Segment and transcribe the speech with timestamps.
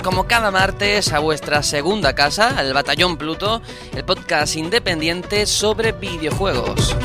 [0.00, 3.60] Como cada martes a vuestra segunda casa, el Batallón Pluto,
[3.94, 6.96] el podcast independiente sobre videojuegos.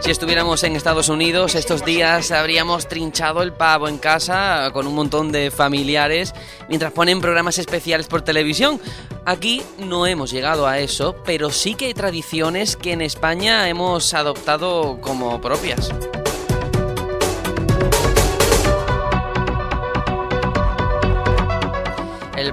[0.00, 4.94] Si estuviéramos en Estados Unidos estos días habríamos trinchado el pavo en casa con un
[4.94, 6.34] montón de familiares
[6.68, 8.80] mientras ponen programas especiales por televisión.
[9.26, 14.14] Aquí no hemos llegado a eso, pero sí que hay tradiciones que en España hemos
[14.14, 15.90] adoptado como propias.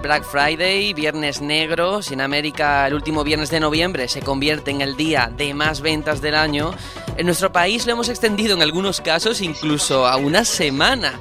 [0.02, 4.82] Black Friday, Viernes Negro, si en América el último viernes de noviembre se convierte en
[4.82, 6.74] el día de más ventas del año,
[7.18, 11.20] en nuestro país lo hemos extendido en algunos casos incluso a una semana.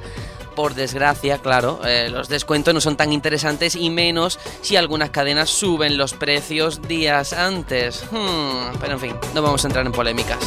[0.55, 5.49] Por desgracia, claro, eh, los descuentos no son tan interesantes y menos si algunas cadenas
[5.49, 8.03] suben los precios días antes.
[8.11, 10.39] Hmm, pero en fin, no vamos a entrar en polémicas.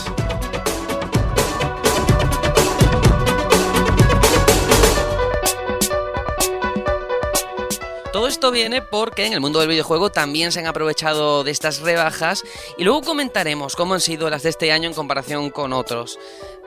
[8.50, 12.44] Viene porque en el mundo del videojuego también se han aprovechado de estas rebajas
[12.78, 16.18] y luego comentaremos cómo han sido las de este año en comparación con otros.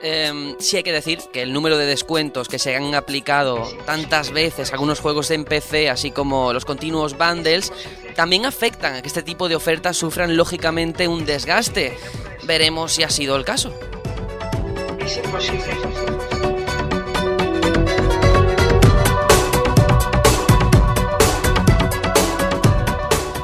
[0.02, 4.30] Eh, sí hay que decir que el número de descuentos que se han aplicado tantas
[4.30, 7.72] veces a algunos juegos en PC, así como los continuos bundles,
[8.14, 11.96] también afectan a que este tipo de ofertas sufran lógicamente un desgaste.
[12.44, 13.72] Veremos si ha sido el caso.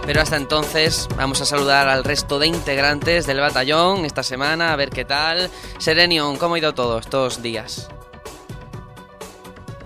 [0.07, 4.77] Pero hasta entonces vamos a saludar al resto de integrantes del batallón esta semana, a
[4.77, 5.51] ver qué tal.
[5.79, 7.89] Serenion, ¿cómo ha ido todo estos días?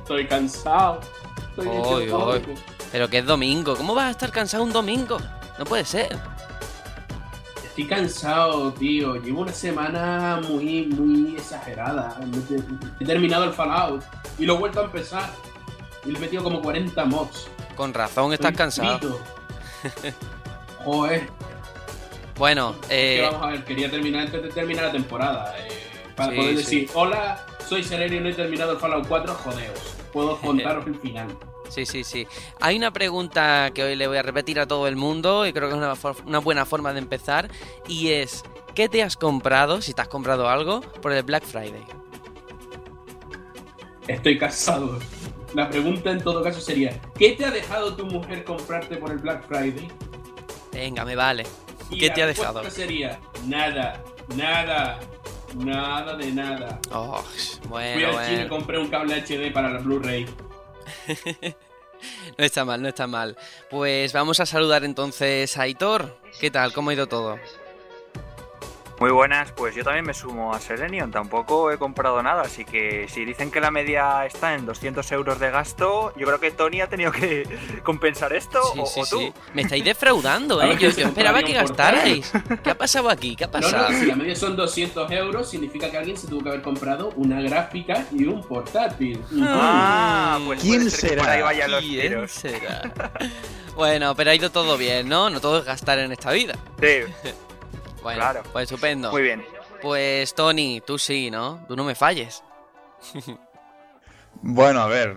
[0.03, 1.01] Estoy cansado.
[1.51, 2.43] Estoy Oy, oy.
[2.91, 5.19] Pero que es domingo, ¿cómo vas a estar cansado un domingo?
[5.57, 6.19] No puede ser.
[7.65, 9.15] Estoy cansado, tío.
[9.17, 12.19] Llevo una semana muy, muy exagerada.
[12.99, 14.03] He terminado el Fallout
[14.37, 15.31] y lo he vuelto a empezar.
[16.05, 17.47] Y le he metido como 40 mods.
[17.77, 18.99] Con razón estás Estoy cansado.
[18.99, 19.38] frito.
[20.85, 21.29] Joder.
[22.37, 25.55] Bueno, eh, vamos a ver, quería terminar antes de terminar la temporada.
[25.59, 25.69] eh,
[26.15, 26.57] para Sí, poder sí.
[26.57, 29.79] decir, hola, soy Sereno y no he terminado el Fallout 4, jodeos.
[30.13, 31.29] Puedo contaros el final.
[31.69, 32.27] sí, sí, sí.
[32.61, 35.69] Hay una pregunta que hoy le voy a repetir a todo el mundo y creo
[35.69, 35.95] que es una,
[36.27, 37.51] una buena forma de empezar
[37.89, 38.43] y es,
[38.75, 41.85] ¿qué te has comprado, si te has comprado algo, por el Black Friday?
[44.07, 44.99] Estoy casado.
[45.55, 49.19] La pregunta en todo caso sería, ¿qué te ha dejado tu mujer comprarte por el
[49.19, 49.89] Black Friday?
[50.73, 51.47] Venga, me vale.
[51.91, 52.69] ¿Qué te ha dejado?
[52.71, 54.03] sería, nada,
[54.37, 55.01] nada,
[55.55, 56.79] nada de nada.
[56.93, 58.49] Oh, Fui bueno, al chino y bueno.
[58.49, 60.27] compré un cable HD para la Blu-ray.
[62.39, 63.37] No está mal, no está mal.
[63.69, 66.17] Pues vamos a saludar entonces a Aitor.
[66.41, 66.73] ¿Qué tal?
[66.73, 67.41] ¿Cómo ha ido todo?
[69.01, 73.07] Muy buenas, pues yo también me sumo a Selenium, tampoco he comprado nada, así que
[73.09, 76.81] si dicen que la media está en 200 euros de gasto, yo creo que Tony
[76.81, 77.47] ha tenido que
[77.85, 79.19] compensar esto Sí, o, sí, o tú.
[79.21, 79.33] sí.
[79.55, 80.77] Me estáis defraudando, ¿eh?
[80.81, 82.33] Yo, esperaba que gastarais.
[82.65, 83.37] ¿Qué ha pasado aquí?
[83.37, 83.89] ¿Qué ha pasado?
[83.89, 87.11] no, si la media son 200 euros, significa que alguien se tuvo que haber comprado
[87.15, 89.23] una gráfica y un portátil.
[89.43, 92.33] Ah, pues ¿Quién puede ser que por ahí vayan los ¿Quién tiros.
[92.33, 92.93] será?
[93.77, 95.31] Bueno, pero ha ido todo bien, ¿no?
[95.31, 96.57] No todo es gastar en esta vida.
[96.81, 97.05] Sí,
[98.03, 98.43] Bueno, Claro.
[98.53, 99.11] pues estupendo.
[99.11, 99.45] muy bien.
[99.83, 101.65] Pues Tony, tú sí, ¿no?
[101.69, 102.43] Tú no me falles.
[104.41, 105.17] Bueno, a ver,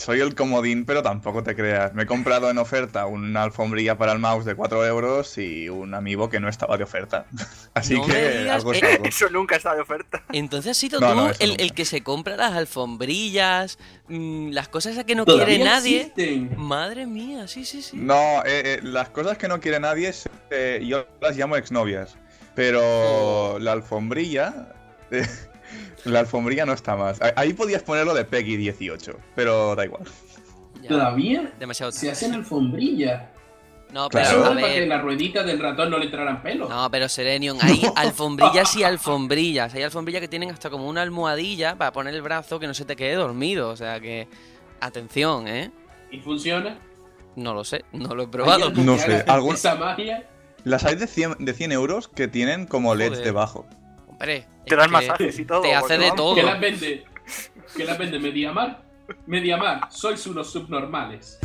[0.00, 1.92] soy el comodín, pero tampoco te creas.
[1.92, 5.92] Me he comprado en oferta una alfombrilla para el mouse de 4 euros y un
[5.94, 7.26] amiibo que no estaba de oferta.
[7.74, 9.04] Así No que digas, algo es eh, algo.
[9.04, 10.22] Eso nunca está de oferta.
[10.32, 13.78] Entonces has sido No, tú no, el, que se compra las alfombrillas,
[14.08, 16.00] mm, las cosas a que no Todavía quiere nadie.
[16.00, 16.54] existen.
[16.56, 17.96] Madre mía, sí, sí, sí.
[17.98, 22.16] No, eh, eh, las cosas que no quiere nadie, es, eh, yo las llamo exnovias.
[22.54, 23.58] Pero Oh.
[23.60, 24.68] la alfombrilla.
[26.04, 27.18] La alfombrilla no está más.
[27.36, 30.04] Ahí podías ponerlo de Peggy 18, pero da igual.
[30.82, 33.24] Ya, Todavía demasiado se hacen alfombrillas.
[33.92, 34.28] No, Claro.
[34.28, 34.88] pero a Solo para que ver.
[34.88, 36.70] la ruedita del ratón no le entraran pelos.
[36.70, 39.74] No, pero Serenion, hay alfombrillas y alfombrillas.
[39.74, 42.84] Hay alfombrillas que tienen hasta como una almohadilla para poner el brazo que no se
[42.84, 43.68] te quede dormido.
[43.70, 44.28] O sea que.
[44.80, 45.70] Atención, ¿eh?
[46.10, 46.78] ¿Y funciona?
[47.36, 48.70] No lo sé, no lo he ¿Hay probado.
[48.70, 50.26] No sé, Esa magia.
[50.64, 53.24] Las hay de 100, de 100 euros que tienen como LEDs Joder.
[53.24, 53.66] debajo.
[54.20, 55.62] Hombre, Te dan que masajes y todo.
[55.62, 56.34] Te hace de todo.
[56.34, 57.04] ¿Qué las vende?
[57.76, 58.18] ¿Qué las vende?
[58.18, 58.82] ¿Mediamar?
[59.26, 61.38] Mediamar, sois unos subnormales.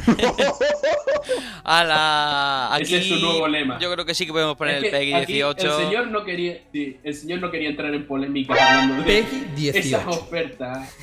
[1.63, 2.75] A la...
[2.75, 3.79] Aquí, Ese es su nuevo lema.
[3.79, 5.65] Yo creo que sí que podemos poner Es el que PEGI aquí 18.
[5.65, 9.69] El señor no quería, sí, el señor no quería entrar en polémica hablando de PEGI
[9.69, 10.09] esas 18.
[10.09, 10.95] ofertas.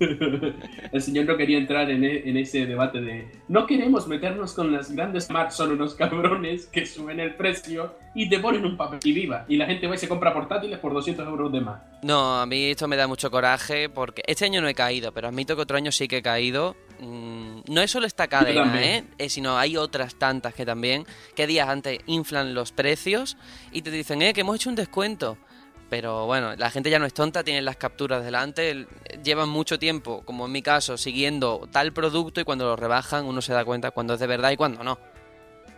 [0.00, 4.72] El señor no quería entrar en, e- en ese debate de no queremos meternos con
[4.72, 8.98] las grandes marcas, son unos cabrones que suben el precio y te ponen un papel
[9.04, 9.44] y viva.
[9.48, 11.80] Y la gente va y se compra portátiles por 200 euros de más.
[12.02, 15.28] No, a mí esto me da mucho coraje porque este año no he caído, pero
[15.28, 16.76] admito que otro año sí que he caído.
[17.00, 18.82] Mm, no es solo esta cadena.
[18.82, 19.04] ¿eh?
[19.18, 21.04] Eh, sino hay otras tantas que también,
[21.34, 23.36] que días antes inflan los precios
[23.72, 25.36] y te dicen, eh, que hemos hecho un descuento.
[25.88, 28.88] Pero bueno, la gente ya no es tonta, tienen las capturas delante, el-
[29.22, 33.40] llevan mucho tiempo, como en mi caso, siguiendo tal producto y cuando lo rebajan uno
[33.40, 34.98] se da cuenta cuando es de verdad y cuando no.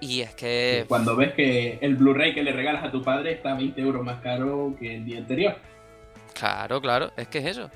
[0.00, 0.84] Y es que...
[0.88, 4.20] Cuando ves que el Blu-ray que le regalas a tu padre está 20 euros más
[4.22, 5.56] caro que el día anterior.
[6.34, 7.70] Claro, claro, es que es eso.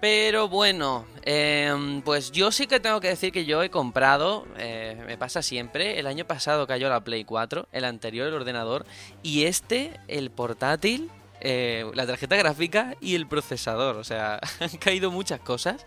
[0.00, 5.00] Pero bueno, em, pues yo sí que tengo que decir que yo he comprado, eh,
[5.06, 8.84] me pasa siempre, el año pasado cayó la Play 4, el anterior el ordenador,
[9.22, 11.08] y este, el portátil,
[11.44, 13.96] eh, la tarjeta gráfica y el procesador.
[13.96, 15.84] O sea, han caído muchas cosas,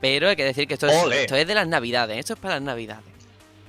[0.00, 2.54] pero hay que decir que esto es, esto es de las navidades, esto es para
[2.54, 3.04] las navidades.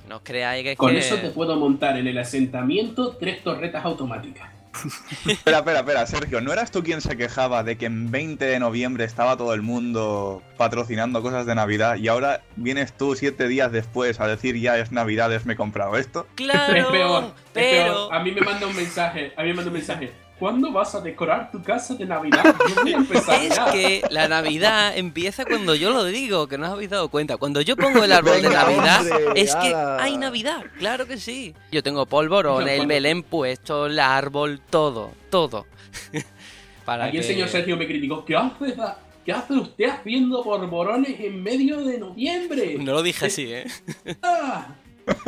[0.08, 0.98] No creáis que es Con que...
[0.98, 4.50] eso te puedo montar en el asentamiento tres torretas automáticas.
[5.28, 8.58] Espera, espera, espera, Sergio, ¿no eras tú quien se quejaba de que en 20 de
[8.58, 13.70] noviembre estaba todo el mundo patrocinando cosas de Navidad y ahora vienes tú siete días
[13.70, 16.26] después a decir ya es Navidades, me he comprado esto?
[16.34, 17.92] Claro, es peor, es pero...
[17.92, 18.14] peor.
[18.14, 20.12] A mí me manda un mensaje, a mí me manda un mensaje.
[20.44, 22.54] ¿Cuándo vas a decorar tu casa de Navidad?
[22.68, 23.72] Yo voy a empezar Es ya.
[23.72, 27.38] que la Navidad empieza cuando yo lo digo, que no os habéis dado cuenta.
[27.38, 30.02] Cuando yo pongo el árbol de Navidad, hombre, es que ala.
[30.02, 31.54] hay Navidad, claro que sí.
[31.72, 35.64] Yo tengo polvorón, el Belén puesto, el árbol, todo, todo.
[36.84, 38.22] Para Aquí el señor Sergio me criticó.
[38.26, 42.76] ¿Qué hace, da- ¿Qué hace usted haciendo borborones en medio de noviembre?
[42.80, 43.64] No lo dije así, ¿eh?
[44.22, 44.74] Ah,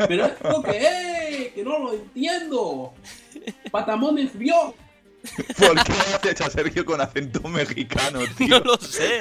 [0.08, 0.76] ¿Pero esto qué
[1.46, 1.52] es?
[1.54, 2.92] Que no lo entiendo.
[3.70, 4.74] Patamones vio.
[5.58, 8.60] ¿Por qué has hecho a Sergio con acento mexicano, tío?
[8.60, 9.20] No lo sé,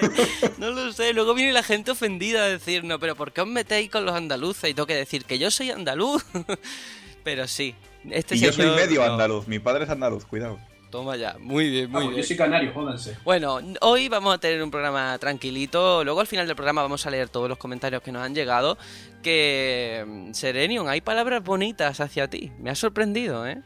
[0.58, 1.14] no lo sé.
[1.14, 4.16] Luego viene la gente ofendida a decir, no, pero ¿por qué os metéis con los
[4.16, 4.70] andaluces?
[4.70, 6.24] Y tengo que decir que yo soy andaluz.
[7.24, 7.74] Pero sí,
[8.12, 9.14] este y yo soy medio no.
[9.14, 10.60] andaluz, mi padre es andaluz, cuidado.
[10.92, 12.22] Toma ya, muy bien, muy Vamos, bien.
[12.22, 13.18] yo soy canario, jódanse.
[13.26, 16.04] Bueno, hoy vamos a tener un programa tranquilito.
[16.04, 18.78] Luego al final del programa vamos a leer todos los comentarios que nos han llegado.
[19.24, 22.52] Que mm, Serenion, hay palabras bonitas hacia ti.
[22.60, 23.62] Me ha sorprendido, ¿eh?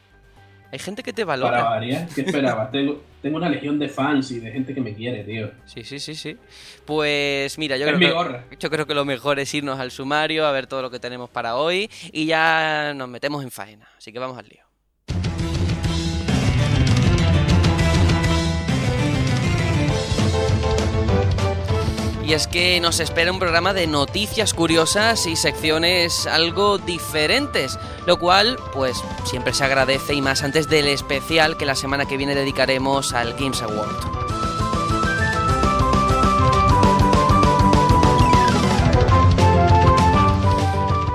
[0.72, 1.64] Hay gente que te Para valora.
[1.64, 2.70] variar, ¿qué esperabas?
[2.72, 5.50] Tengo, tengo una legión de fans y de gente que me quiere, tío.
[5.66, 6.36] Sí, sí, sí, sí.
[6.86, 8.44] Pues mira, yo Es creo mi que gorra.
[8.58, 11.28] yo creo que lo mejor es irnos al sumario a ver todo lo que tenemos
[11.28, 13.88] para hoy y ya nos metemos en faena.
[13.98, 14.62] Así que vamos al lío.
[22.30, 28.20] Y es que nos espera un programa de noticias curiosas y secciones algo diferentes, lo
[28.20, 32.36] cual pues siempre se agradece y más antes del especial que la semana que viene
[32.36, 33.96] dedicaremos al Games Award.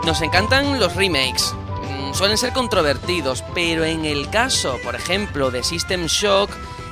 [0.06, 1.56] Nos encantan los remakes.
[2.10, 6.50] Mm, Suelen ser controvertidos, pero en el caso, por ejemplo, de System Shock,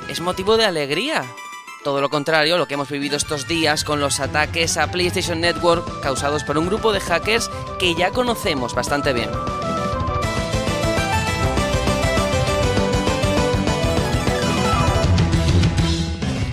[0.08, 1.26] es motivo de alegría.
[1.84, 6.00] Todo lo contrario, lo que hemos vivido estos días con los ataques a PlayStation Network
[6.00, 9.28] causados por un grupo de hackers que ya conocemos bastante bien.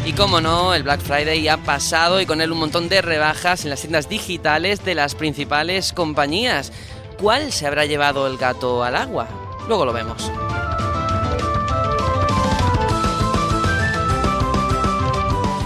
[0.06, 3.64] Y como no, el Black Friday ha pasado y con él un montón de rebajas
[3.64, 6.74] en las tiendas digitales de las principales compañías.
[7.22, 9.30] ¿Cuál se habrá llevado el gato al agua?
[9.70, 10.30] Luego lo vemos.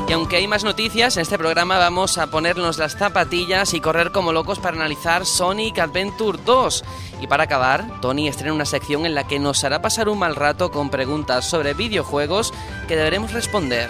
[0.08, 4.12] Y aunque hay más noticias, en este programa vamos a ponernos las zapatillas y correr
[4.12, 6.84] como locos para analizar Sonic Adventure 2.
[7.22, 10.36] Y para acabar, Tony estrena una sección en la que nos hará pasar un mal
[10.36, 12.54] rato con preguntas sobre videojuegos
[12.88, 13.90] que deberemos responder.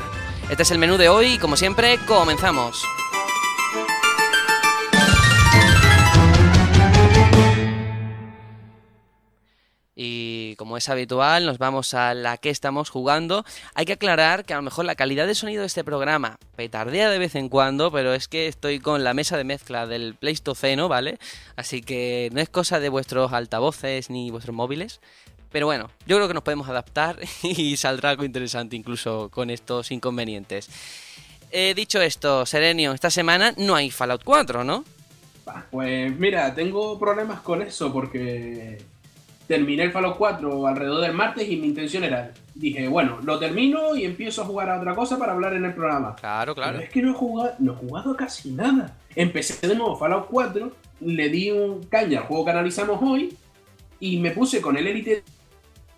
[0.50, 2.86] Este es el menú de hoy y como siempre, comenzamos.
[10.66, 13.46] Como es habitual, nos vamos a la que estamos jugando.
[13.76, 17.12] Hay que aclarar que a lo mejor la calidad de sonido de este programa petardea
[17.12, 20.88] de vez en cuando, pero es que estoy con la mesa de mezcla del Pleistoceno,
[20.88, 21.20] ¿vale?
[21.56, 25.02] Así que no es cosa de vuestros altavoces ni vuestros móviles.
[25.52, 29.92] Pero bueno, yo creo que nos podemos adaptar y saldrá algo interesante incluso con estos
[29.92, 30.68] inconvenientes.
[31.52, 34.84] Eh, dicho esto, Serenio, esta semana no hay Fallout 4, ¿no?
[35.70, 38.80] Pues mira, tengo problemas con eso porque
[39.48, 43.96] terminé el Fallout 4 alrededor del martes y mi intención era, dije, bueno, lo termino
[43.96, 46.16] y empiezo a jugar a otra cosa para hablar en el programa.
[46.16, 46.74] Claro, claro.
[46.74, 48.98] Pero es que no he jugado, no he jugado casi nada.
[49.16, 50.72] Empecé de nuevo Fallout 4
[51.02, 53.36] le di un caña al juego que analizamos hoy
[54.00, 55.24] y me puse con el Elite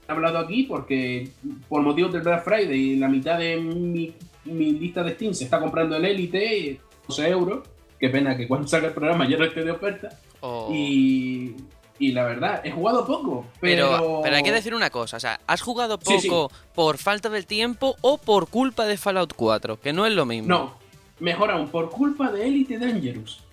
[0.08, 1.30] he hablado aquí porque
[1.68, 4.13] por motivos del Black Friday la mitad de mi,
[4.46, 7.68] mi lista de Steam se está comprando el Elite 12 euros
[8.00, 10.10] qué pena que cuando salga el programa ya no esté de oferta
[10.42, 11.56] O- y,
[12.00, 15.20] y la verdad he jugado poco pero Pero, pero hay que decir una cosa, o
[15.20, 19.80] sea, ¿has jugado Sí, poco por falta del tiempo o por culpa de Fallout 4?
[19.80, 20.48] Que no es lo mismo.
[20.48, 20.74] no
[21.20, 23.44] mejor aún por culpa de Elite Dangerous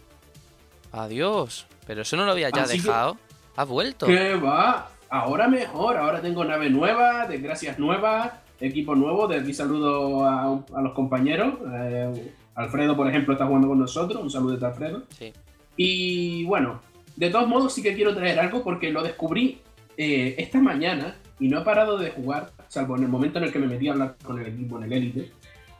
[0.92, 1.66] Adiós.
[1.86, 3.16] Pero eso no lo había ya Así que- dejado.
[3.56, 4.06] Has vuelto.
[4.06, 10.24] que va ahora mejor ahora tengo nave nueva desgracias nuevas equipo nuevo de aquí saludo
[10.24, 14.66] a, a los compañeros eh, Alfredo por ejemplo está jugando con nosotros un saludo de
[14.66, 15.32] Alfredo Sí.
[15.76, 16.80] Y bueno,
[17.16, 19.60] de todos modos sí que quiero traer algo porque lo descubrí
[19.96, 23.52] eh, esta mañana y no he parado de jugar, salvo en el momento en el
[23.52, 25.30] que me metí a hablar con el equipo en el Elite.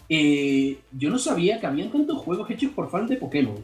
[0.09, 3.57] Eh, yo no sabía que habían tantos juegos hechos por fans de Pokémon.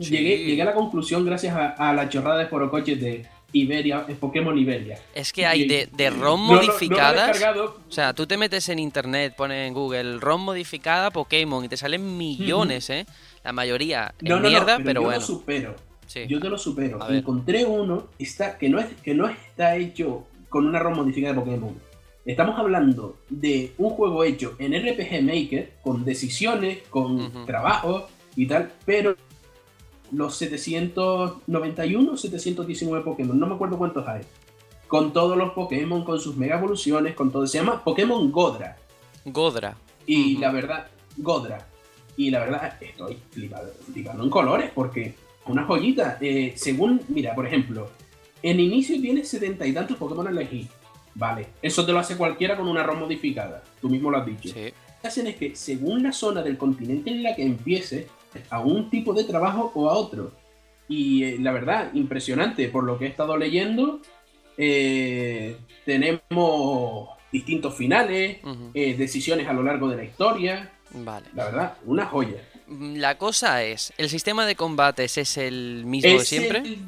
[0.00, 0.10] Sí.
[0.10, 4.56] Llegué, llegué a la conclusión gracias a, a la chorrada de forocoches de Iberia, Pokémon
[4.58, 4.98] Iberia.
[5.14, 7.42] Es que hay de, de ROM No, no, no lo he modificadas.
[7.42, 11.76] o sea, tú te metes en internet, pones en Google ROM modificada Pokémon y te
[11.78, 13.06] salen millones, ¿eh?
[13.42, 15.20] La mayoría no, mierda, pero, pero, yo bueno.
[15.20, 15.87] lo supero.
[16.08, 16.26] Sí.
[16.26, 17.00] Yo te lo supero.
[17.02, 17.18] A ver.
[17.18, 21.40] Encontré uno está, que, no es, que no está hecho con una ROM modificada de
[21.40, 21.74] Pokémon.
[22.24, 27.44] Estamos hablando de un juego hecho en RPG Maker, con decisiones, con Ujú.
[27.46, 28.04] trabajos
[28.36, 29.14] y tal, pero
[30.12, 34.22] los 791 719 Pokémon, no me acuerdo cuántos hay.
[34.86, 37.46] Con todos los Pokémon, con sus mega evoluciones, con todo.
[37.46, 38.76] Se llama Pokémon Godra.
[39.26, 39.76] Godra.
[40.06, 40.86] Y la verdad,
[41.18, 41.66] Godra.
[42.16, 45.14] Y la verdad, estoy flipado, flipando en colores porque
[45.48, 46.18] una joyita.
[46.20, 47.90] eh, según, mira, por ejemplo,
[48.42, 50.66] en inicio tienes setenta y tantos Pokémon a elegir.
[51.14, 53.62] Vale, eso te lo hace cualquiera con una ROM modificada.
[53.80, 54.50] Tú mismo lo has dicho.
[54.50, 54.64] Sí.
[54.64, 58.06] Lo que hacen es que según la zona del continente en la que empieces,
[58.50, 60.32] a un tipo de trabajo o a otro.
[60.88, 64.00] Y eh, la verdad, impresionante, por lo que he estado leyendo,
[64.56, 68.38] eh, tenemos distintos finales,
[68.74, 70.72] eh, decisiones a lo largo de la historia.
[70.92, 71.26] Vale.
[71.34, 72.40] La verdad, una joya.
[72.68, 76.58] Mm, La cosa es, ¿el sistema de combates es el mismo de siempre?
[76.58, 76.78] el-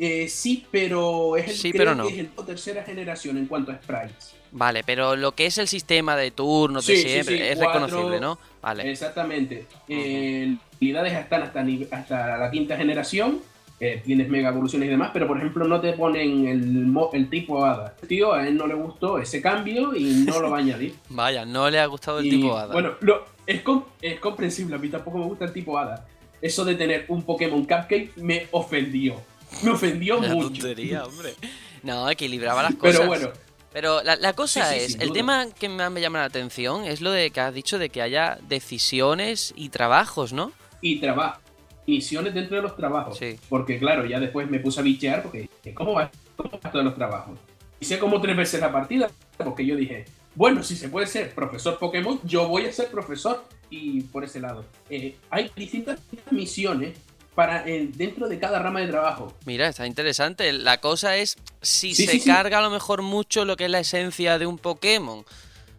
[0.00, 2.06] eh, sí, pero es el, Sí, creo pero no.
[2.06, 4.34] que es el tercera generación en cuanto a sprites.
[4.52, 7.86] Vale, pero lo que es el sistema de turnos de Sí, siempre sí, es cuatro-
[7.86, 8.38] reconocible, ¿no?
[8.62, 8.90] Vale.
[8.90, 9.66] Exactamente.
[9.88, 13.40] Eh, habilidades están hasta, hasta la quinta generación.
[13.80, 16.84] eh, tienes mega evoluciones y demás, pero por ejemplo no te ponen el,
[17.30, 17.94] tipo hada.
[18.08, 20.96] Tío, a él no le gustó ese cambio y no lo va a añadir.
[21.10, 22.72] Vaya, no le ha gustado el Y, tipo hada.
[22.72, 26.06] Bueno, lo- es, com- es comprensible, a mí tampoco me gusta el tipo hada.
[26.40, 29.20] Eso de tener un Pokémon Cupcake me ofendió.
[29.64, 30.48] Me ofendió Una mucho.
[30.50, 31.34] tontería, hombre.
[31.82, 32.96] No, equilibraba las cosas.
[32.98, 33.28] Pero bueno,
[33.72, 35.14] Pero la, la cosa Sí, sí, es, el duda.
[35.14, 38.02] tema que me me llama la atención es lo de que has dicho de que
[38.02, 40.52] haya decisiones y trabajos, ¿no?
[40.80, 41.40] y trabajo.
[41.86, 43.16] Misiones dentro de los trabajos.
[43.18, 43.36] Sí.
[43.48, 46.94] Porque claro, ya después me puse a bichear porque ¿cómo va, cómo va todos los
[46.94, 47.38] trabajos?
[47.80, 50.04] Hice como tres veces la partida porque yo dije,
[50.38, 53.44] bueno, si se puede ser profesor Pokémon, yo voy a ser profesor.
[53.70, 55.98] Y por ese lado, eh, hay distintas
[56.30, 56.96] misiones
[57.34, 59.34] para eh, dentro de cada rama de trabajo.
[59.46, 60.52] Mira, está interesante.
[60.52, 62.30] La cosa es si Sí, se sí, sí.
[62.30, 65.24] carga a lo mejor mucho lo que es la esencia de un Pokémon.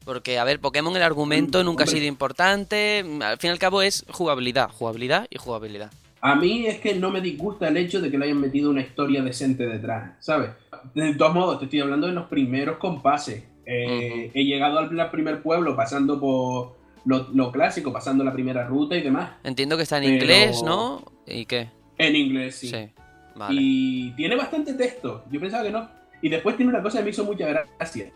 [0.04, 3.06] Porque, a ver, Pokémon el argumento Mm, nunca ha sido importante.
[3.22, 5.90] Al fin y al cabo es jugabilidad, jugabilidad y jugabilidad.
[6.22, 8.82] A mí es que no me disgusta el hecho de que le hayan metido una
[8.82, 10.50] historia decente detrás, ¿sabes?
[10.94, 13.44] De todos modos, te estoy hablando de los primeros compases.
[13.72, 18.96] Eh, He llegado al primer pueblo pasando por lo, lo clásico, pasando la primera ruta
[18.98, 19.32] y demás.
[19.44, 21.04] Entiendo que está en Pero- inglés, ¿no?
[21.28, 21.70] ¿Y qué?
[21.98, 22.70] En inglés, sí.
[22.70, 22.90] Sí.
[23.36, 23.56] Vale.
[23.62, 25.24] Y tiene bastante texto.
[25.32, 25.88] Yo pensaba que no.
[26.22, 28.12] Y después tiene una cosa que me hizo mucha gracia.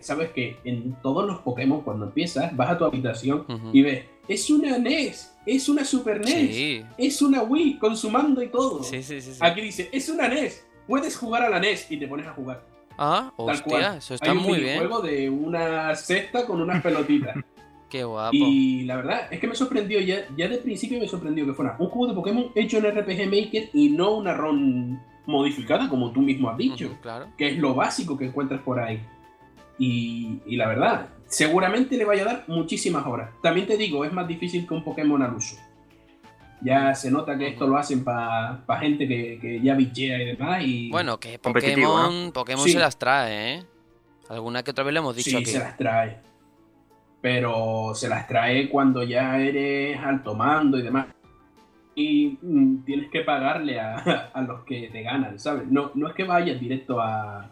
[0.00, 3.70] Sabes que en todos los Pokémon, cuando empiezas, vas a tu habitación Ujú.
[3.74, 6.82] y ves, es una NES, es una Super NES, Sí.
[6.96, 8.82] es una Wii con su mando y todo.
[8.82, 9.32] Sí, sí, sí.
[9.34, 9.38] sí.
[9.40, 12.64] Aquí dice, es una NES, puedes jugar a la NES y te pones a jugar.
[12.98, 13.82] Ah, Tal cual.
[13.82, 14.78] hostia, eso está Hay un muy bien.
[14.78, 17.36] videojuego de una cesta con unas pelotitas.
[17.90, 18.34] Qué guapo.
[18.34, 21.76] y la verdad es que me sorprendió, ya, ya de principio me sorprendió que fuera
[21.78, 26.20] un juego de Pokémon hecho en RPG Maker y no una ROM modificada, como tú
[26.20, 27.28] mismo has dicho, claro.
[27.38, 29.00] que es lo básico que encuentras por ahí.
[29.78, 33.30] Y, y la verdad, seguramente le vaya a dar muchísimas horas.
[33.42, 35.56] También te digo, es más difícil que un Pokémon al uso.
[36.62, 40.62] Ya se nota que esto lo hacen para gente que, que ya bichea y demás.
[40.64, 42.72] Y Bueno, que Pokémon, Pokémon Sí.
[42.72, 43.64] se las trae, ¿eh?
[44.28, 45.44] Alguna que otra vez le hemos dicho sí, aquí.
[45.46, 46.18] se las trae.
[47.20, 51.06] Pero se las trae cuando ya eres alto mando y demás.
[51.94, 53.96] Y mm, tienes que pagarle a,
[54.34, 55.66] a los que te ganan, ¿sabes?
[55.70, 57.50] No, no es que vayas directo a.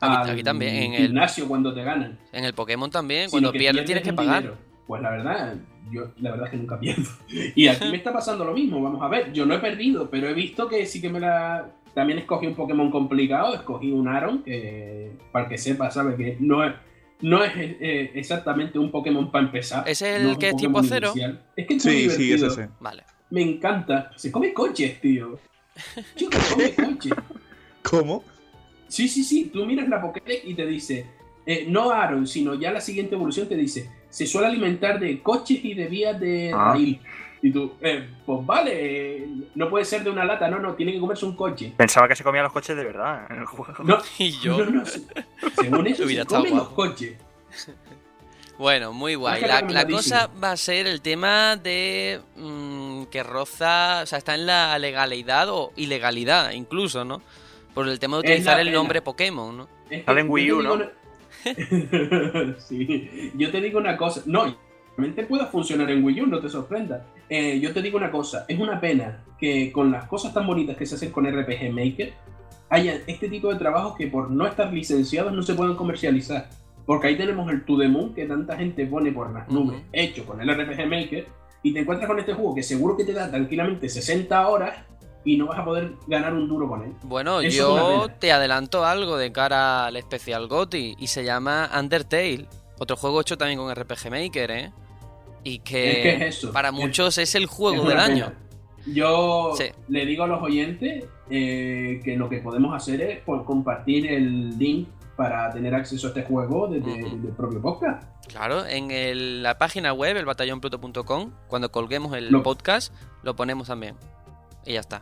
[0.00, 2.18] Aquí- al aquí también, en el- gimnasio cuando te ganan.
[2.32, 4.42] En el Pokémon también, cuando pierdes tienes que pagar.
[4.42, 4.58] dinero.
[4.92, 5.54] Pues la verdad,
[5.90, 7.08] yo la verdad es que nunca pierdo.
[7.54, 10.28] Y aquí me está pasando lo mismo, vamos a ver, yo no he perdido, pero
[10.28, 11.70] he visto que sí que me la...
[11.94, 16.36] También escogí un Pokémon complicado, escogí un Aaron, que para el que sepa, sabe que
[16.40, 16.74] no es,
[17.22, 19.88] no es eh, exactamente un Pokémon para empezar.
[19.88, 21.08] ¿Ese es no el que es tipo cero?
[21.14, 21.42] inicial.
[21.56, 22.48] Es que es muy Sí, sí, es divertido.
[22.48, 22.68] ese.
[22.80, 23.02] Vale.
[23.30, 24.10] Me encanta.
[24.16, 25.38] Se come coches, tío.
[26.16, 27.12] Chico, come coches.
[27.82, 28.24] ¿Cómo?
[28.88, 29.50] Sí, sí, sí.
[29.52, 31.06] Tú miras la Pokédex y te dice,
[31.44, 35.64] eh, no Aaron, sino ya la siguiente evolución te dice, se suele alimentar de coches
[35.64, 36.76] y de vías de Ah.
[37.44, 39.26] Y tú, eh, pues vale,
[39.56, 41.72] no puede ser de una lata, no, no, tiene que comerse un coche.
[41.76, 43.82] Pensaba que se comían los coches de verdad en el juego.
[43.82, 44.58] No, Y yo.
[44.58, 45.02] no, no, se-
[45.60, 47.16] según eso se comen los coches.
[48.58, 49.42] Bueno, muy guay.
[49.42, 54.46] La, cosa va a ser el tema de mm, que roza, o sea, está en
[54.46, 57.22] la legalidad o ilegalidad incluso, ¿no?
[57.74, 59.68] Por el tema de la utilizar el nombre Pokémon, ¿no?
[59.90, 61.01] Es que Sale en Wii U, ¿no?
[62.58, 64.56] sí, yo te digo una cosa, no,
[64.96, 67.06] realmente pueda funcionar en Wii U, no te sorprenda.
[67.28, 70.76] Eh, yo te digo una cosa, es una pena que con las cosas tan bonitas
[70.76, 72.12] que se hacen con RPG Maker,
[72.68, 76.48] haya este tipo de trabajos que por no estar licenciados no se puedan comercializar.
[76.86, 80.24] Porque ahí tenemos el To The Moon que tanta gente pone por las nubes, hecho
[80.26, 81.26] con el RPG Maker,
[81.62, 84.84] y te encuentras con este juego que seguro que te da tranquilamente 60 horas
[85.24, 86.92] y no vas a poder ganar un duro con él.
[87.02, 87.56] Bueno, Eso
[88.06, 92.46] yo te adelanto algo de cara al especial GOTY y se llama Undertale.
[92.78, 94.72] Otro juego hecho también con RPG Maker, ¿eh?
[95.44, 96.52] Y que, Es que es eso.
[96.52, 98.32] para muchos es el juego del año.
[98.86, 99.64] Yo Sí.
[99.88, 104.58] le digo a los oyentes eh, que lo que podemos hacer es pues, compartir el
[104.58, 108.02] link para tener acceso a este juego desde, desde el propio podcast.
[108.26, 113.68] Claro, en el- la página web, el batallonpluto.com, cuando colguemos el Lo- podcast, lo ponemos
[113.68, 113.94] también.
[114.64, 115.00] Y ya está.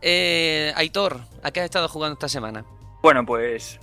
[0.00, 2.64] Eh, Aitor, ¿a qué has estado jugando esta semana?
[3.02, 3.78] Bueno, pues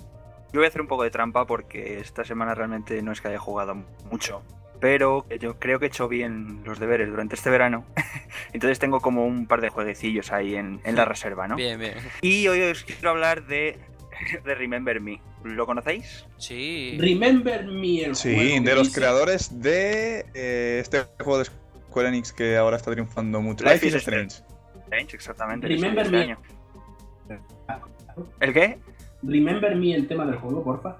[0.52, 3.28] yo voy a hacer un poco de trampa porque esta semana realmente no es que
[3.28, 3.74] haya jugado
[4.10, 4.42] mucho.
[4.80, 7.84] Pero yo creo que he hecho bien los deberes durante este verano.
[8.54, 11.56] Entonces tengo como un par de jueguecillos ahí en, en la reserva, ¿no?
[11.56, 11.94] Bien, bien.
[12.22, 13.78] Y hoy os quiero hablar de,
[14.44, 15.20] de Remember Me.
[15.44, 16.26] ¿Lo conocéis?
[16.38, 16.96] Sí.
[16.98, 22.08] Remember Me, el Sí, juego de los dice- creadores de eh, este juego de Square
[22.08, 23.64] Enix que ahora está triunfando mucho.
[23.64, 24.36] Life Life is is Strange.
[24.90, 25.68] Strange, exactamente.
[25.68, 26.18] Remember salió Me.
[26.18, 26.38] año.
[28.40, 28.78] ¿El qué?
[29.22, 30.98] Remember Me el tema del juego, porfa.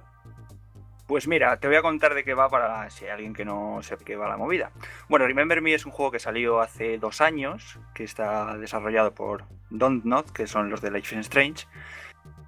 [1.09, 3.81] Pues mira, te voy a contar de qué va para si hay alguien que no
[3.83, 4.71] sepa qué va la movida.
[5.09, 9.47] Bueno, Remember Me es un juego que salió hace dos años, que está desarrollado por
[9.71, 11.67] Don't Not, que son los de Life is Strange,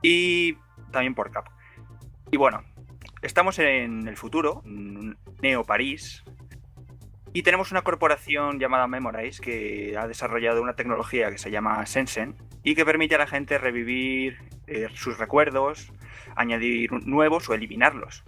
[0.00, 0.55] y
[0.92, 1.52] también por Capcom.
[2.31, 2.62] Y bueno,
[3.20, 6.22] estamos en el futuro, Neo París,
[7.33, 12.37] y tenemos una corporación llamada Memorize que ha desarrollado una tecnología que se llama Sensen
[12.62, 15.92] y que permite a la gente revivir eh, sus recuerdos,
[16.37, 18.25] añadir nuevos o eliminarlos.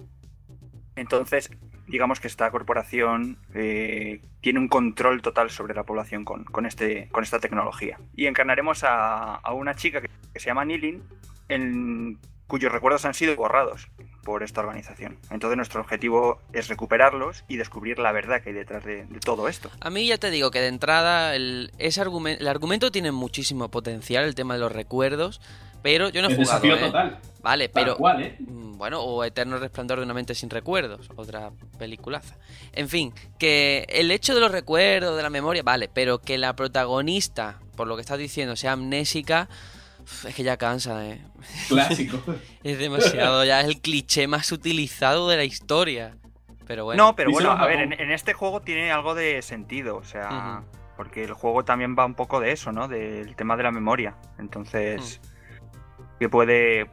[0.97, 1.51] Entonces,
[1.87, 7.09] digamos que esta corporación eh, tiene un control total sobre la población con, con este,
[7.11, 7.99] con esta tecnología.
[8.15, 10.09] Y encarnaremos a, a una chica que,
[10.41, 11.03] se llama Nilin,
[11.49, 13.91] en cuyos recuerdos han sido borrados
[14.25, 15.19] por esta organización.
[15.31, 19.49] Entonces nuestro objetivo es recuperarlos y descubrir la verdad que hay detrás de, de todo
[19.49, 19.71] esto.
[19.81, 23.71] A mí ya te digo que de entrada el, ese argumento, el argumento tiene muchísimo
[23.71, 25.41] potencial, el tema de los recuerdos,
[25.83, 26.87] pero yo no he el jugado, desafío ¿eh?
[26.91, 27.19] total.
[27.43, 28.37] Vale, Tal pero cual, ¿eh?
[28.41, 32.37] Mm, Bueno, o Eterno Resplandor de una mente sin recuerdos, otra peliculaza.
[32.73, 36.57] En fin, que el hecho de los recuerdos, de la memoria, vale, pero que la
[36.57, 39.49] protagonista, por lo que estás diciendo, sea amnésica,
[40.27, 41.21] es que ya cansa, ¿eh?
[41.69, 42.21] Clásico.
[42.63, 46.17] Es demasiado, ya es el cliché más utilizado de la historia.
[46.67, 50.05] Pero bueno, no, pero bueno, a ver, en, este juego tiene algo de sentido, o
[50.05, 50.63] sea,
[50.97, 52.89] porque el juego también va un poco de eso, ¿no?
[52.89, 54.17] Del tema de la memoria.
[54.39, 55.21] Entonces,
[56.19, 56.87] que puede,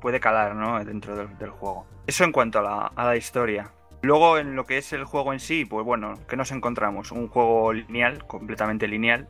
[0.00, 0.84] puede calar, ¿no?
[0.84, 1.86] Dentro del, del juego.
[2.06, 3.70] Eso en cuanto a la, a la historia.
[4.02, 7.10] Luego, en lo que es el juego en sí, pues bueno, ¿qué nos encontramos?
[7.12, 9.28] Un juego lineal, completamente lineal,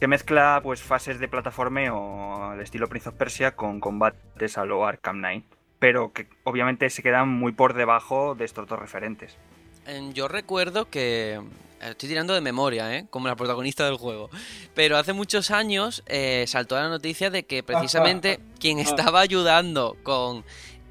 [0.00, 4.84] que mezcla pues fases de plataformeo al estilo Prince of Persia con combates a lo
[4.86, 5.44] Arkham Knight.
[5.78, 9.36] Pero que obviamente se quedan muy por debajo de estos dos referentes.
[9.86, 11.40] en- yo recuerdo que...
[11.78, 13.06] Estoy tirando de memoria, ¿eh?
[13.10, 14.30] Como la protagonista del juego.
[14.74, 20.42] Pero hace muchos años eh, saltó la noticia de que precisamente quien estaba ayudando con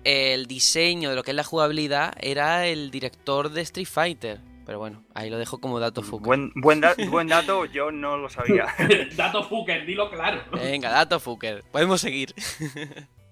[0.05, 4.39] el diseño de lo que es la jugabilidad era el director de Street Fighter.
[4.65, 6.25] Pero bueno, ahí lo dejo como dato fuca.
[6.25, 8.65] Buen, buen, da- buen dato, yo no lo sabía.
[9.15, 10.41] Dato Fucker, dilo claro.
[10.53, 11.63] Venga, dato fucker.
[11.71, 12.33] Podemos seguir.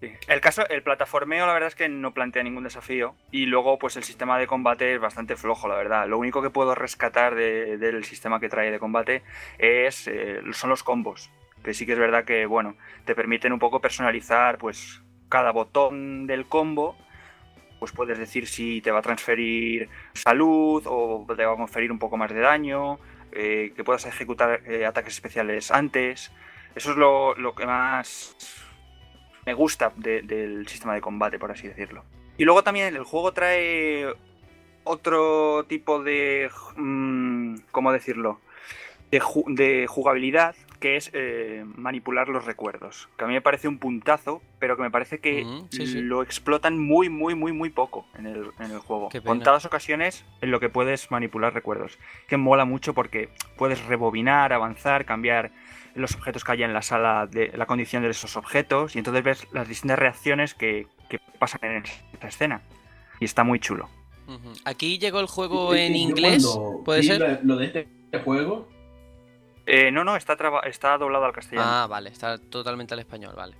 [0.03, 0.11] Sí.
[0.27, 3.15] El caso, el plataformeo, la verdad es que no plantea ningún desafío.
[3.31, 6.09] Y luego, pues el sistema de combate es bastante flojo, la verdad.
[6.09, 9.23] Lo único que puedo rescatar de- del sistema que trae de combate
[9.59, 11.29] es eh, son los combos.
[11.63, 15.01] Que sí que es verdad que, bueno, te permiten un poco personalizar, pues,
[15.33, 16.95] cada botón del combo
[17.79, 21.99] pues puedes decir si te va a transferir salud o te va a conferir un
[21.99, 22.97] poco más de daño,
[23.33, 26.31] eh, que puedas ejecutar eh, ataques especiales antes.
[26.75, 28.37] Eso es lo, lo que más
[29.45, 32.05] me gusta de- del sistema de combate, por así decirlo.
[32.37, 34.05] Y luego también el juego trae
[34.85, 36.49] otro tipo de...
[36.77, 38.39] mm, ¿Cómo decirlo?
[39.11, 43.07] De, de jugabilidad que es eh, manipular los recuerdos.
[43.17, 46.01] Que a mí me parece un puntazo, pero que me parece que Mm, sí, sí.
[46.01, 49.07] lo explotan muy, muy, muy, muy poco en el, en el juego.
[49.23, 51.97] Contadas ocasiones en lo que puedes manipular recuerdos.
[52.27, 55.51] Que mola mucho porque puedes rebobinar, avanzar, cambiar
[55.95, 59.23] los objetos que haya en la sala, de la condición de esos objetos, y entonces
[59.23, 62.61] ves las distintas reacciones que, que pasan en esta escena.
[63.21, 63.87] Y está muy chulo.
[64.65, 66.45] Aquí llegó el juego en inglés,
[66.83, 67.39] ¿puede ser?
[67.45, 67.87] Lo de este
[68.25, 68.67] juego,
[69.65, 71.67] Eh, no, no, está, traba- está doblado al castellano.
[71.69, 73.55] Ah, vale, está totalmente al español, vale.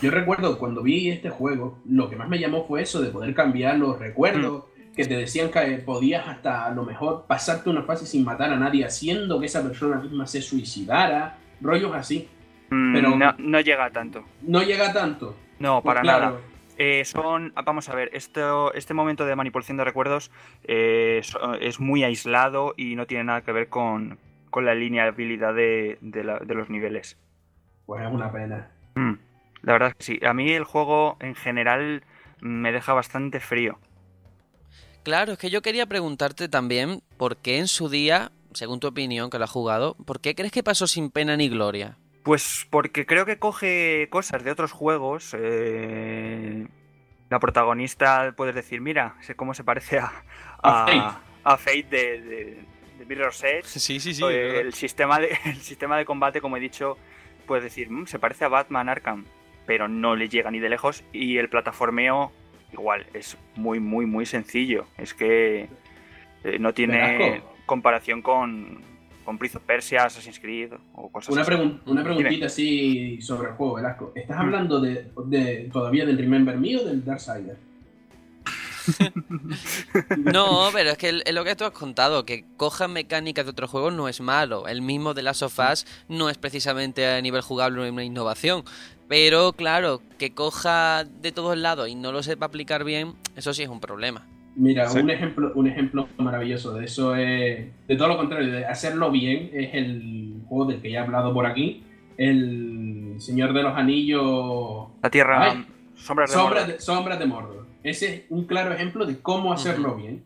[0.00, 3.34] yo recuerdo cuando vi este juego, lo que más me llamó fue eso de poder
[3.34, 4.94] cambiar los recuerdos, Mm.
[4.94, 8.56] que te decían que podías hasta a lo mejor pasarte una fase sin matar a
[8.56, 12.28] nadie, haciendo que esa persona misma se suicidara, rollos así.
[12.70, 14.22] Mm, pero- no, no llega a tanto.
[14.42, 15.34] No llega tanto.
[15.58, 16.40] No, Pues para claro, nada.
[16.78, 20.30] Eh, son, vamos a ver, esto, este momento de manipulación de recuerdos
[20.64, 21.20] eh,
[21.60, 24.18] es muy aislado y no tiene nada que ver con,
[24.50, 27.16] con la lineabilidad de, de la- de los niveles.
[27.86, 28.70] Pues es una pena.
[28.94, 29.14] Mm,
[29.62, 30.20] la verdad es que sí.
[30.26, 32.02] A mí el juego en general
[32.40, 33.78] me deja bastante frío.
[35.02, 39.30] Claro, es que yo quería preguntarte también por qué en su día, según tu opinión
[39.30, 41.96] que lo has jugado, ¿por qué crees que pasó sin pena ni gloria?
[42.22, 45.34] Pues porque creo que coge cosas de otros juegos.
[45.38, 46.66] eh,
[47.30, 50.12] la protagonista, puedes decir, mira, sé cómo se parece a,
[50.62, 51.24] A a, Fate.
[51.44, 52.79] a Fate de, de, de
[53.10, 53.64] Mirror's Edge.
[53.64, 56.96] Sí, sí, Eh, el, sistema de, el sistema de combate, como he dicho,
[57.46, 59.24] puedes decir, "Mm, se parece a Batman Arkham,
[59.66, 61.04] pero no le llega ni de lejos.
[61.12, 62.32] Y el plataformeo,
[62.72, 64.86] igual, es muy, muy, muy sencillo.
[64.98, 65.68] Es que
[66.44, 68.80] eh, no tiene comparación con,
[69.24, 71.50] con Prince of Persia, Assassin's Creed o cosas Una, así.
[71.52, 72.14] pregun- una Dime.
[72.14, 74.12] preguntita así sobre el juego, Velasco.
[74.14, 74.40] ¿Estás Mm.
[74.40, 77.56] hablando de, de- todavía del Remember Me o del Darksider?
[80.18, 83.70] No, pero es que es lo que tú has contado, que cojan mecánicas de otros
[83.70, 84.66] juegos no es malo.
[84.68, 88.64] El mismo de Last of Us no es precisamente a nivel jugable una innovación.
[89.08, 93.62] Pero claro, que coja de todos lados y no lo sepa aplicar bien, eso sí
[93.62, 94.26] es un problema.
[94.56, 94.98] Mira, Sí.
[94.98, 99.50] un ejemplo, un ejemplo maravilloso de eso es, de todo lo contrario, de hacerlo bien,
[99.52, 101.84] es el juego del que ya he hablado por aquí,
[102.18, 105.66] el Señor de los Anillos, La Tierra, Ay.
[105.96, 106.66] Sombras de Sombras Mordor.
[106.76, 107.59] de, Sombras de Mordor.
[107.82, 110.24] Ese es un claro ejemplo de cómo hacerlo bien.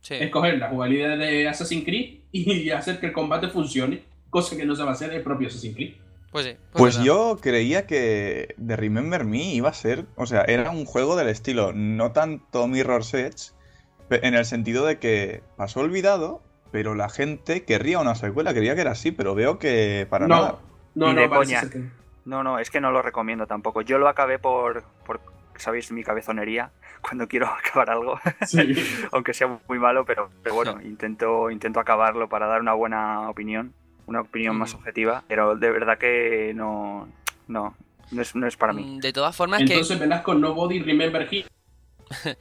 [0.00, 0.14] Sí.
[0.14, 4.74] Escoger la jugabilidad de Assassin's Creed y hacer que el combate funcione, cosa que no
[4.76, 5.94] sabe hacer el propio Assassin's Creed.
[6.30, 6.56] Pues sí.
[6.72, 7.04] Pues verdad.
[7.06, 11.28] yo creía que The Remember Me iba a ser, o sea, era un juego del
[11.28, 13.50] estilo, no tanto Mirror's Edge,
[14.10, 18.80] en el sentido de que pasó olvidado, pero la gente querría una secuela, quería que
[18.82, 20.58] era así, pero veo que para no, nada.
[20.94, 21.60] no, Ni no, de parece coña.
[21.62, 21.90] ser que-
[22.24, 23.82] No, no, es que no lo recomiendo tampoco.
[23.82, 25.20] Yo lo acabé por, por
[25.60, 25.90] ¿sabéis?
[25.92, 26.70] Mi cabezonería,
[27.00, 28.18] cuando quiero acabar algo.
[28.46, 28.58] Sí.
[29.12, 33.72] aunque sea muy malo, pero, pero bueno, intento, intento acabarlo para dar una buena opinión,
[34.06, 34.78] una opinión más Mm.
[34.78, 37.08] objetiva, pero de verdad que no,
[37.48, 37.76] no,
[38.10, 38.82] no es, no es para mí.
[38.82, 41.44] Mm, De todas formas, que Entonces Velasco Nobody Remember Him.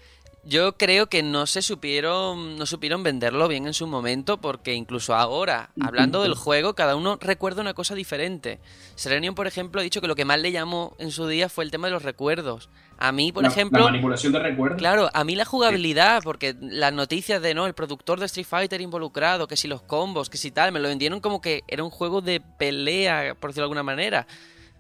[0.46, 5.14] Yo creo que no se supieron, no supieron venderlo bien en su momento, porque incluso
[5.14, 8.60] ahora, hablando del juego, cada uno recuerda una cosa diferente.
[8.96, 11.66] Serenion, por ejemplo, ha dicho que lo que más le llamó en su día fue
[11.66, 12.70] el tema de los recuerdos.
[13.02, 14.78] A mí, por La- ejemplo, La manipulación de recuerdos.
[14.78, 18.82] claro, a mí la jugabilidad, porque las noticias de no, el productor de Street Fighter
[18.82, 21.92] involucrado, que si los combos, que si tal, me lo vendieron como que era un
[21.92, 24.28] juego de pelea, por decirlo de alguna manera.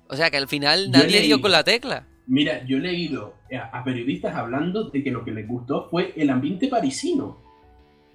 [0.09, 2.07] O sea que al final nadie leí- dio con la tecla.
[2.27, 6.13] Mira, yo he leído a, a periodistas hablando de que lo que les gustó fue
[6.17, 7.37] el ambiente parisino.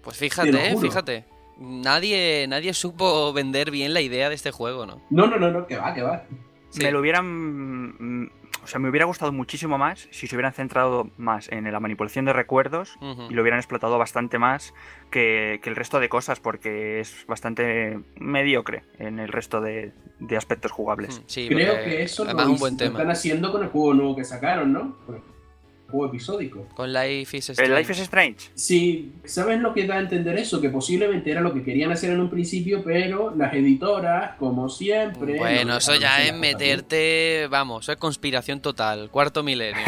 [0.02, 1.24] Pues fíjate, eh, fíjate.
[1.58, 5.00] Nadie, nadie supo vender bien la idea de este juego, ¿no?
[5.08, 6.24] No, no, no, no, que va, que va.
[6.70, 6.82] Sí.
[6.82, 8.30] Me lo hubieran,
[8.64, 12.24] o sea, me hubiera gustado muchísimo más si se hubieran centrado más en la manipulación
[12.24, 12.96] de recuerdos
[13.30, 14.74] y lo hubieran explotado bastante más
[15.10, 20.36] que, que el resto de cosas, porque es bastante mediocre en el resto de, de
[20.36, 21.22] aspectos jugables.
[21.26, 22.98] Sí, Creo que eso lo, es un buen lo tema.
[22.98, 24.96] están haciendo con el juego nuevo que sacaron, ¿no?
[25.94, 26.66] El juego episódico.
[26.74, 27.78] Con Life is El Strange.
[27.78, 28.50] Life is Strange.
[28.56, 30.60] Sí, ¿sabes lo que da a entender eso?
[30.60, 35.38] Que posiblemente era lo que querían hacer en un principio, pero las editoras, como siempre...
[35.38, 39.84] Bueno, no eso ya es meterte, vamos, eso es conspiración total, cuarto milenio.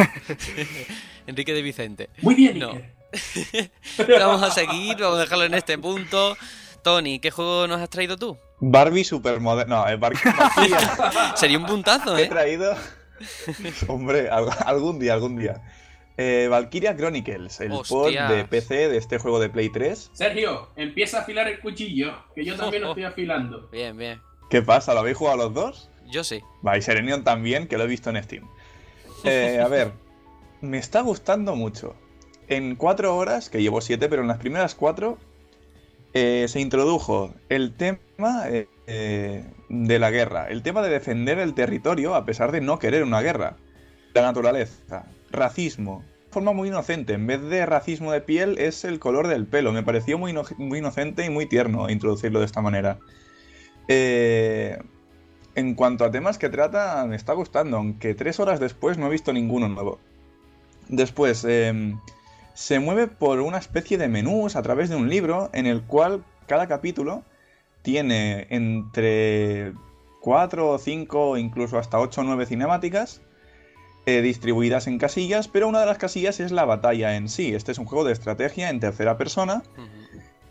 [1.26, 2.08] Enrique de Vicente.
[2.22, 2.70] Muy bien, No.
[4.20, 6.36] Vamos a seguir, vamos a dejarlo en este punto.
[6.84, 8.36] Tony, ¿qué juego nos has traído tú?
[8.60, 9.76] Barbie supermoderno.
[9.84, 10.18] No, es Barbie.
[11.34, 12.26] Sería un puntazo, He ¿eh?
[12.26, 12.74] traído.
[13.88, 15.62] Hombre, al- algún día, algún día.
[16.18, 20.10] Eh, Valkyria Chronicles, el port de PC de este juego de Play 3.
[20.14, 23.68] Sergio, empieza a afilar el cuchillo, que yo también lo estoy afilando.
[23.70, 24.20] Bien, bien.
[24.48, 24.94] ¿Qué pasa?
[24.94, 25.90] ¿Lo habéis jugado los dos?
[26.10, 26.40] Yo sí.
[26.66, 28.48] Va, y Serenion también, que lo he visto en Steam.
[29.24, 29.92] Eh, a ver,
[30.62, 31.94] me está gustando mucho.
[32.48, 35.18] En cuatro horas, que llevo siete, pero en las primeras cuatro,
[36.14, 42.14] eh, se introdujo el tema eh, de la guerra, el tema de defender el territorio
[42.14, 43.56] a pesar de no querer una guerra.
[44.14, 45.04] La naturaleza,
[45.36, 47.12] racismo, de forma muy inocente.
[47.14, 49.72] En vez de racismo de piel, es el color del pelo.
[49.72, 52.98] Me pareció muy, ino- muy inocente y muy tierno introducirlo de esta manera.
[53.88, 54.78] Eh,
[55.54, 59.10] en cuanto a temas que trata, me está gustando, aunque tres horas después no he
[59.10, 59.98] visto ninguno nuevo.
[60.88, 61.98] Después, em,
[62.54, 66.24] se mueve por una especie de menús a través de un libro en el cual
[66.46, 67.22] cada capítulo
[67.82, 69.72] tiene entre
[70.20, 73.22] 4 o 5, incluso hasta 8 o 9 cinemáticas
[74.06, 77.54] eh, distribuidas en casillas, pero una de las casillas es la batalla en sí.
[77.54, 79.62] Este es un juego de estrategia en tercera persona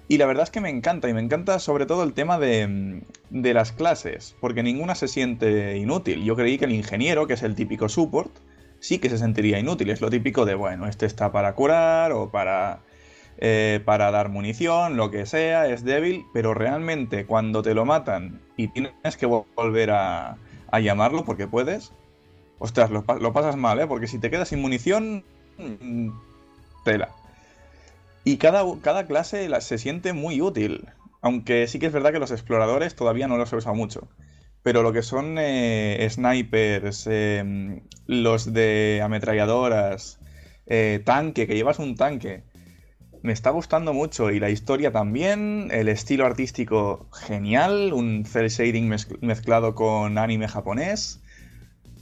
[0.08, 3.02] y la verdad es que me encanta, y me encanta sobre todo el tema de,
[3.32, 6.24] de las clases, porque ninguna se siente inútil.
[6.24, 8.32] Yo creí que el ingeniero, que es el típico support,
[8.80, 9.90] sí que se sentiría inútil.
[9.90, 12.82] Es lo típico de, bueno, este está para curar o para,
[13.38, 18.42] eh, para dar munición, lo que sea, es débil, pero realmente cuando te lo matan
[18.58, 20.38] y tienes que vol- volver a,
[20.72, 21.94] a llamarlo porque puedes,
[22.60, 23.88] ostras, lo, pa- lo pasas mal, ¿eh?
[23.88, 25.24] Porque si te quedas sin munición,
[25.58, 26.10] mm,
[26.84, 27.10] tela.
[28.24, 30.88] Y cada, cada clase la- se siente muy útil.
[31.22, 34.08] Aunque sí que es verdad que los exploradores todavía no los he usado mucho.
[34.64, 40.20] Pero lo que son eh, snipers, eh, los de ametralladoras,
[40.66, 42.44] eh, tanque, que llevas un tanque,
[43.22, 44.32] me está gustando mucho.
[44.32, 50.48] Y la historia también, el estilo artístico genial, un cel shading mezc- mezclado con anime
[50.48, 51.22] japonés.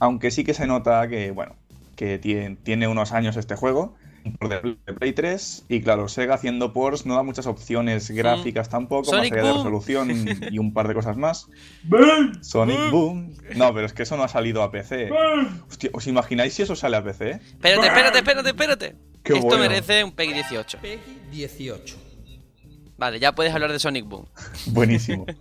[0.04, 1.56] Aunque sí que se nota que, bueno,
[1.96, 3.94] que tie- tiene unos años este juego
[4.38, 9.04] por de Play 3 y claro, Sega haciendo ports no da muchas opciones gráficas tampoco,
[9.04, 10.10] Sonic más allá de resolución
[10.50, 11.46] y un par de cosas más.
[12.42, 13.34] Sonic Boom.
[13.56, 15.10] No, pero es que eso no ha salido a PC.
[15.70, 17.30] Hostia, ¿os imagináis si eso sale a PC?
[17.32, 18.96] Espérate, espérate, espérate, espérate.
[19.22, 19.62] Qué Esto bueno.
[19.62, 20.78] merece un PEGI 18.
[20.82, 21.96] Peggy 18.
[22.98, 24.26] Vale, ya puedes hablar de Sonic Boom.
[24.66, 25.24] Buenísimo.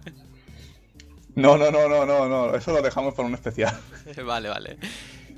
[1.36, 3.74] No, no, no, no, no, no, eso lo dejamos para un especial.
[4.26, 4.78] vale, vale.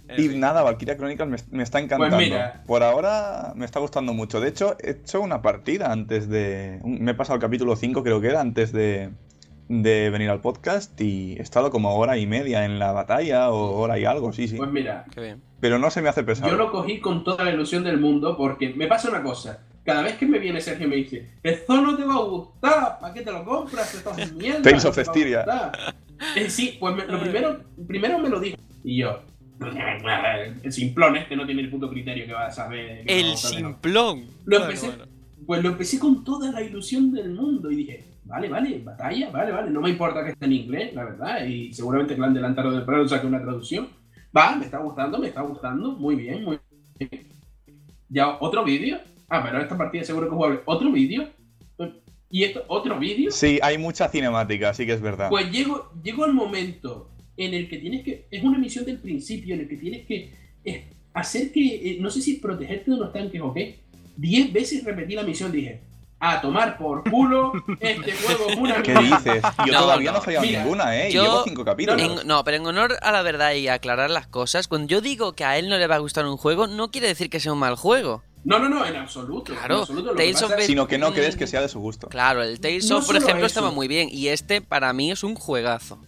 [0.08, 0.39] En Y fin.
[0.39, 2.15] nada, Valkyria Chronicles me, me está encantando.
[2.17, 2.63] Pues mira.
[2.67, 4.39] Por ahora me está gustando mucho.
[4.39, 6.79] De hecho, he hecho una partida antes de.
[6.84, 9.10] Me he pasado el capítulo 5, creo que era, antes de,
[9.67, 10.99] de venir al podcast.
[11.01, 14.47] Y he estado como hora y media en la batalla, o hora y algo, sí,
[14.47, 14.58] sí.
[14.58, 15.41] Pues mira, Qué bien.
[15.60, 16.51] Pero no se me hace pesado.
[16.51, 19.62] yo lo cogí con toda la ilusión del mundo porque me pasa una cosa.
[19.85, 23.13] Cada vez que me viene Sergio me dice, esto no te va a gustar, ¿para
[23.13, 23.93] qué te lo compras?
[23.93, 24.63] Esto es mierda.
[24.63, 25.37] Tales no of te va a Styria.
[25.45, 25.95] gustar".
[26.35, 28.57] Eh, sí, pues me- lo primero, primero me lo dijo.
[28.83, 29.21] Y yo,
[30.63, 33.03] el simplón este no tiene el puto criterio que va a saber.
[33.05, 33.37] El no.
[33.37, 34.25] simplón.
[34.45, 35.03] Lo Bueno, empecé, bueno.
[35.45, 39.51] pues lo empecé con toda la ilusión del mundo y dije, vale, vale, batalla, vale,
[39.51, 42.31] vale, no me importa que esté en inglés, la verdad, y seguramente que le han
[42.31, 43.87] adelantado del programa saque una traducción.
[44.35, 46.57] Va, me está gustando, me está gustando, muy bien, muy
[46.99, 47.27] bien.
[48.09, 48.97] Ya, otro vídeo.
[49.29, 50.59] Ah, pero esta partida seguro que es jugable.
[50.65, 51.29] ¿Otro vídeo?
[52.29, 52.63] ¿Y esto?
[52.67, 53.31] ¿Otro vídeo?
[53.31, 55.29] Sí, hay mucha cinemática, sí que es verdad.
[55.29, 58.27] Pues llego, llego al momento en el que tienes que.
[58.31, 60.33] Es una misión del principio en el que tienes que
[60.65, 61.91] eh, hacer que.
[61.91, 63.79] eh, no sé si protegerte de unos tanques o qué.
[64.17, 65.81] Diez veces repetí la misión, dije.
[66.17, 69.17] A tomar por culo, este juego es una ¿Qué mierda".
[69.17, 69.43] dices?
[69.67, 70.21] Yo No, todavía no, no.
[70.23, 71.09] he fallado Mira, ninguna, ¿eh?
[71.09, 72.01] Y yo- llevo cinco capítulos.
[72.01, 75.33] En- no, pero en honor a la verdad y aclarar las cosas, cuando yo digo
[75.33, 77.51] que a él no le va a gustar un juego, no quiere decir que sea
[77.53, 78.23] un mal juego.
[78.45, 79.51] No, no, no, en absoluto.
[79.51, 80.12] en Claro, absoluto.
[80.12, 82.08] Lo que Tales of es- Sino que no crees que sea de su gusto.
[82.08, 83.45] Claro, el Tales No of, por ejemplo, eso.
[83.47, 84.08] estaba muy bien.
[84.12, 85.99] Y este, para mí, es un juegazo.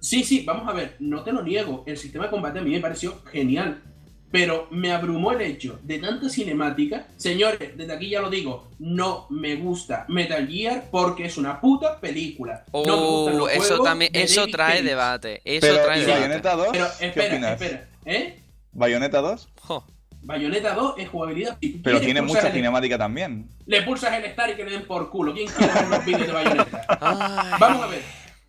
[0.00, 1.84] Sí, sí, vamos a ver, no te lo niego.
[1.86, 3.82] El sistema de combate a mí me pareció genial.
[4.30, 7.06] Pero me abrumó el hecho de tanta cinemática.
[7.16, 12.00] Señores, desde aquí ya lo digo, no me gusta Metal Gear porque es una puta
[12.00, 12.64] película.
[12.72, 14.82] no me gustan Oh, los eso juegos también, de eso David trae Cage.
[14.88, 15.42] debate.
[15.44, 16.20] Eso Pero, trae ¿y debate.
[16.20, 16.66] Bayonetta 2?
[16.72, 17.62] Pero ¿Qué espera, opinas?
[17.62, 18.42] espera, ¿eh?
[18.72, 19.48] ¿Bayonetta 2?
[19.60, 19.86] Jo.
[20.24, 21.58] Bayonetta 2 es jugabilidad.
[21.82, 23.48] Pero tiene mucha el- cinemática también.
[23.66, 25.32] Le pulsas el Star y que le den por culo.
[25.34, 26.86] ¿Quién quiere ver los vídeos de Bayonetta?
[27.00, 27.52] Ay.
[27.60, 28.02] Vamos a ver.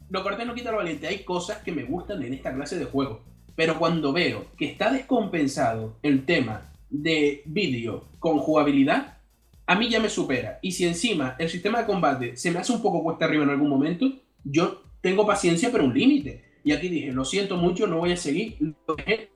[0.10, 1.08] Lo cortés no quita lo valiente.
[1.08, 3.22] Hay cosas que me gustan en esta clase de juego.
[3.56, 9.18] Pero cuando veo que está descompensado el tema de vídeo con jugabilidad,
[9.66, 10.60] a mí ya me supera.
[10.62, 13.50] Y si encima el sistema de combate se me hace un poco cuesta arriba en
[13.50, 14.06] algún momento,
[14.44, 16.44] yo tengo paciencia, pero un límite.
[16.64, 18.58] Y aquí dije, lo siento mucho, no voy a seguir.
[18.88, 19.30] Lo dejé,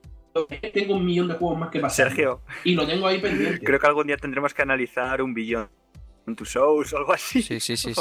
[0.72, 2.08] tengo un millón de juegos más que pasar.
[2.08, 3.64] Sergio, Y lo tengo ahí pendiente.
[3.64, 5.68] creo que algún día tendremos que analizar un billón
[6.26, 7.42] en tu shows o algo así.
[7.42, 8.00] Sí, sí, sí, sí.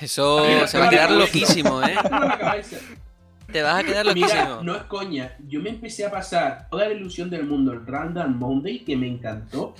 [0.00, 1.94] Eso se va a quedar loquísimo, ¿eh?
[3.52, 4.62] Te vas a quedar Mira, loquísimo.
[4.62, 5.36] no es coña.
[5.48, 9.08] Yo me empecé a pasar toda la ilusión del mundo el Random Monday, que me
[9.08, 9.74] encantó,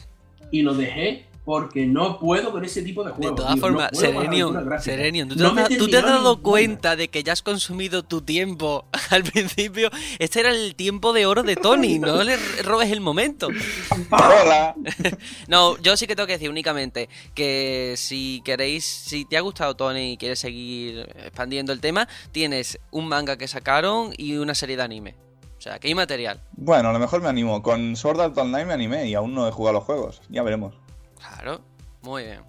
[0.51, 3.37] y lo dejé porque no puedo con ese tipo de De juegos.
[3.37, 4.85] todas tío, no formas, aventuras gráficas.
[4.85, 6.42] Serenium, ¿tú te, No da- tú te has dado ninguna.
[6.42, 9.90] cuenta de que ya has consumido tu tiempo al principio.
[10.18, 13.48] Este era el tiempo de oro de Tony, no le robes el momento.
[14.11, 14.74] Hola.
[15.48, 19.74] No, yo sí que tengo que decir únicamente que si queréis, si te ha gustado
[19.74, 24.76] Tony y quieres seguir expandiendo el tema, tienes un manga que sacaron y una serie
[24.76, 25.14] de anime.
[25.59, 26.40] O sea, que hay material.
[26.53, 27.62] Bueno, a lo mejor me animo.
[27.62, 30.20] Con Sword Art Online me animé y aún no he jugado los juegos.
[30.31, 30.74] Ya veremos.
[31.20, 31.61] Claro,
[32.02, 32.40] muy bien.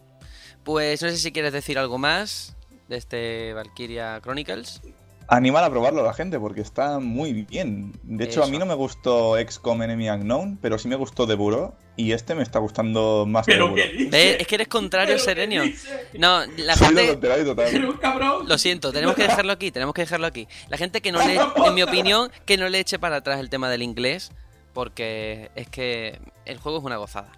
[0.63, 2.55] Pues no sé si quieres decir algo más
[2.88, 4.81] de este Valkyria Chronicles.
[5.27, 7.93] Animar a probarlo a la gente porque está muy bien.
[8.03, 11.36] De hecho, a mí no me gustó XCOM Enemy Unknown, pero sí me gustó The
[11.36, 13.88] Bureau y este me está gustando más que The Pero Bureau.
[14.12, 15.88] Es que eres contrario, dice.
[16.17, 17.45] No, la Soy lo gente...
[17.45, 18.45] total.
[18.45, 20.49] Lo siento, tenemos que dejarlo aquí, tenemos que dejarlo aquí.
[20.67, 23.49] La gente que no le, en mi opinión, que no le eche para atrás el
[23.49, 24.34] tema del inglés,
[24.73, 27.31] porque es que el juego es una gozada.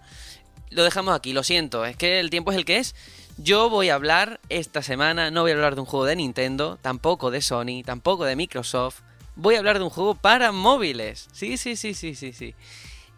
[0.70, 2.94] Lo dejamos aquí, lo siento, es que el tiempo es el que es.
[3.36, 6.78] Yo voy a hablar esta semana, no voy a hablar de un juego de Nintendo,
[6.82, 9.00] tampoco de Sony, tampoco de Microsoft.
[9.36, 11.28] Voy a hablar de un juego para móviles.
[11.32, 12.54] Sí, sí, sí, sí, sí, sí.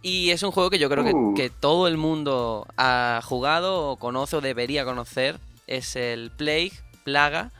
[0.03, 1.35] Y es un juego que yo creo que, Uh.
[1.35, 5.39] que todo el mundo ha jugado o conoce o debería conocer.
[5.67, 6.73] Es el Plague,
[7.05, 7.51] Plaga,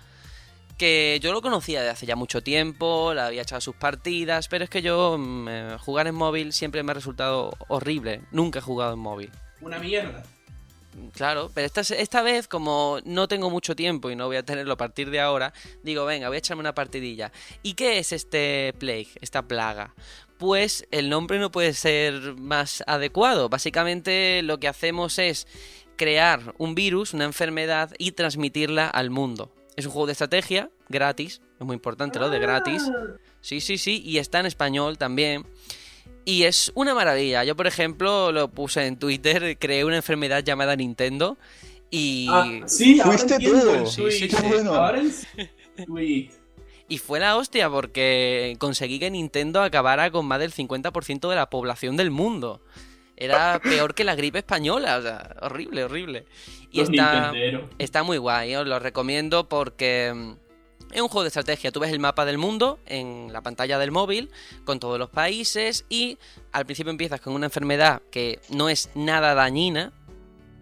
[0.79, 4.65] que yo lo conocía de hace ya mucho tiempo, le había echado sus partidas, pero
[4.65, 8.23] es que yo mm, eh, jugar en móvil siempre me ha resultado horrible.
[8.31, 9.31] Nunca he jugado en móvil.
[9.61, 10.23] Una mierda.
[11.13, 14.75] Claro, pero esta, esta vez, como no tengo mucho tiempo y no voy a tenerlo
[14.75, 17.33] a partir de ahora, digo, venga, voy a echarme una partidilla.
[17.63, 19.95] ¿Y qué es este plague, esta plaga?
[20.39, 23.49] Pues el nombre no puede ser más adecuado.
[23.49, 25.47] Básicamente lo que hacemos es
[25.97, 29.53] crear un virus, una enfermedad y transmitirla al mundo.
[29.77, 32.91] Es un juego de estrategia, gratis, es muy importante lo de gratis.
[33.41, 35.47] Sí, sí, sí, y está en español también.
[36.27, 37.45] Y es una maravilla.
[37.45, 41.39] Yo, por ejemplo, lo puse en Twitter, creé una enfermedad llamada Nintendo
[41.89, 43.87] y, Ah, sí, Fuiste tú.
[43.87, 44.37] Sí, sí, sí.
[44.49, 44.75] bueno.
[44.75, 45.01] Ahora
[46.89, 51.51] y fue la hostia porque conseguí que Nintendo acabara con más del 50% de la
[51.51, 52.61] población del mundo.
[53.17, 56.27] Era peor que la gripe española, o sea, horrible, horrible.
[56.71, 57.33] Y está.
[57.79, 60.37] Está muy guay, os lo recomiendo porque
[60.93, 61.73] es un juego de estrategia.
[61.73, 64.31] Tú ves el mapa del mundo en la pantalla del móvil
[64.65, 66.19] con todos los países y
[66.53, 69.93] al principio empiezas con una enfermedad que no es nada dañina.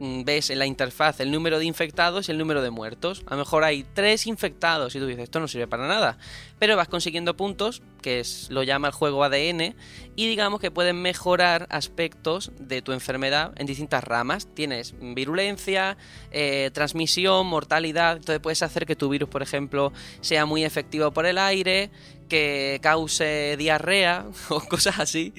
[0.01, 3.23] Mm, Ves en la interfaz el número de infectados y el número de muertos.
[3.27, 6.19] A lo mejor hay tres infectados y tú dices, esto no sirve para nada.
[6.59, 9.75] Pero vas consiguiendo puntos, que es, lo llama el juego ADN,
[10.17, 14.49] y digamos que pueden mejorar aspectos de tu enfermedad en distintas ramas.
[14.53, 15.97] Tienes virulencia,
[16.33, 18.17] eh, transmisión, mortalidad.
[18.17, 21.91] Entonces puedes hacer que tu virus, por ejemplo, sea muy efectivo por el aire,
[22.29, 25.33] que cause diarrea o cosas así.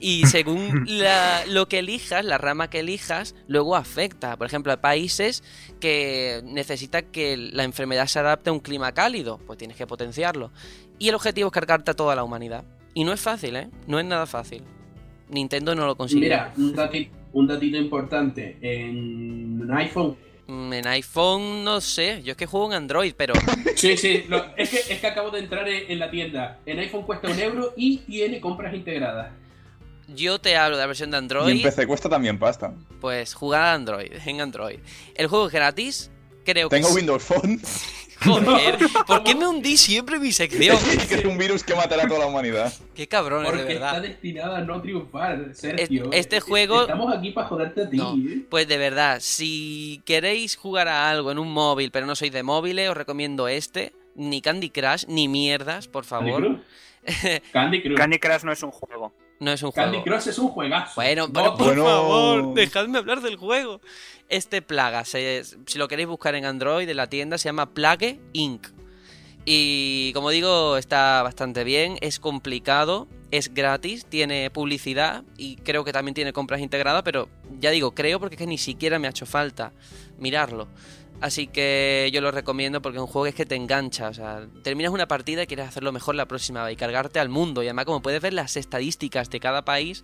[0.00, 4.36] Y según la- lo que elijas, la rama que elijas, luego afecta.
[4.36, 5.44] Por ejemplo, hay países
[5.78, 10.50] que necesitan que la enfermedad se adapte a un clima cálido, pues tienes que potenciarlo.
[10.98, 12.64] Y el objetivo es cargarte a toda la humanidad.
[12.94, 13.68] Y no es fácil, ¿eh?
[13.86, 14.62] No es nada fácil.
[15.28, 16.22] Nintendo no lo consigue.
[16.22, 18.58] Mira, un datito, un datito importante.
[18.60, 20.16] En iPhone.
[20.46, 23.34] Mm, En iPhone no sé, yo es que juego en Android, pero
[23.76, 24.24] Sí, sí.
[24.28, 26.58] lo- es, que, es que acabo de entrar en, en la tienda.
[26.66, 29.30] En iPhone cuesta un euro y tiene compras integradas.
[30.14, 32.72] Yo te hablo de la versión de Y en Android, PC cuesta también pasta.
[33.00, 34.78] pues jugar a Android, en Android.
[35.14, 36.10] El juego es gratis,
[36.44, 37.60] creo que Tengo es- Windows Phone,
[38.22, 40.76] Joder, ¿por qué me hundí siempre en mi sección?
[41.08, 42.70] que es un virus que matará a toda la humanidad.
[42.94, 44.02] Qué cabrones, de Porque está verdad.
[44.08, 46.10] destinada a no triunfar, Sergio.
[46.12, 47.96] este Es- juego- Estamos aquí para joderte a ti.
[47.96, 48.42] No, ¿eh?
[48.50, 52.42] pues de verdad, si queréis jugar a algo en un móvil, pero no sois de
[52.42, 53.94] móviles, os recomiendo este.
[54.16, 56.60] Ni Candy Crush, ni mierdas, por favor.
[57.52, 57.96] Candy Crush.
[57.96, 59.14] Candy Crush no es un juego.
[59.40, 60.16] No es un Candy juego.
[60.18, 60.92] Crush es un juegazo.
[60.96, 61.84] Bueno, No, pero por Bueno.
[61.84, 63.80] favor, dejadme hablar del juego.
[64.28, 68.20] Este Plaga, se- si lo queréis buscar en Android, en la tienda, se llama Plague
[68.32, 68.68] Inc.
[69.46, 75.92] Y como digo, está bastante bien, es complicado, es gratis, tiene publicidad y creo que
[75.92, 77.28] también tiene compras integradas, pero
[77.58, 79.72] ya digo, creo porque es que ni siquiera me ha hecho falta
[80.18, 80.68] mirarlo.
[81.20, 84.08] Así que yo lo recomiendo porque un juego que es que te engancha.
[84.08, 87.62] O sea, terminas una partida y quieres hacerlo mejor la próxima y cargarte al mundo.
[87.62, 90.02] Y además, como puedes ver las estadísticas de cada país,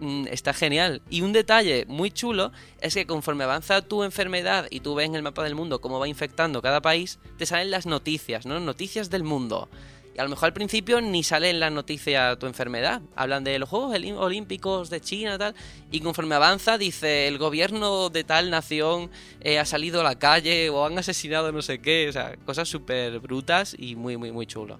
[0.00, 1.00] mm, está genial.
[1.08, 5.14] Y un detalle muy chulo es que conforme avanza tu enfermedad y tú ves en
[5.14, 8.60] el mapa del mundo cómo va infectando cada país, te salen las noticias, ¿no?
[8.60, 9.70] Noticias del mundo.
[10.14, 13.00] Y a lo mejor al principio ni sale en la noticia tu enfermedad.
[13.14, 15.54] Hablan de los Juegos Olímpicos de China tal.
[15.90, 20.68] Y conforme avanza dice el gobierno de tal nación eh, ha salido a la calle
[20.70, 22.08] o han asesinado no sé qué.
[22.08, 24.78] O sea, cosas súper brutas y muy, muy, muy chulo.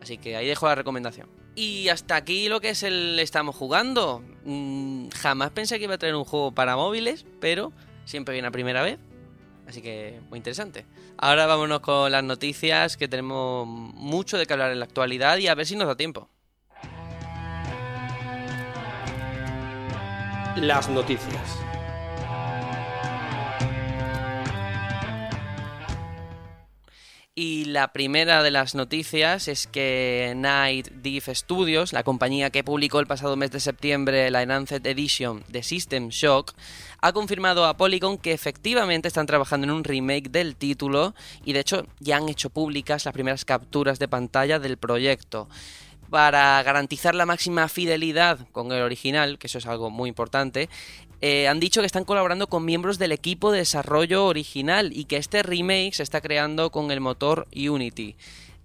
[0.00, 1.28] Así que ahí dejo la recomendación.
[1.56, 4.22] Y hasta aquí lo que es el estamos jugando.
[4.44, 7.72] Mm, jamás pensé que iba a traer un juego para móviles, pero
[8.04, 8.98] siempre viene a primera vez.
[9.66, 10.84] Así que muy interesante.
[11.18, 15.48] Ahora vámonos con las noticias, que tenemos mucho de que hablar en la actualidad y
[15.48, 16.28] a ver si nos da tiempo.
[20.56, 21.64] Las noticias.
[27.36, 33.00] Y la primera de las noticias es que Night Dive Studios, la compañía que publicó
[33.00, 36.52] el pasado mes de septiembre la Enhanced Edition de System Shock,
[37.04, 41.60] ha confirmado a Polygon que efectivamente están trabajando en un remake del título y de
[41.60, 45.46] hecho ya han hecho públicas las primeras capturas de pantalla del proyecto
[46.08, 50.70] para garantizar la máxima fidelidad con el original, que eso es algo muy importante,
[51.20, 55.18] eh, han dicho que están colaborando con miembros del equipo de desarrollo original y que
[55.18, 58.16] este remake se está creando con el motor Unity.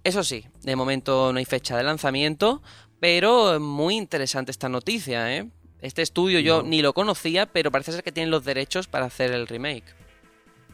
[0.02, 2.62] Eso sí, de momento no hay fecha de lanzamiento,
[3.00, 5.50] pero muy interesante esta noticia, ¿eh?
[5.82, 9.32] Este estudio yo ni lo conocía, pero parece ser que tienen los derechos para hacer
[9.32, 9.84] el remake.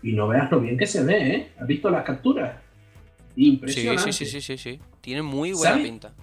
[0.02, 1.52] Y no veas lo bien que se ve, ¿eh?
[1.61, 2.57] ¿Has visto las capturas?
[3.34, 4.12] Sí, Impresionante.
[4.12, 4.80] sí, sí, sí, sí, sí.
[5.00, 5.84] Tiene muy buena ¿Sabe?
[5.84, 6.14] pinta.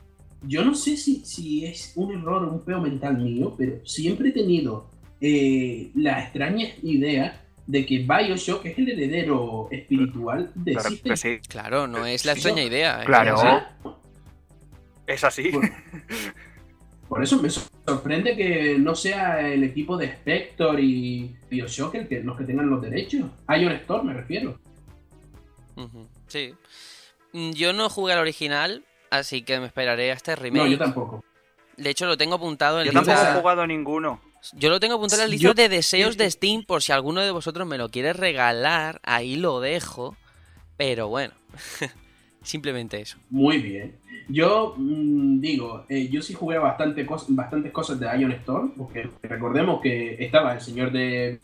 [0.46, 4.30] Yo no sé si, si es un error o un peo mental mío, pero siempre
[4.30, 4.90] he tenido
[5.22, 11.40] eh, la extraña idea de que Bioshock es el heredero espiritual de Claro System sí.
[11.48, 13.02] Claro, no es la Sí, extraña idea.
[13.02, 13.06] ¿eh?
[13.06, 13.38] Claro.
[13.38, 13.90] Sí.
[15.08, 15.52] Es así.
[17.14, 22.22] Por eso me sorprende que no sea el equipo de Spector y Bioshock el que,
[22.24, 23.30] los que tengan los derechos.
[23.50, 24.58] Ion Storm me refiero.
[26.28, 26.54] Sí.
[27.34, 30.64] Mm, Yo no jugué al original, así que me esperaré a este remake.
[30.64, 31.24] No, yo tampoco.
[31.78, 34.22] De hecho, lo tengo apuntado en Yo lista- tampoco lista- he jugado ninguno.
[34.54, 37.22] Yo lo tengo apuntado en la Yo- lista de deseos de Steam por si alguno
[37.22, 40.18] de vosotros me lo quiere regalar, ahí lo dejo.
[40.78, 41.34] Pero bueno,
[42.44, 43.18] simplemente eso.
[43.30, 43.96] Muy bien.
[44.30, 49.10] Yo mm, digo, eh, yo sí jugué bastante cos- bastantes cosas de Ion Storm, porque
[49.24, 51.40] recordemos que estaba el señor de.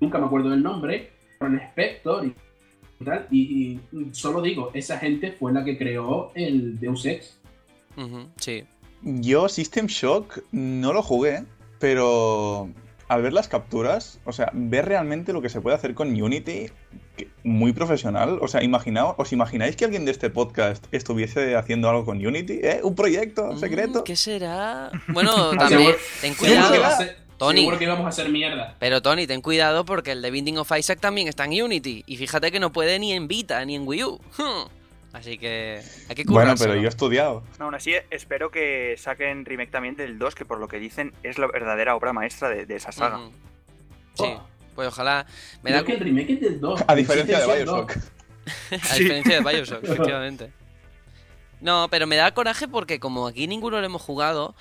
[0.00, 3.26] Nunca me acuerdo del nombre, con Spector y tal.
[3.30, 3.80] Y, y
[4.12, 7.38] solo digo, esa gente fue la que creó el Deus Ex.
[8.36, 8.64] Sí.
[9.02, 11.44] Yo System Shock no lo jugué,
[11.78, 12.68] pero
[13.08, 16.66] al ver las capturas, o sea, ver realmente lo que se puede hacer con Unity,
[17.44, 18.38] muy profesional.
[18.40, 22.60] O sea, imaginaos, ¿os imagináis que alguien de este podcast estuviese haciendo algo con Unity?
[22.62, 22.80] ¿Eh?
[22.82, 24.04] ¿Un proyecto Mm, secreto?
[24.04, 24.90] ¿Qué será?
[25.08, 26.74] Bueno, Ah, también, ten cuidado.
[27.38, 27.60] Tony.
[27.60, 28.74] seguro que íbamos a hacer mierda.
[28.80, 32.02] Pero Tony, ten cuidado porque el de Binding of Isaac también está en Unity.
[32.06, 34.20] Y fíjate que no puede ni en Vita ni en Wii U.
[34.36, 34.68] Hmm.
[35.12, 37.42] Así que hay que Bueno, pero yo he estudiado.
[37.60, 41.38] Aún así, espero que saquen remake también del 2, que por lo que dicen es
[41.38, 43.20] la verdadera obra maestra de, de esa saga.
[44.14, 44.42] Sí, Oh.
[44.78, 45.26] Pues ojalá.
[45.64, 46.84] Me Creo da que el remake es del 2.
[46.86, 47.96] A diferencia de Bioshock.
[48.70, 50.52] A diferencia de Bioshock, efectivamente.
[51.60, 54.54] No, pero me da coraje porque como aquí ninguno lo hemos jugado,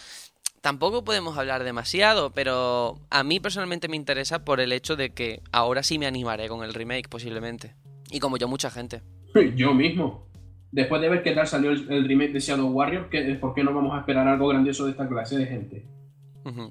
[0.61, 5.43] tampoco podemos hablar demasiado, pero a mí personalmente me interesa por el hecho de que
[5.51, 7.76] ahora sí me animaré con el remake posiblemente.
[8.09, 9.03] Y como yo, mucha gente.
[9.36, 9.43] 2.
[9.55, 10.26] Yo mismo.
[10.72, 13.63] Después de ver qué tal salió el, el remake de Shadow Warrior, ¿qué- ¿por qué
[13.63, 15.86] no vamos a esperar algo grandioso de esta clase de gente?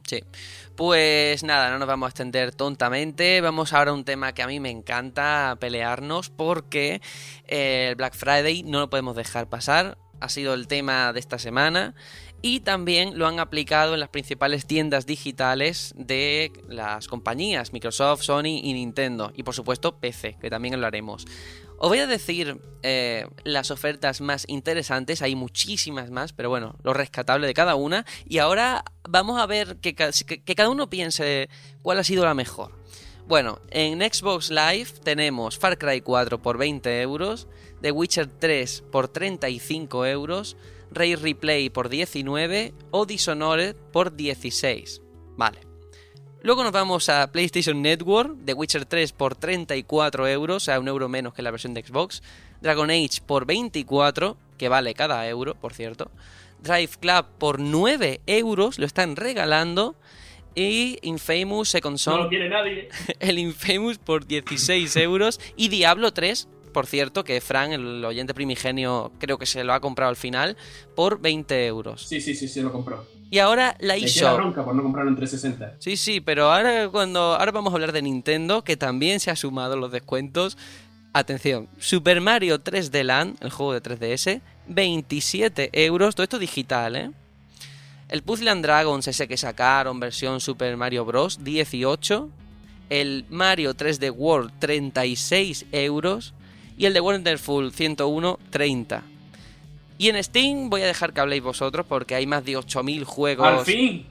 [0.07, 0.23] Sí.
[0.77, 3.41] Pues nada, no nos vamos a extender tontamente.
[3.41, 7.01] Vamos ahora a un tema que a mí me encanta pelearnos porque
[7.47, 9.99] eh, el Black Friday no lo podemos dejar pasar.
[10.21, 11.95] Ha sido el tema de esta semana
[12.43, 18.61] y también lo han aplicado en las principales tiendas digitales de las compañías Microsoft, Sony
[18.63, 19.33] y Nintendo.
[19.35, 21.27] Y por supuesto PC, que también lo haremos.
[21.79, 26.95] Os voy a decir eh, las ofertas más interesantes, hay muchísimas más, pero bueno, lo
[26.95, 28.07] rescatable de cada una.
[28.27, 31.51] Y ahora vamos a ver que, que cada uno piense
[31.83, 32.73] cuál ha sido la mejor.
[33.27, 37.49] Bueno, en Xbox Live tenemos Far Cry 4 por 20 euros,
[37.83, 40.57] The Witcher 3 por 35 euros,
[40.93, 45.03] Ray Replay por 19 o Dishonored por 16.
[45.37, 45.76] Vale.
[46.47, 50.87] Luego nos vamos a PlayStation Network, The Witcher 3 por 34 euros, o sea, un
[50.87, 52.23] euro menos que la versión de Xbox.
[52.61, 56.09] Dragon Age por 24, que vale cada euro, por cierto.
[56.63, 59.97] Drive Club por 9 euros, lo están regalando.
[60.55, 62.91] Y Infamous Second No Son, lo quiere nadie.
[63.19, 65.41] el Infamous por 16 euros.
[65.57, 66.47] Y Diablo 3,
[66.77, 70.59] por cierto, que Fran, el oyente primigenio, creo que se lo ha comprado al final,
[70.95, 72.03] por 20 euros.
[72.03, 73.07] Sí, sí, sí, se lo compró.
[73.31, 74.37] Y ahora la eShop.
[74.37, 75.77] bronca por no comprarlo en 360.
[75.79, 79.37] Sí, sí, pero ahora cuando ahora vamos a hablar de Nintendo, que también se ha
[79.37, 80.59] sumado los descuentos.
[81.15, 87.11] Atención, Super Mario 3D Land, el juego de 3DS, 27 euros, todo esto digital, ¿eh?
[88.11, 92.29] El Puzzle and Dragons ese que sacaron, versión Super Mario Bros, 18.
[92.91, 96.35] El Mario 3D World, 36 euros.
[96.77, 99.03] Y el de Wonderful 101, 30.
[99.99, 103.05] Y en Steam voy a dejar que habléis vosotros porque hay más de 8.000 Al
[103.05, 103.67] juegos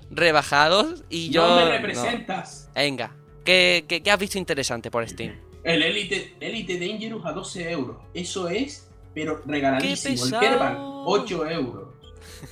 [0.09, 1.47] rebajados y yo...
[1.47, 1.71] no me no.
[1.71, 2.69] representas.
[2.73, 3.11] Venga,
[3.43, 5.35] ¿qué, qué, qué has visto interesante por Steam?
[5.63, 7.97] El Elite, Elite Dangerous a 12 euros.
[8.13, 10.15] Eso es, pero regaladísimo.
[10.15, 11.03] ¡Qué El Kerbal, pesado!
[11.05, 11.87] 8 euros.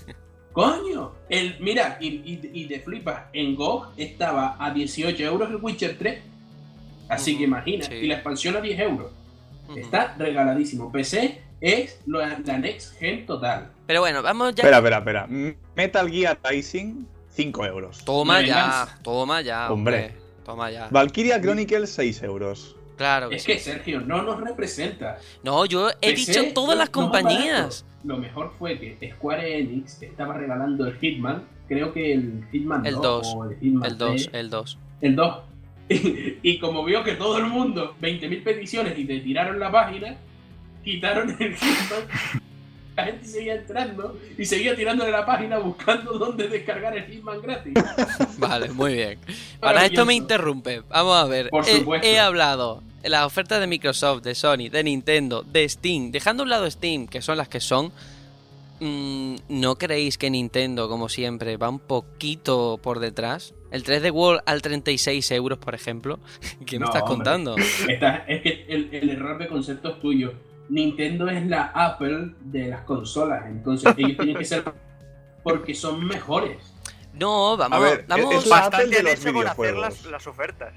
[0.51, 1.13] ¡Coño!
[1.29, 3.23] El, mira, y, y, y te flipas.
[3.33, 6.21] En GOG estaba a 18 euros el Witcher 3.
[7.09, 7.85] Así que imagina.
[7.85, 7.95] sí.
[7.95, 9.11] Y la expansión a 10 euros.
[9.69, 9.77] Ujú.
[9.79, 10.91] Está regaladísimo.
[10.91, 13.71] PC es lo- la next gen total.
[13.87, 14.63] Pero bueno, vamos ya...
[14.63, 15.27] Espera, espera, espera.
[15.75, 18.03] Metal Gear Rising, 5 euros.
[18.05, 18.99] Toma ya, venganza.
[19.03, 19.95] toma ya, Hombre.
[19.95, 20.15] hombre.
[20.45, 20.87] Toma ya.
[20.91, 22.75] Valkyria Chronicles, 6 euros.
[22.97, 23.53] Claro que Es sí.
[23.53, 25.17] que Sergio no nos representa.
[25.41, 27.85] No, yo he PC, dicho todas las más compañías.
[28.03, 31.43] Lo mejor fue que Square Enix estaba regalando el Hitman.
[31.67, 34.77] Creo que el Hitman El 2 2, o el Hitman El 2, 3, el 2.
[35.01, 35.37] El 2.
[36.43, 40.15] y como vio que todo el mundo, 20.000 peticiones y te tiraron la página,
[40.83, 42.41] quitaron el Hitman.
[42.95, 47.73] La gente seguía entrando y seguía tirándole la página buscando dónde descargar el Hitman gratis.
[48.37, 49.19] Vale, muy bien.
[49.59, 50.81] Para esto me interrumpe.
[50.89, 51.49] Vamos a ver.
[51.49, 52.07] Por He- supuesto.
[52.07, 56.11] He, hablado de las ofertas de Microsoft, de Sony, de Nintendo, de Steam.
[56.11, 57.91] Dejando a un lado Steam, que son las que son.
[58.79, 63.55] mm, ¿No creéis que Nintendo, como siempre, va un poquito por detrás?
[63.73, 66.19] El 3D World al 36 euros, por ejemplo.
[66.65, 67.15] ¿Qué me No, estás hombre.
[67.15, 67.55] contando?
[67.89, 70.33] Esta- es que el, el error de concepto es tuyo.
[70.69, 73.45] Nintendo es la Apple de las consolas.
[73.47, 74.63] Entonces ellos tienen que ser
[75.43, 76.57] porque son mejores.
[77.13, 77.77] No, vamos.
[77.77, 80.73] A ver, vamos es Bastante de han los hecho con hacer las, las ofertas.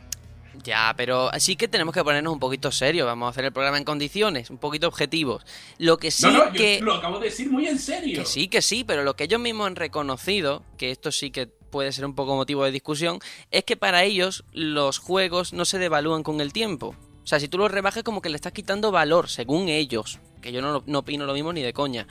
[0.65, 3.07] Ya, pero sí que tenemos que ponernos un poquito serios.
[3.07, 5.45] Vamos a hacer el programa en condiciones, un poquito objetivos.
[5.79, 6.79] Lo que sí no, no, que.
[6.79, 8.19] yo lo acabo de decir muy en serio.
[8.21, 11.49] Que sí, que sí, pero lo que ellos mismos han reconocido, que esto sí que
[11.71, 13.19] puede ser un poco motivo de discusión,
[13.51, 16.95] es que para ellos los juegos no se devalúan con el tiempo.
[17.23, 20.21] O sea, si tú los rebajas como que le estás quitando valor, según ellos.
[20.41, 22.07] Que yo no, no opino lo mismo ni de coña.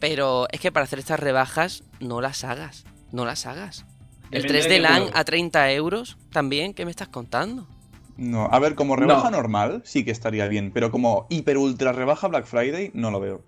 [0.00, 2.84] Pero es que para hacer estas rebajas, no las hagas.
[3.10, 3.86] No las hagas.
[4.30, 5.16] El Depende 3 de de qué LAN juego.
[5.16, 7.66] a 30 euros, también, ¿qué me estás contando?
[8.16, 9.36] No, a ver, como rebaja No.
[9.38, 13.42] normal, sí que estaría bien, pero como hiper ultra rebaja Black Friday, no lo veo.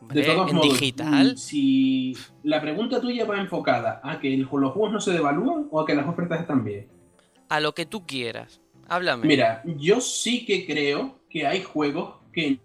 [0.00, 1.32] Hombre, De todos en modos, digital.
[1.34, 5.66] mm, si la pregunta tuya va enfocada a que el- los juegos no se devalúan
[5.70, 6.86] o a que las ofertas están bien.
[7.48, 8.60] A lo que tú quieras.
[8.88, 9.26] Háblame.
[9.26, 12.58] Mira, yo sí que creo que hay juegos que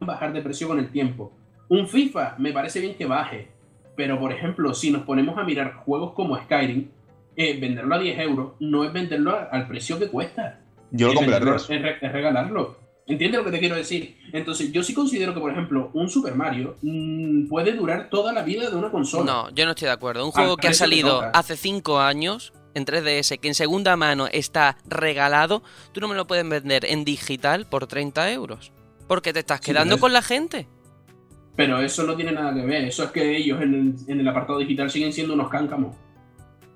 [0.00, 1.32] van a bajar de precio con el tiempo.
[1.68, 3.48] Un FIFA me parece bien que baje,
[3.96, 6.88] pero por ejemplo, si nos ponemos a mirar juegos como Skyrim,
[7.36, 10.60] eh, venderlo a 10 euros no es venderlo al precio que cuesta.
[10.90, 11.56] Yo lo re-
[12.00, 12.76] es regalarlo.
[13.08, 14.18] ¿Entiendes lo que te quiero decir?
[14.34, 18.42] Entonces, yo sí considero que, por ejemplo, un Super Mario mm, puede durar toda la
[18.42, 19.24] vida de una consola.
[19.24, 20.26] No, yo no estoy de acuerdo.
[20.26, 24.28] Un juego Al que ha salido hace 5 años en 3DS, que en segunda mano
[24.30, 28.72] está regalado, tú no me lo puedes vender en digital por 30 euros.
[29.08, 30.68] Porque te estás quedando con la gente.
[31.56, 32.84] Pero eso no tiene nada que ver.
[32.84, 35.96] Eso es que ellos en el, en el apartado digital siguen siendo unos cáncamos.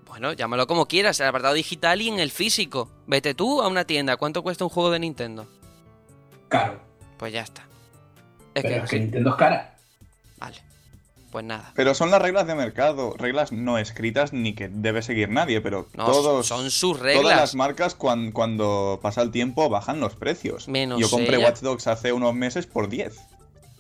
[0.07, 2.91] Bueno, llámalo como quieras, el apartado digital y en el físico.
[3.07, 5.47] Vete tú a una tienda, ¿cuánto cuesta un juego de Nintendo?
[6.53, 6.81] Caro.
[7.17, 7.63] Pues ya está.
[8.55, 9.01] Es Pero que es que sí.
[9.01, 9.75] Nintendo es cara.
[10.39, 10.57] Vale.
[11.31, 11.73] Pues nada.
[11.75, 15.89] Pero son las reglas de mercado, reglas no escritas ni que debe seguir nadie, pero
[15.95, 17.55] No, todos, son sus todas las reglas.
[17.55, 20.69] marcas cuan- cuando pasa el tiempo bajan los precios.
[20.69, 21.47] Menos Yo compré ella.
[21.47, 23.19] Watch Dogs hace unos meses por 10.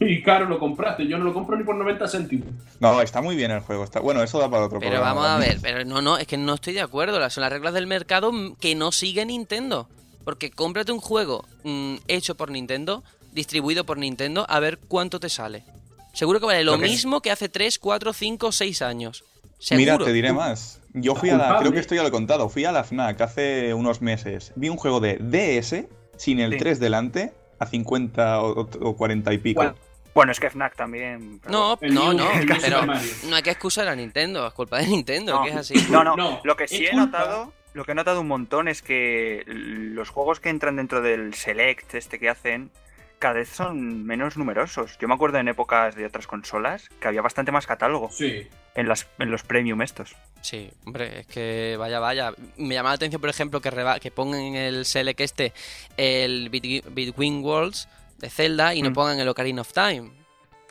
[0.01, 1.07] Y caro lo compraste.
[1.07, 2.49] Yo no lo compro ni por 90 céntimos.
[2.81, 3.85] No, está muy bien el juego.
[3.85, 4.01] Está...
[4.01, 6.39] Bueno, eso da para otro Pero programa vamos a ver, pero no, no, es que
[6.39, 7.21] no estoy de acuerdo.
[7.21, 9.89] Las- Son las reglas del mercado que no sigue Nintendo.
[10.25, 13.03] Porque cómprate un juego mm, hecho por Nintendo,
[13.33, 15.65] distribuido por Nintendo, a ver cuánto te sale.
[16.13, 19.25] Seguro que vale lo, Lo que- mismo que hace 3, 4, 5, 6 años.
[19.71, 20.81] Mira, te diré más.
[20.93, 23.21] Yo fui a la, creo que esto ya lo he contado, fui a la FNAC
[23.23, 24.53] hace unos meses.
[24.57, 26.59] Vi un juego de DS sin el Sí.
[26.59, 29.61] 3 delante a 50 o, o 40 y pico.
[29.61, 29.75] Bueno,
[30.15, 31.41] Bueno, es que FNAC también.
[31.41, 32.29] pero- No, no, no,
[32.61, 35.45] pero no hay que excusar a Nintendo, es culpa de Nintendo, No.
[35.45, 35.75] que es así.
[35.89, 38.69] No, no, No, lo que sí he culpa- notado, lo que he notado un montón
[38.69, 42.71] es que los juegos que entran dentro del Select, este que hacen,
[43.19, 44.99] cada vez son menos numerosos.
[44.99, 48.49] Yo me acuerdo en épocas de otras consolas que había bastante más catálogo Sí.
[48.75, 50.17] en, las, en los premium estos.
[50.41, 52.33] Sí, hombre, es que vaya, vaya.
[52.57, 55.53] Me llama la atención, por ejemplo, que, reba- que pongan en el Select este
[55.97, 58.95] el Between Worlds de Zelda y no Mm.
[58.95, 60.11] pongan el Ocarina of Time,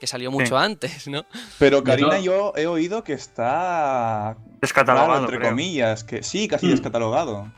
[0.01, 1.25] que salió mucho antes, ¿no?
[1.59, 5.51] Pero Karina, yo he oído que está Descatalogado, entre creo.
[5.51, 6.71] comillas, que sí, casi Hmm.
[6.71, 7.51] descatalogado.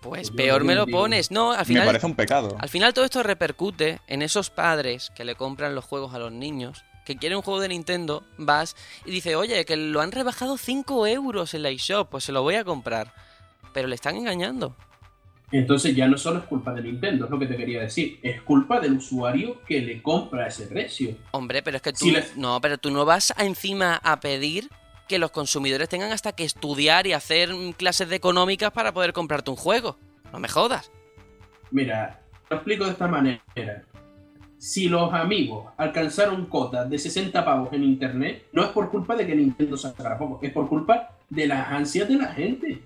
[0.00, 1.30] Pues peor me lo pones.
[1.30, 2.56] No, al Me final, parece un pecado.
[2.58, 6.32] al final todo esto repercute en esos padres que le compran los juegos a los
[6.32, 10.56] niños, que quieren un juego de Nintendo, vas y dice, oye, que lo han rebajado
[10.56, 13.12] 5 euros en la eShop, pues se lo voy a comprar.
[13.74, 14.74] Pero le están engañando.
[15.50, 18.42] Entonces ya no solo es culpa de Nintendo, es lo que te quería decir, es
[18.42, 21.16] culpa del usuario que le compra ese precio.
[21.30, 24.68] Hombre, pero es que tú Si no, pero tú no vas a encima a pedir
[25.08, 29.50] que los consumidores tengan hasta que estudiar y hacer clases de económicas para poder comprarte
[29.50, 29.96] un juego.
[30.32, 30.92] No me jodas.
[31.70, 32.20] Mira,
[32.50, 33.42] lo explico de esta manera.
[34.58, 39.26] Si los amigos alcanzaron cotas de 60 pavos en internet, no es por culpa de
[39.26, 42.82] que Nintendo sacara poco, es por culpa de las ansias de la gente.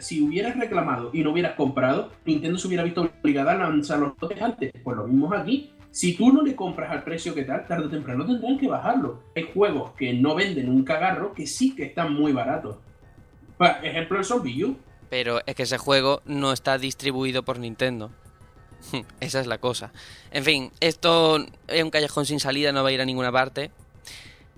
[0.00, 4.12] Si hubieras reclamado y no hubieras comprado, Nintendo se hubiera visto obligada a lanzar los
[4.20, 4.72] lotes antes.
[4.82, 5.70] Pues lo mismo aquí.
[5.90, 9.22] Si tú no le compras al precio que tal, tarde o temprano tendrán que bajarlo.
[9.36, 12.78] Hay juegos que no venden un cagarro que sí que están muy baratos.
[13.56, 14.76] Por ejemplo, el Zombie U.
[15.08, 18.10] Pero es que ese juego no está distribuido por Nintendo.
[19.20, 19.92] Esa es la cosa.
[20.32, 23.70] En fin, esto es un callejón sin salida, no va a ir a ninguna parte.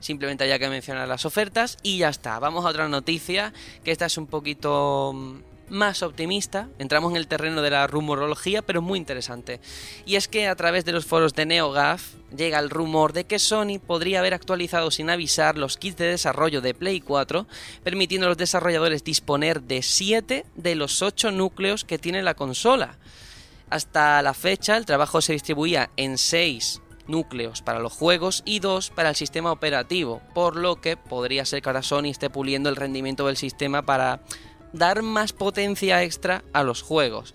[0.00, 2.38] Simplemente haya que mencionar las ofertas y ya está.
[2.38, 5.36] Vamos a otra noticia, que esta es un poquito mm,
[5.70, 6.68] más optimista.
[6.78, 9.60] Entramos en el terreno de la rumorología, pero muy interesante.
[10.04, 13.38] Y es que a través de los foros de NeoGAF llega el rumor de que
[13.38, 17.46] Sony podría haber actualizado sin avisar los kits de desarrollo de Play 4,
[17.82, 22.98] permitiendo a los desarrolladores disponer de 7 de los 8 núcleos que tiene la consola.
[23.70, 28.90] Hasta la fecha el trabajo se distribuía en 6 núcleos para los juegos y 2
[28.90, 32.76] para el sistema operativo, por lo que podría ser que ahora Sony esté puliendo el
[32.76, 34.20] rendimiento del sistema para
[34.72, 37.34] dar más potencia extra a los juegos.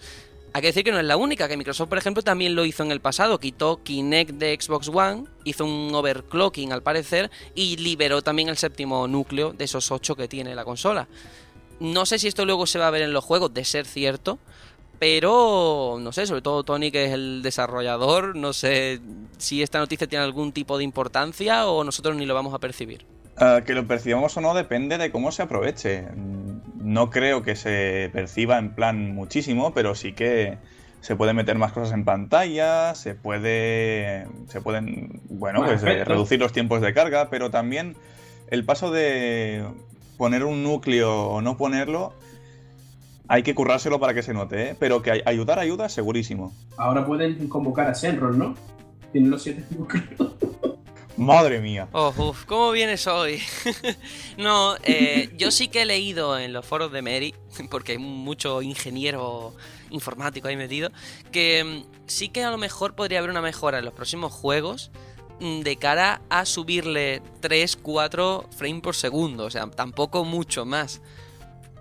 [0.53, 2.83] Hay que decir que no es la única, que Microsoft, por ejemplo, también lo hizo
[2.83, 3.39] en el pasado.
[3.39, 9.07] Quitó Kinect de Xbox One, hizo un overclocking al parecer, y liberó también el séptimo
[9.07, 11.07] núcleo de esos 8 que tiene la consola.
[11.79, 14.39] No sé si esto luego se va a ver en los juegos, de ser cierto,
[15.01, 18.99] pero no sé, sobre todo Tony, que es el desarrollador, no sé
[19.39, 23.03] si esta noticia tiene algún tipo de importancia o nosotros ni lo vamos a percibir.
[23.35, 26.03] Ah, que lo percibamos o no depende de cómo se aproveche.
[26.03, 26.61] Mm,
[26.93, 30.59] No creo que se perciba en plan muchísimo, pero sí que
[30.99, 34.27] se puede meter más cosas en pantalla, se puede.
[34.49, 35.19] se pueden.
[35.29, 36.07] bueno, Más pues eh, efectos.
[36.09, 37.95] reducir los tiempos de carga, pero también
[38.51, 39.65] el paso de
[40.17, 42.13] poner un núcleo o no ponerlo.
[43.31, 44.75] Hay que currárselo para que se note, ¿eh?
[44.77, 46.53] pero que ay- ayudar ayuda segurísimo.
[46.75, 48.55] Ahora pueden convocar a Senron, ¿no?
[49.13, 50.33] Tienen los siete núcleos.
[51.15, 51.87] Madre mía.
[51.93, 53.39] Oh, uf, ¿cómo vienes hoy?
[54.37, 57.33] no, eh, yo sí que he leído en los foros de Mary,
[57.71, 59.53] porque hay mucho ingeniero
[59.91, 60.89] informático ahí metido,
[61.31, 64.91] que mm, sí que a lo mejor podría haber una mejora en los próximos juegos
[65.39, 71.01] mm, de cara a subirle 3, 4 frames por segundo, o sea, tampoco mucho más.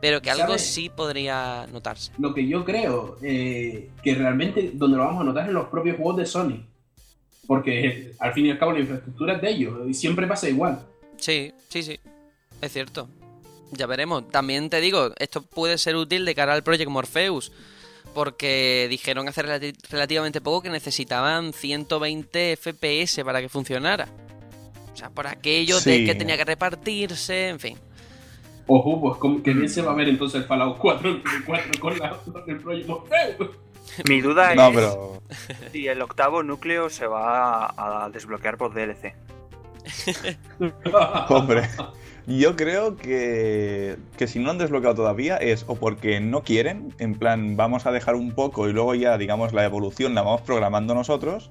[0.00, 0.66] Pero que algo ¿Sabes?
[0.72, 2.10] sí podría notarse.
[2.18, 5.68] Lo que yo creo eh, que realmente donde lo vamos a notar es en los
[5.68, 6.66] propios juegos de Sony.
[7.46, 10.80] Porque al fin y al cabo la infraestructura es de ellos y siempre pasa igual.
[11.18, 11.98] Sí, sí, sí.
[12.60, 13.08] Es cierto.
[13.72, 14.28] Ya veremos.
[14.30, 17.52] También te digo, esto puede ser útil de cara al Project Morpheus.
[18.14, 24.08] Porque dijeron hace relati- relativamente poco que necesitaban 120 FPS para que funcionara.
[24.92, 27.78] O sea, por aquello de que tenía que repartirse, en fin.
[28.72, 31.34] Ojo, pues como- que bien se va a ver entonces el Fallout 4 en Play
[31.44, 33.50] 4 con, la, con el Project Morpheus.
[34.08, 35.22] Mi duda No, es pero.
[35.72, 39.14] si el octavo núcleo se va a, a desbloquear por DLC.
[41.28, 41.68] Hombre,
[42.26, 47.14] yo creo que, que si no han desbloqueado todavía es o porque no quieren, en
[47.14, 50.94] plan vamos a dejar un poco y luego ya, digamos, la evolución la vamos programando
[50.94, 51.50] nosotros,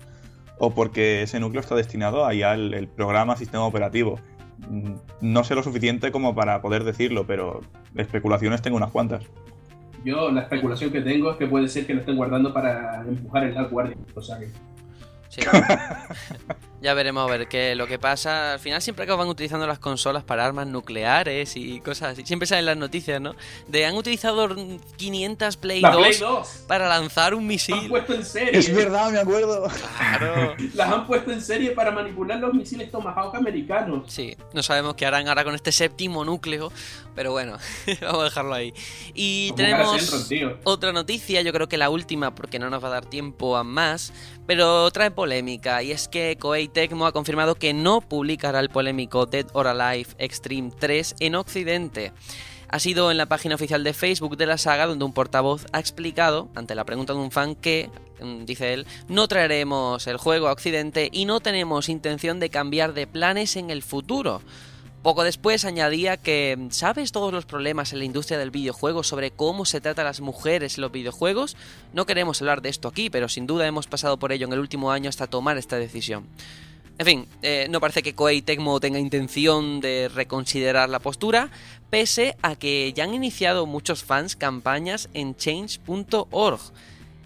[0.57, 4.19] o porque ese núcleo está destinado a ya el, el programa, sistema operativo.
[4.67, 7.61] Mm, No sé lo suficiente como para poder decirlo, pero
[7.95, 9.23] especulaciones tengo unas cuantas.
[10.05, 13.43] Yo la especulación que tengo es que puede ser que lo estén guardando para empujar
[13.43, 13.99] el Dark Guardian.
[14.15, 14.47] O sea que
[15.29, 15.41] Sí.
[16.81, 18.53] ya veremos a ver qué lo que pasa.
[18.53, 22.25] Al final siempre acaban utilizando las consolas para armas nucleares y cosas así.
[22.25, 23.35] Siempre salen las noticias, ¿no?
[23.67, 24.47] De han utilizado
[24.97, 27.89] 500 Play la 2 Play 2 para lanzar un las han misil.
[27.89, 28.57] puesto en serie.
[28.57, 29.67] Es verdad, me acuerdo.
[29.67, 30.55] Claro.
[30.73, 34.11] Las han puesto en serie para manipular los misiles Tomahawk americanos.
[34.11, 36.71] Sí, no sabemos qué harán ahora con este séptimo núcleo,
[37.15, 37.57] pero bueno,
[38.01, 38.73] vamos a dejarlo ahí.
[39.13, 40.31] Y tenemos
[40.63, 43.63] otra noticia, yo creo que la última porque no nos va a dar tiempo a
[43.63, 44.13] más,
[44.47, 49.25] pero trae polémica y es que Koei Tecmo ha confirmado que no publicará el polémico
[49.25, 52.13] Dead or Alive Extreme 3 en Occidente.
[52.71, 55.79] Ha sido en la página oficial de Facebook de la saga donde un portavoz ha
[55.79, 57.89] explicado, ante la pregunta de un fan, que,
[58.21, 62.93] mm, dice él, no traeremos el juego a Occidente y no tenemos intención de cambiar
[62.93, 64.41] de planes en el futuro.
[65.01, 69.63] Poco después añadía que, ¿sabes todos los problemas en la industria del videojuego sobre cómo
[69.65, 71.55] se trata a las mujeres en los videojuegos?
[71.93, 74.59] No queremos hablar de esto aquí, pero sin duda hemos pasado por ello en el
[74.59, 76.27] último año hasta tomar esta decisión.
[76.97, 81.49] En fin, eh, no parece que Koei Tecmo tenga intención de reconsiderar la postura,
[81.89, 86.59] pese a que ya han iniciado muchos fans campañas en change.org.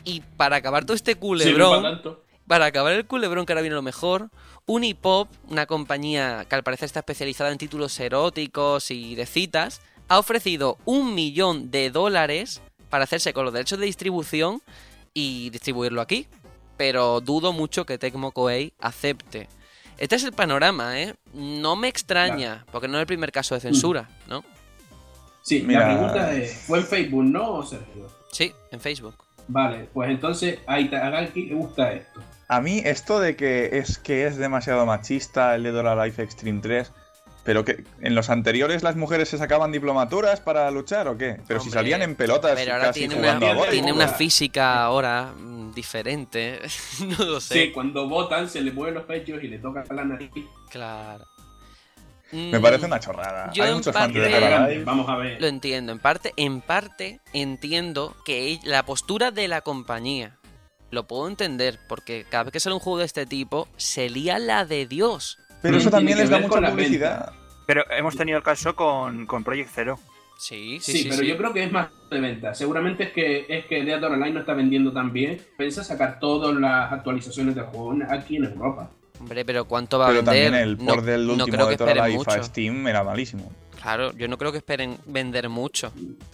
[0.04, 2.23] Y para acabar todo este Sí, culebrón, tanto.
[2.48, 4.30] Para acabar el culebrón que ahora viene lo mejor,
[4.66, 10.20] Unipop, una compañía que al parecer está especializada en títulos eróticos y de citas, ha
[10.20, 14.62] ofrecido un millón de dólares para hacerse con los derechos de distribución
[15.14, 16.28] y distribuirlo aquí.
[16.78, 19.48] Pero dudo mucho que Tecmo Koei acepte.
[19.98, 21.16] Este es el panorama, ¿eh?
[21.34, 24.44] No me extraña, porque no es el primer caso de censura, ¿no?
[25.44, 28.10] Sí, Mira, la pregunta es, ¿fue en Facebook, no, Sergio?
[28.32, 29.16] Sí, en Facebook.
[29.48, 32.22] Vale, pues entonces a Itagaki le gusta esto.
[32.48, 36.60] A mí esto de que es que es demasiado machista el de Dora Life Extreme
[36.62, 36.92] 3,
[37.44, 41.42] pero que en los anteriores las mujeres se sacaban diplomaturas para luchar o qué?
[41.48, 44.84] Pero si salían en pelotas Pero ahora casi tiene jugando una, a tiene una física
[44.84, 46.60] ahora mm, diferente.
[47.20, 47.54] no lo sé.
[47.66, 50.32] Sí, cuando votan se le mueven los pechos y le toca la nariz.
[50.70, 51.26] Claro.
[52.32, 53.52] Me Mm, parece una chorrada.
[53.54, 54.84] Yo Hay muchos fans parte- de Grande, Dora Life.
[54.86, 55.40] Vamos a ver.
[55.40, 55.92] Lo entiendo.
[55.92, 60.38] En parte, en parte entiendo que la postura de la compañía
[60.94, 64.40] lo puedo entender porque cada vez que sale un juego de este tipo se lía
[64.40, 65.40] la de Dios.
[65.62, 67.34] Pero eso Tiene también les da mucha publicidad.
[67.66, 70.00] Pero hemos tenido el caso con, con Project Zero.
[70.38, 72.54] Sí, Sí, pero yo creo que es más de venta.
[72.54, 75.42] Seguramente es que es que Dead or Alive no está vendiendo tan bien.
[75.58, 78.90] Piensa sacar todas las actualizaciones del juego aquí en Europa.
[79.20, 80.44] Hombre, pero ¿cuánto va a Pero vender?
[80.52, 82.44] también el No- port del no último creo que de esperen Life a mucho.
[82.44, 83.52] Steam era malísimo.
[83.84, 85.92] Claro, yo no creo que esperen vender mucho.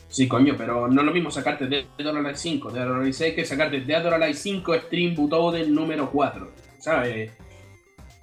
[0.08, 3.14] Sí, coño, pero no es lo mismo sacarte Dead or Alive 5, Dead or Alive
[3.14, 6.52] 6 que sacarte Dead or Alive 5 Stream Butoden número 4.
[6.78, 7.32] ¿Sabes?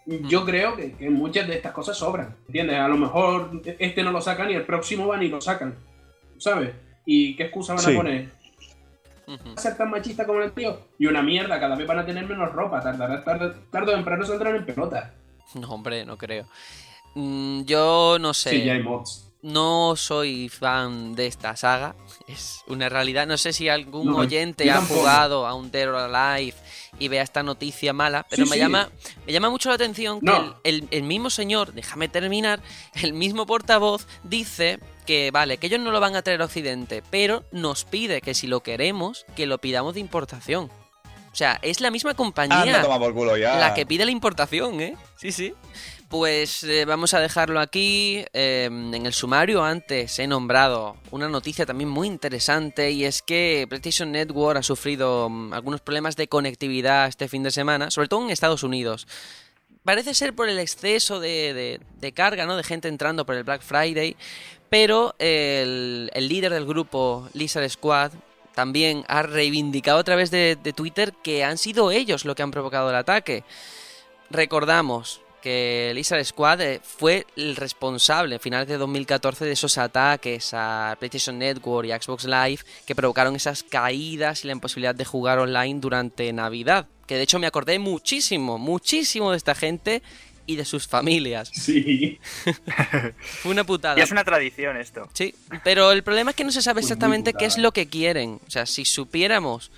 [0.06, 2.36] Yo creo que, que muchas de estas cosas sobran.
[2.46, 2.76] ¿Entiendes?
[2.78, 3.50] A lo mejor
[3.80, 5.74] este no lo sacan y el próximo van y lo sacan.
[6.38, 6.70] ¿Sabes?
[7.04, 7.92] ¿Y qué excusa van Sí.
[7.92, 8.28] a poner?
[9.28, 9.54] Ujú.
[9.56, 10.78] a ser tan machista como el tío.
[11.00, 12.80] Y una mierda, cada vez van a tener menos ropa.
[12.80, 15.12] Tardará, tarde, tarde o temprano saldrán en pelota.
[15.54, 16.46] No, hombre, no creo.
[17.16, 18.50] Mm, yo no sé.
[18.50, 19.22] Sí, ya hay mods.
[19.42, 21.94] No soy fan de esta saga,
[22.28, 23.26] es una realidad.
[23.26, 26.56] No sé si algún No, oyente ha jugado a un Dead or Alive
[26.98, 28.60] y vea esta noticia mala, pero Sí, me sí.
[28.60, 28.90] llama
[29.26, 32.60] me llama mucho la atención que el, el- el mismo señor, déjame terminar,
[33.02, 37.02] el mismo portavoz dice que vale, que ellos no lo van a traer a Occidente,
[37.10, 40.70] pero nos pide que si lo queremos, que lo pidamos de importación.
[41.32, 43.58] O sea, es la misma Ah, compañía no toma por culo ya.
[43.58, 44.96] la que pide la importación, ¿eh?
[45.16, 45.52] Sí, sí.
[46.08, 48.24] Pues eh, vamos a dejarlo aquí.
[48.32, 53.66] Eh, en el sumario antes he nombrado una noticia también muy interesante y es que
[53.68, 58.24] PlayStation Network ha sufrido mm, algunos problemas de conectividad este fin de semana, sobre todo
[58.24, 59.08] en Estados Unidos.
[59.82, 61.80] Parece ser por el exceso de,
[62.14, 62.56] carga, ¿no?
[62.56, 64.16] De gente entrando por el Black Friday.
[64.68, 68.12] Pero el, el líder del grupo, Lizard Squad,
[68.54, 72.50] también ha reivindicado a través de, de Twitter que han sido ellos los que han
[72.50, 73.44] provocado el ataque.
[74.30, 80.50] Recordamos que Lizard Squad eh, fue el responsable en finales de 2014 de esos ataques
[80.52, 85.04] a PlayStation Network y a Xbox Live que provocaron esas caídas y la imposibilidad de
[85.04, 86.88] jugar online durante Navidad.
[87.06, 90.02] Que de hecho me acordé muchísimo, muchísimo de esta gente
[90.46, 91.52] y de sus familias.
[91.54, 92.18] Sí.
[93.20, 94.00] Fue una putada.
[94.00, 95.08] Y es una tradición esto.
[95.12, 95.32] Sí,
[95.62, 98.40] pero el problema es que no se sabe exactamente qué es lo que quieren.
[98.48, 99.70] O sea, si supiéramos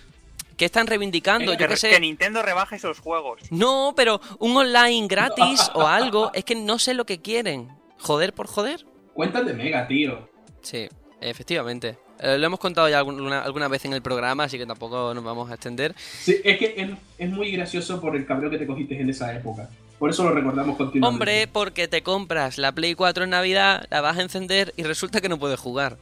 [0.59, 1.89] qué están reivindicando, yo Que, sé.
[1.89, 3.41] que Nintendo rebaje esos juegos.
[3.51, 7.69] No, pero un online gratis o algo, es que no sé lo que quieren.
[7.99, 8.85] Joder por joder.
[9.15, 10.29] Cuentan de Mega, tío.
[10.61, 10.89] Sí,
[11.21, 11.97] efectivamente.
[12.21, 15.25] Eh, lo hemos contado ya alguna, alguna vez en el programa, así que tampoco nos
[15.25, 15.95] vamos a extender.
[15.97, 19.35] Sí, es que es, es muy gracioso por el cabreo que te cogiste en esa
[19.35, 19.69] época.
[19.99, 21.07] Por eso lo recordamos continuamente.
[21.09, 25.21] Hombre, porque te compras la Play 4 en Navidad, la vas a encender y resulta
[25.21, 25.97] que no puedes jugar.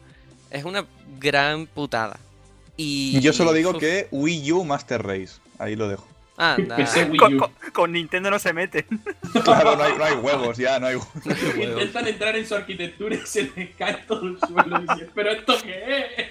[0.50, 0.86] Es una
[1.18, 2.18] gran putada.
[2.76, 5.34] Y Yo solo digo Uf, que Wii U Master Race.
[5.58, 6.06] Ahí lo dejo.
[6.36, 6.76] Anda.
[6.76, 7.38] Wii Con, U.
[7.38, 8.84] con- con Nintendo no se meten.
[9.44, 10.96] Claro, no hay, no hay huevos ya, no hay
[11.56, 14.78] Intentan entrar en su arquitectura y se les cae todo el suelo.
[14.78, 16.26] Y dicen, ¿pero esto qué es?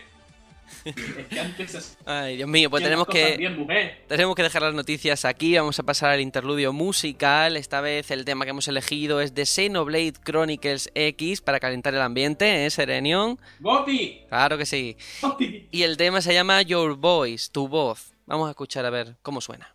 [0.85, 3.67] Es que antes se Ay, Dios mío, pues tenemos que bien.
[4.07, 7.57] Tenemos que dejar las noticias aquí, vamos a pasar al interludio musical.
[7.57, 12.01] Esta vez el tema que hemos elegido es de Xenoblade Chronicles X para calentar el
[12.01, 13.39] ambiente, ¿eh, Serenion?
[13.59, 14.21] ¡Goti!
[14.29, 14.95] Claro que sí.
[15.21, 15.67] ¡Goti!
[15.71, 18.13] Y el tema se llama Your Voice, tu voz.
[18.27, 19.74] Vamos a escuchar a ver cómo suena.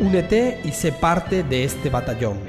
[0.00, 2.40] Únete y sé parte de este batallón.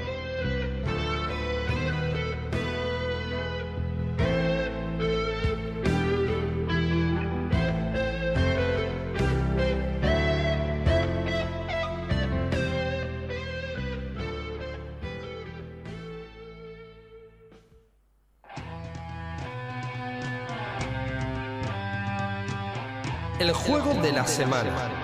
[23.40, 24.95] El juego de la semana.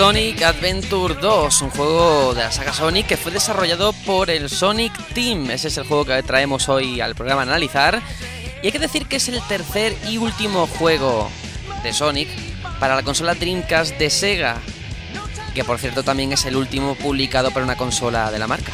[0.00, 4.94] Sonic Adventure 2, un juego de la saga Sonic que fue desarrollado por el Sonic
[5.12, 5.50] Team.
[5.50, 8.00] Ese es el juego que traemos hoy al programa a analizar.
[8.62, 11.28] Y hay que decir que es el tercer y último juego
[11.82, 12.30] de Sonic
[12.80, 14.56] para la consola Dreamcast de Sega,
[15.54, 18.72] que por cierto también es el último publicado para una consola de la marca.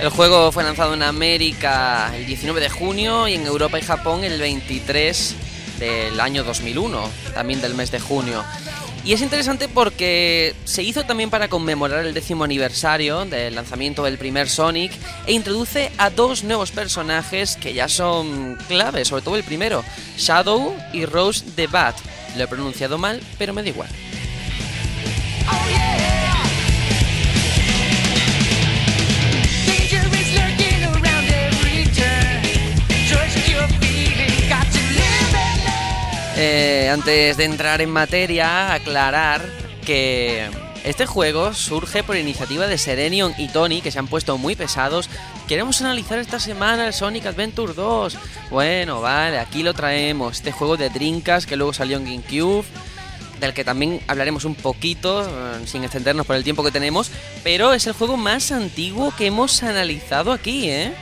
[0.00, 4.24] El juego fue lanzado en América el 19 de junio y en Europa y Japón
[4.24, 5.34] el 23
[5.78, 8.44] del año 2001, también del mes de junio.
[9.06, 14.18] Y es interesante porque se hizo también para conmemorar el décimo aniversario del lanzamiento del
[14.18, 14.92] primer Sonic
[15.26, 19.82] e introduce a dos nuevos personajes que ya son claves, sobre todo el primero,
[20.18, 21.96] Shadow y Rose the Bat.
[22.36, 23.88] Lo he pronunciado mal, pero me da igual.
[36.38, 39.40] Eh, antes de entrar en materia, aclarar
[39.86, 40.50] que
[40.84, 45.08] este juego surge por iniciativa de Serenion y Tony, que se han puesto muy pesados.
[45.48, 48.18] Queremos analizar esta semana el Sonic Adventure 2.
[48.50, 50.36] Bueno, vale, aquí lo traemos.
[50.36, 52.66] Este juego de Drinkas que luego salió en GameCube,
[53.40, 57.10] del que también hablaremos un poquito, eh, sin extendernos por el tiempo que tenemos.
[57.44, 60.92] Pero es el juego más antiguo que hemos analizado aquí, ¿eh?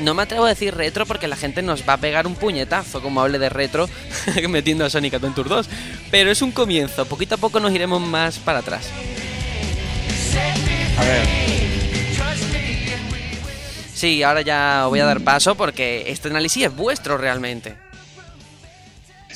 [0.00, 3.02] No me atrevo a decir retro porque la gente nos va a pegar un puñetazo
[3.02, 3.88] como hable de retro
[4.48, 5.68] metiendo a Sonic Adventure 2.
[6.10, 8.88] Pero es un comienzo, poquito a poco nos iremos más para atrás.
[10.98, 11.48] A ver,
[13.98, 17.74] Sí, ahora ya os voy a dar paso porque este análisis es vuestro realmente.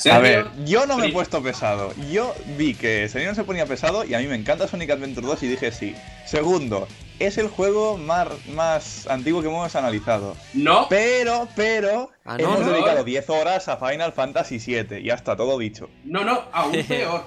[0.09, 1.93] a ver, Sergio, yo no me he puesto pesado.
[2.13, 5.43] Yo vi que Sereno se ponía pesado y a mí me encanta Sonic Adventure 2
[5.43, 5.97] y dije sí.
[6.27, 6.87] Segundo,
[7.19, 10.37] es el juego más, más antiguo que hemos analizado.
[10.55, 12.73] No, Pero, pero, Ah, no, hemos no.
[12.73, 15.03] dedicado 10 horas a Final Fantasy VII.
[15.03, 15.89] Ya está todo dicho.
[16.05, 17.25] no, no, aún peor.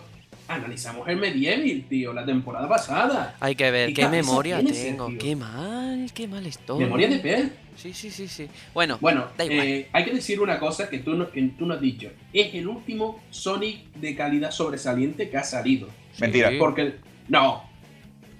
[0.48, 3.36] Analizamos el Medieval, tío, la temporada pasada.
[3.40, 5.10] Hay que ver ¿Qué memoria tengo.
[5.18, 6.80] Qué mal, qué mal estoy.
[6.84, 7.52] Memoria de pez.
[7.76, 8.48] Sí, sí, sí, sí.
[8.72, 9.66] Bueno, Bueno, da igual.
[9.68, 12.12] eh, hay que decir una cosa que tú, no, que tú no has dicho.
[12.32, 15.88] Es el último Sonic de calidad sobresaliente que ha salido.
[16.20, 16.52] Mentira.
[16.52, 16.58] Sí.
[16.60, 16.94] Porque
[17.28, 17.65] no.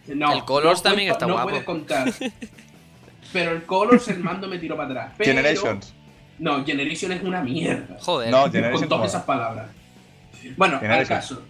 [0.08, 0.34] No.
[0.34, 1.50] El Colors no también está no guapo.
[1.50, 2.12] puedes contar.
[3.34, 5.14] Pero el Colors el mando me tiró para atrás.
[5.18, 5.94] Pero- Generations.
[6.38, 7.98] No, Generation es una mierda.
[8.02, 8.30] Joder.
[8.30, 9.68] No, Con todas esas palabras.
[10.58, 11.42] Bueno, al caso.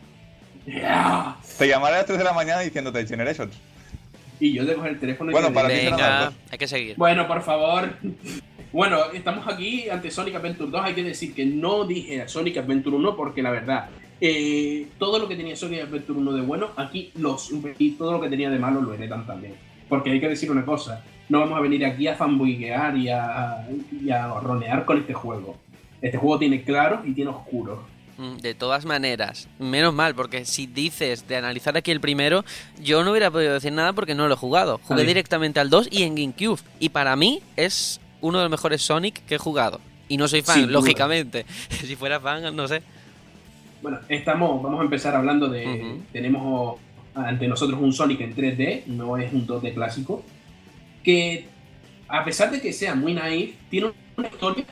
[0.65, 3.55] Te llamaré a las 3 de la mañana diciéndote Generations.
[4.39, 6.95] Y yo de coger el teléfono y Bueno, te para las Venga, hay que seguir.
[6.97, 7.93] Bueno, por favor.
[8.71, 10.81] Bueno, estamos aquí ante Sonic Adventure 2.
[10.83, 13.89] Hay que decir que no dije Sonic Adventure 1 porque la verdad,
[14.27, 18.21] eh, todo lo que tenía Sonic Adventure 1 de bueno, aquí los y todo lo
[18.21, 19.53] que tenía de malo lo heredan también.
[19.87, 23.67] Porque hay que decir una cosa, no vamos a venir aquí a fanboyguear y a,
[23.91, 25.57] y a ronear con este juego.
[26.01, 27.83] Este juego tiene claro y tiene oscuro.
[28.17, 32.43] Mm, De todas maneras, menos mal, porque si dices de analizar aquí el primero,
[32.81, 34.79] yo no hubiera podido decir nada porque no lo he jugado.
[34.83, 36.61] Jugué directamente al 2 y en GameCube.
[36.79, 39.79] Y para mí es uno de los mejores Sonic que he jugado.
[40.07, 41.45] Y no soy fan, lógicamente.
[41.69, 42.81] si fuera fan, no sé.
[43.85, 45.99] Bueno, estamos, vamos a empezar hablando de.
[46.11, 46.79] Tenemos
[47.13, 50.23] ante nosotros un Sonic en 3D, no es un 2D clásico,
[51.03, 51.45] que
[52.07, 54.65] a pesar de que sea muy naif, tiene una historia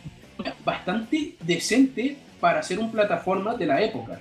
[0.66, 4.20] bastante decente para ser un plataforma de la época.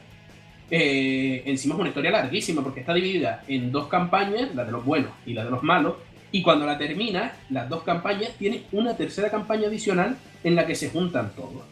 [0.70, 4.84] Eh, encima es una historia larguísima porque está dividida en dos campañas, la de los
[4.84, 5.94] buenos y la de los malos,
[6.32, 10.74] y cuando la termina, las dos campañas tienen una tercera campaña adicional en la que
[10.74, 11.62] se juntan todos.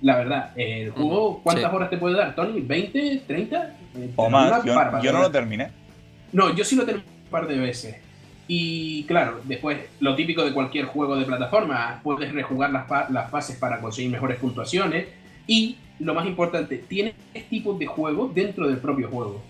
[0.00, 1.76] La verdad, el juego, ¿cuántas sí.
[1.76, 2.60] horas te puede dar, Tony?
[2.60, 3.22] ¿20?
[3.26, 3.70] ¿30?
[3.96, 4.64] Eh, O más.
[4.64, 5.70] Yo, yo no lo terminé.
[6.32, 7.96] No, yo sí lo terminé un par de veces.
[8.46, 13.56] Y claro, después, lo típico de cualquier juego de plataforma, puedes rejugar las, las fases
[13.56, 15.06] para conseguir mejores puntuaciones.
[15.46, 19.42] Y lo más importante, tiene tres tipos de juegos dentro del propio juego.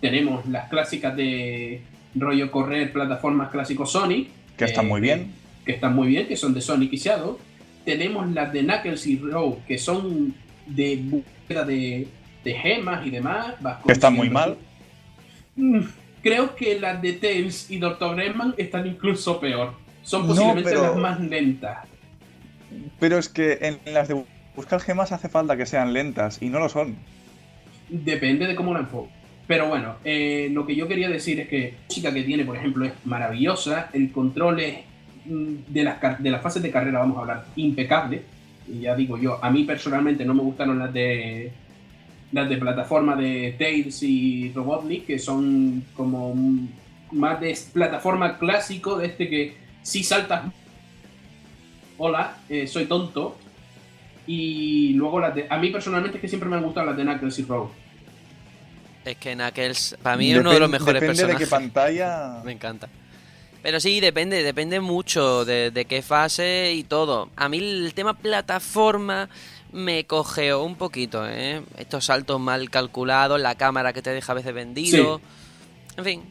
[0.00, 1.82] Tenemos las clásicas de
[2.14, 4.28] rollo correr, plataformas clásicos Sonic.
[4.56, 5.32] Que están eh, muy bien.
[5.64, 7.38] Que están muy bien, que son de Sonic y Shadow.
[7.86, 10.34] Tenemos las de Knuckles y Rogue, que son
[10.66, 12.06] de búsqueda de,
[12.44, 13.54] de gemas y demás.
[13.86, 14.58] Que están muy mal.
[15.56, 15.80] Mm,
[16.22, 18.20] Creo que las de Tails y Dr.
[18.20, 19.74] Eggman están incluso peor.
[20.02, 21.78] Son No, posiblemente pero- las más lentas.
[22.98, 24.24] Pero es que en las de
[24.56, 26.96] buscar gemas hace falta que sean lentas y no lo son.
[27.88, 29.10] Depende de cómo la enfoque.
[29.46, 32.56] Pero bueno, eh, lo que yo quería decir es que la música que tiene, por
[32.56, 33.90] ejemplo, es maravillosa.
[33.92, 34.78] El control es
[35.26, 38.22] de las, de las fases de carrera, vamos a hablar, impecable.
[38.68, 41.52] Y ya digo yo, a mí personalmente no me gustaron las de
[42.32, 46.68] las de plataforma de Tails y Robotnik, que son como mm,
[47.12, 50.42] más de plataforma clásico, de este que si saltas
[51.98, 53.36] hola, eh, soy tonto.
[54.26, 57.04] Y luego las de, a mí personalmente es que siempre me han gustado las de
[57.04, 57.70] Knuckles y Rogue.
[59.04, 61.38] Es que Knuckles, para mí, es uno de los mejores depende personajes.
[61.38, 62.40] de qué pantalla.
[62.44, 62.88] Me encanta.
[63.66, 67.30] Pero sí, depende, depende mucho de, de qué fase y todo.
[67.34, 69.28] A mí el tema plataforma
[69.72, 71.62] me cogeó un poquito, ¿eh?
[71.76, 75.20] Estos saltos mal calculados, la cámara que te deja a veces vendido.
[75.96, 76.22] En fin,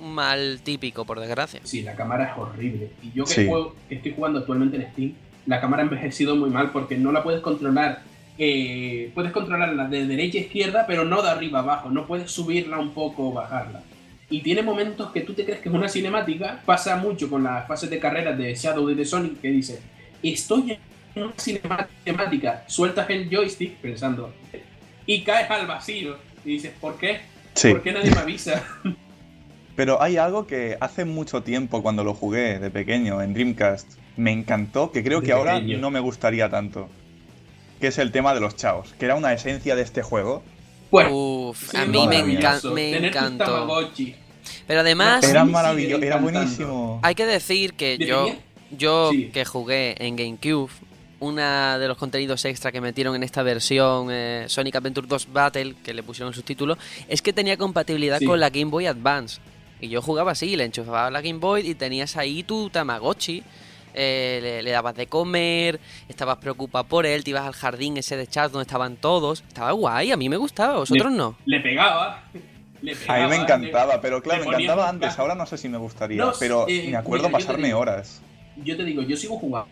[0.00, 1.58] mal típico, por desgracia.
[1.64, 2.92] Sí, la cámara es horrible.
[3.02, 3.46] Y yo que, Sí.
[3.48, 5.14] juego- que estoy jugando actualmente en Steam,
[5.46, 8.02] la cámara ha envejecido muy mal porque no la puedes controlar.
[8.40, 11.90] eh, puedes controlarla de derecha a izquierda, pero no de arriba a abajo.
[11.90, 13.82] No puedes subirla un poco o bajarla.
[14.30, 16.60] Y tiene momentos que tú te crees que es una cinemática.
[16.64, 19.80] Pasa mucho con las fases de carreras de Shadow y de Sonic que dice:
[20.22, 20.78] Estoy
[21.14, 22.64] en una cinemática.
[22.66, 24.32] Sueltas el joystick pensando
[25.06, 26.16] y caes al vacío.
[26.44, 27.20] Y dices: ¿Por qué?
[27.54, 27.70] Sí.
[27.70, 28.62] ¿Por qué nadie me avisa?
[29.78, 34.32] Pero hay algo que hace mucho tiempo cuando lo jugué de pequeño en Dreamcast me
[34.32, 36.88] encantó, que creo De que ahora no me gustaría tanto.
[37.80, 40.42] Que es el tema de los chaos, que era una esencia de este juego.
[40.90, 43.66] Uf, Sí, a mí me, encan- me encantó.
[44.66, 47.00] Pero además, Era maravilloso, era buenísimo.
[47.02, 48.34] hay que decir que yo,
[48.70, 49.30] yo Sí.
[49.32, 50.70] que jugué en GameCube,
[51.20, 55.74] una de los contenidos extra que metieron en esta versión eh, Sonic Adventure 2 Battle,
[55.82, 56.78] que le pusieron el subtítulo,
[57.08, 58.24] es que tenía compatibilidad Sí.
[58.26, 59.40] con la Game Boy Advance.
[59.80, 63.42] Y yo jugaba así, le enchufaba la Game Boy y tenías ahí tu Tamagotchi.
[63.94, 68.16] Eh, le, le dabas de comer, estabas preocupado por él, te ibas al jardín ese
[68.16, 69.44] de chat donde estaban todos.
[69.46, 71.36] Estaba guay, a mí me gustaba, vosotros no.
[71.46, 72.24] Le pegaba.
[72.80, 75.68] Le A mí me le- encantaba, pero claro, me encantaba antes, ahora no sé si
[75.68, 77.78] me gustaría, No, pero eh, me acuerdo mira, yo te pasarme digo.
[77.80, 78.22] horas.
[78.64, 79.68] Yo te digo, yo sigo jugando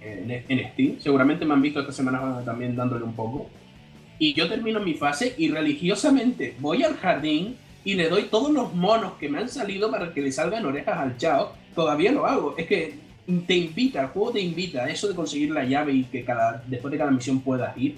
[0.00, 1.00] en, en Steam.
[1.00, 3.48] Seguramente me han visto esta semana también dándole un poco.
[4.18, 8.74] Y yo termino mi fase y religiosamente voy al jardín y le doy todos los
[8.74, 11.52] monos que me han salido para que le salgan orejas al chao.
[11.74, 12.54] Todavía lo hago.
[12.58, 12.94] Es que
[13.46, 14.88] te invita, el juego te invita.
[14.88, 17.96] Eso de conseguir la llave y que cada después de cada misión puedas ir,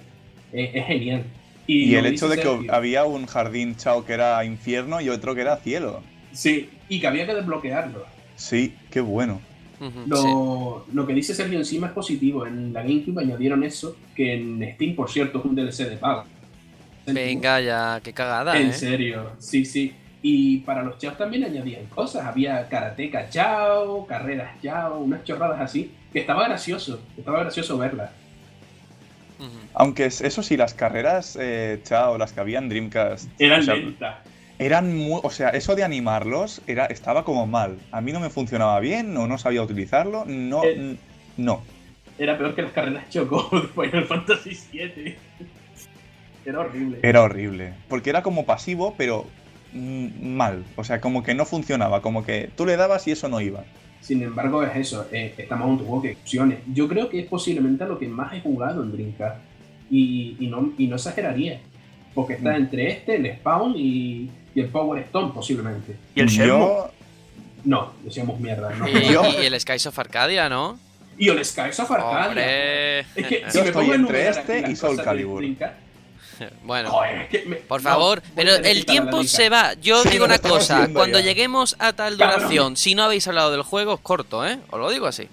[0.52, 1.24] eh, es genial.
[1.66, 2.74] Y el hecho de que Sergio.
[2.74, 6.02] había un jardín chao que era infierno y otro que era cielo.
[6.32, 8.04] Sí, y que había que desbloquearlo.
[8.34, 9.40] Sí, qué bueno.
[10.06, 10.92] Lo, sí.
[10.94, 12.44] lo que dice Sergio encima es positivo.
[12.46, 16.24] En la GameCube añadieron eso, que en Steam, por cierto, es un DLC de pago.
[17.06, 18.72] Venga ya, qué cagada, En ¿eh?
[18.72, 19.94] serio, sí, sí.
[20.22, 22.26] Y para los chaos también añadían cosas.
[22.26, 25.92] Había karateka chao, carreras chao, unas chorradas así.
[26.12, 28.10] Que estaba gracioso, estaba gracioso verlas.
[29.74, 33.62] Aunque es- eso sí, las carreras eh, chao, las que había en Dreamcast, Eran o
[33.62, 34.16] sea, lentas.
[34.58, 37.78] eran muy, o sea, eso de animarlos era, estaba como mal.
[37.92, 40.96] A mí no me funcionaba bien, o no sabía utilizarlo, no, Eh.
[41.38, 41.62] no.
[42.18, 45.14] Era peor que las carreras Choco de Final Fantasy VII.
[46.44, 46.98] Era horrible.
[47.02, 47.72] Era horrible.
[47.88, 49.26] Porque era como pasivo, pero
[49.74, 50.64] mal.
[50.76, 52.02] O sea, como que no funcionaba.
[52.02, 53.64] Como que tú le dabas y eso no iba.
[54.00, 56.58] Sin embargo, es eso, eh, estamos en un juego que opciones.
[56.72, 59.36] Yo creo que es posiblemente a lo que más he jugado en Dreamcast.
[59.90, 61.61] Y, y no, y no exageraría.
[62.14, 62.57] Porque está Mm.
[62.57, 65.96] entre este, el Spawn y, y el Power Stone, posiblemente.
[66.14, 66.49] ¿Y el Shenmue?
[66.49, 66.90] Yo,
[67.64, 68.70] No, decíamos mierda.
[68.74, 68.88] No.
[68.88, 70.78] Y, Yo- y el Skies of Arcadia, ¿no?
[71.18, 72.26] Y el Skies of Arcadia.
[72.28, 72.99] Hombre.
[73.00, 75.38] Es que Yo si me estoy pongo entre este y Soul Calibur.
[75.40, 75.74] Dreamcast,
[76.64, 76.91] bueno.
[76.91, 79.75] joder, me- Por favor, pero el tiempo se va.
[79.75, 81.25] Yo Sí, digo una cosa, cuando ya.
[81.26, 82.38] lleguemos a tal Cabrón.
[82.41, 84.58] duración, si no habéis hablado del juego, es corto, ¿eh?
[84.71, 85.29] Os lo digo así.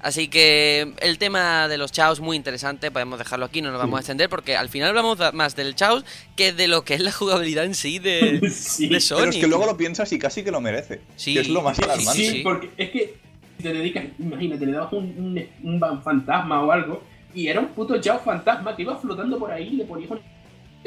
[0.00, 3.96] Así que el tema de los chaos muy interesante, podemos dejarlo aquí, no nos vamos
[3.96, 6.04] a extender porque al final hablamos más del chaos
[6.36, 9.34] que de lo que es la jugabilidad en sí de, Sí, de pero Sonic.
[9.34, 11.00] es que luego lo piensas y casi que lo merece.
[11.16, 12.12] Sí, que es lo más alarmante.
[12.12, 12.40] Sí, sí.
[12.44, 13.16] porque es que
[13.60, 17.02] te dedicas, imagínate, le dabas un, un, un ban- fantasma o algo
[17.34, 20.20] y era un puto chao fantasma que iba flotando por ahí y le ponías un...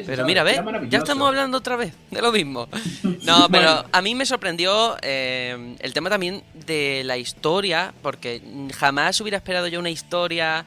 [0.05, 2.67] Pero mira, ve, Era ya estamos hablando otra vez de lo mismo.
[3.23, 8.41] No, pero a mí me sorprendió eh, el tema también de la historia, porque
[8.75, 10.65] jamás hubiera esperado yo una historia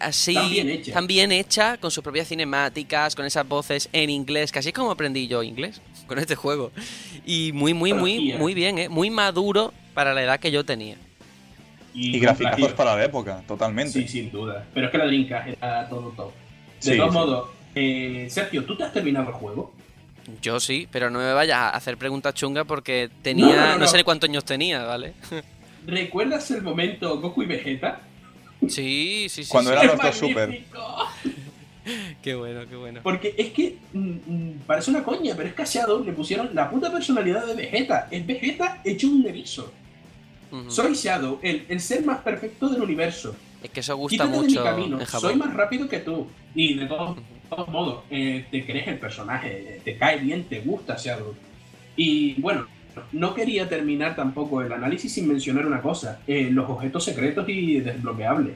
[0.00, 0.92] así, Tan bien hecha.
[0.92, 4.74] tan bien hecha, con sus propias cinemáticas, con esas voces en inglés, que así es
[4.74, 6.72] como aprendí yo inglés con este juego.
[7.24, 8.88] Y muy, muy, muy, muy bien, ¿eh?
[8.88, 10.96] muy maduro para la edad que yo tenía.
[11.94, 12.76] Y graficazos platillo.
[12.76, 13.92] para la época, totalmente.
[13.92, 14.66] Sí, sin duda.
[14.74, 16.30] Pero es que la Dreamcast era todo top.
[16.82, 17.14] De Sí, todos sí.
[17.18, 19.72] modos, eh, Sergio, ¿tú te has terminado el juego?
[20.42, 23.72] Yo sí, pero no me vayas a hacer preguntas chungas porque tenía, No, no, no,
[23.74, 23.86] no, no.
[23.86, 25.12] sé cuántos años tenía, ¿vale?
[25.86, 28.00] ¿Recuerdas el momento Goku y Vegeta?
[28.68, 29.48] Sí, sí, sí.
[29.48, 29.76] Cuando sí.
[29.76, 30.60] eran ¡Qué los dos super.
[32.20, 33.00] Qué bueno, qué bueno.
[33.04, 36.50] Porque es que mm, mm, parece una coña, pero es que a Shadow le pusieron
[36.52, 38.08] la puta personalidad de Vegeta.
[38.10, 39.72] Es Vegeta hecho un erizo.
[40.68, 43.36] Soy Shadow, el, el ser más perfecto del universo.
[43.62, 45.00] Es que eso gusta Quítate de mi mucho camino.
[45.00, 46.26] en Soy más rápido que tú.
[46.56, 50.96] Y de todos, todos modos, eh, te crees el personaje, te cae bien, te gusta
[50.96, 51.34] Shadow.
[51.96, 52.66] Y bueno,
[53.12, 57.80] no quería terminar tampoco el análisis sin mencionar una cosa, eh, los objetos secretos y
[57.80, 58.54] desbloqueables.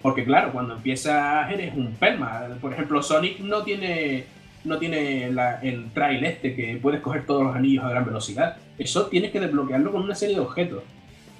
[0.00, 2.48] Porque claro, cuando empiezas eres un perma.
[2.60, 4.24] Por ejemplo, Sonic no tiene,
[4.64, 5.26] no tiene
[5.62, 8.56] el trail este que puedes coger todos los anillos a gran velocidad.
[8.78, 10.82] Eso tienes que desbloquearlo con una serie de objetos.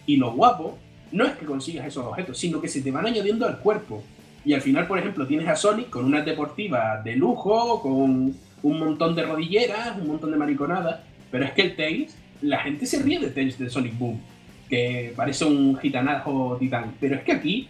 [0.06, 0.78] Y lo guapo
[1.10, 4.02] no es que consigas esos objetos, sino que se te van añadiendo al cuerpo.
[4.44, 8.78] Y al final, por ejemplo, tienes a Sonic con una deportiva de lujo, con un
[8.78, 11.00] montón de rodilleras, un montón de mariconadas.
[11.30, 14.20] Pero es que el Tails, la gente se ríe de Tails de Sonic Boom,
[14.68, 16.92] que parece un gitanajo titán.
[17.00, 17.68] Pero es que aquí,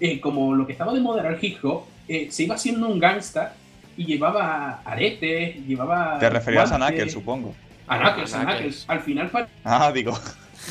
[0.00, 2.88] eh, como lo que estaba de moda era el hip hop, eh, se iba haciendo
[2.88, 3.54] un gangsta
[3.96, 6.18] y llevaba aretes, llevaba.
[6.18, 6.76] Te referías a.
[6.76, 7.54] Knuckles, supongo.
[7.88, 8.84] A Knuckles, a A Knuckles.
[8.88, 9.30] Al final
[9.64, 10.18] Ah, digo.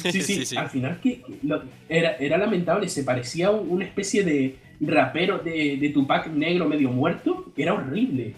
[0.01, 0.57] Sí, sí, Sí, sí.
[0.57, 5.39] al final que lo- era, era lamentable, se parecía a un- una especie de rapero
[5.39, 8.35] de, de Tupac negro medio muerto, era horrible.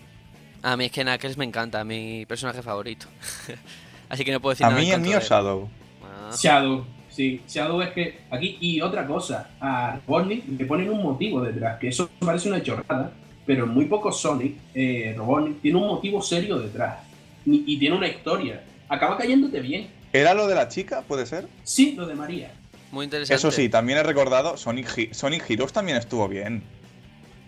[0.63, 3.07] A mí es que Knuckles me encanta, mi personaje favorito.
[4.09, 5.25] Así que no puedo decir A nada mí en el mío de.
[5.25, 5.69] Shadow.
[6.03, 11.01] Ah, Shadow, sí, Shadow es que aquí, y otra cosa, a Robotnik le ponen un
[11.03, 13.11] motivo detrás, que eso parece una chorrada,
[13.45, 16.99] pero en muy poco Sonic, eh, Robotnik tiene un motivo serio detrás,
[17.45, 18.63] y, y tiene una historia.
[18.89, 19.87] Acaba cayéndote bien.
[20.13, 21.01] ¿Era lo de la chica?
[21.01, 21.47] ¿Puede ser?
[21.63, 22.51] Sí, lo de María.
[22.91, 23.35] Muy interesante.
[23.35, 26.63] Eso sí, también he recordado, Sonic, He- Sonic Heroes también estuvo bien.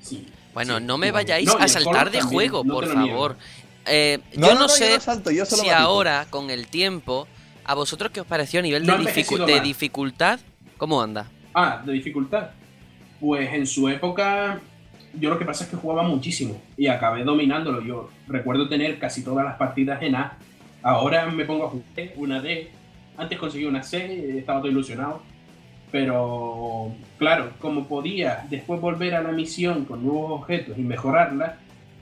[0.01, 0.27] Sí.
[0.53, 3.37] Bueno, sí, no me vayáis No, a saltar de también, juego, no por favor.
[3.85, 6.49] Eh, No, yo no, no, no, sé yo no salto, yo solo si ahora, con
[6.49, 7.27] el tiempo,
[7.65, 10.39] a vosotros qué os pareció a nivel No de, dificu- de dificultad,
[10.77, 11.27] ¿cómo anda?
[11.53, 12.49] Ah, de dificultad.
[13.19, 14.59] Pues en su época,
[15.13, 17.81] yo lo que pasa es que jugaba muchísimo y acabé dominándolo.
[17.81, 20.37] Yo recuerdo tener casi todas las partidas en A.
[20.81, 22.69] Ahora me pongo a jugar una D.
[23.17, 25.21] Antes conseguí una C, estaba todo ilusionado.
[25.91, 31.57] Pero claro, como podía después volver a la misión con nuevos objetos y mejorarla,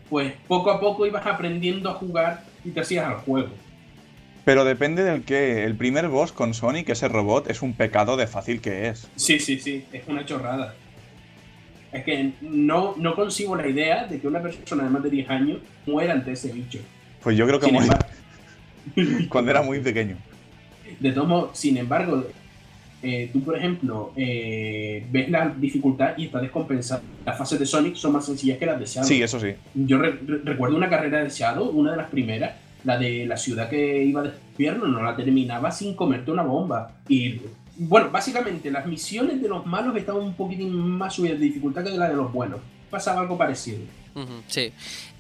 [0.09, 3.49] pues poco a poco ibas aprendiendo a jugar y te hacías al juego.
[4.43, 5.65] Pero depende del que.
[5.65, 9.09] El primer boss con Sonic, ese robot, es un pecado de fácil que es.
[9.15, 10.73] Sí, sí, sí, es una chorrada.
[11.91, 15.30] Es que no, no concibo la idea de que una persona de más de 10
[15.30, 16.80] años muera ante ese bicho.
[17.22, 17.97] Pues yo creo que embargo-
[19.30, 20.18] cuando era muy pequeño.
[20.99, 22.26] De todos modos, sin embargo,
[23.03, 27.01] eh, tú, por ejemplo, eh, ves la dificultad y está descompensada.
[27.25, 29.07] Las fases de Sonic son más sencillas que las de Shadow.
[29.07, 29.53] Sí, eso sí.
[29.75, 32.53] Yo re- re- recuerdo una carrera de Shadow, una de las primeras,
[32.83, 36.91] la de la ciudad que iba de invierno, no la terminaba sin comerte una bomba.
[37.07, 37.39] Y
[37.77, 41.91] bueno, básicamente las misiones de los malos estaban un poquitín más subidas de dificultad que
[41.91, 42.59] la de los buenos.
[42.89, 43.79] Pasaba algo parecido.
[44.47, 44.71] Sí.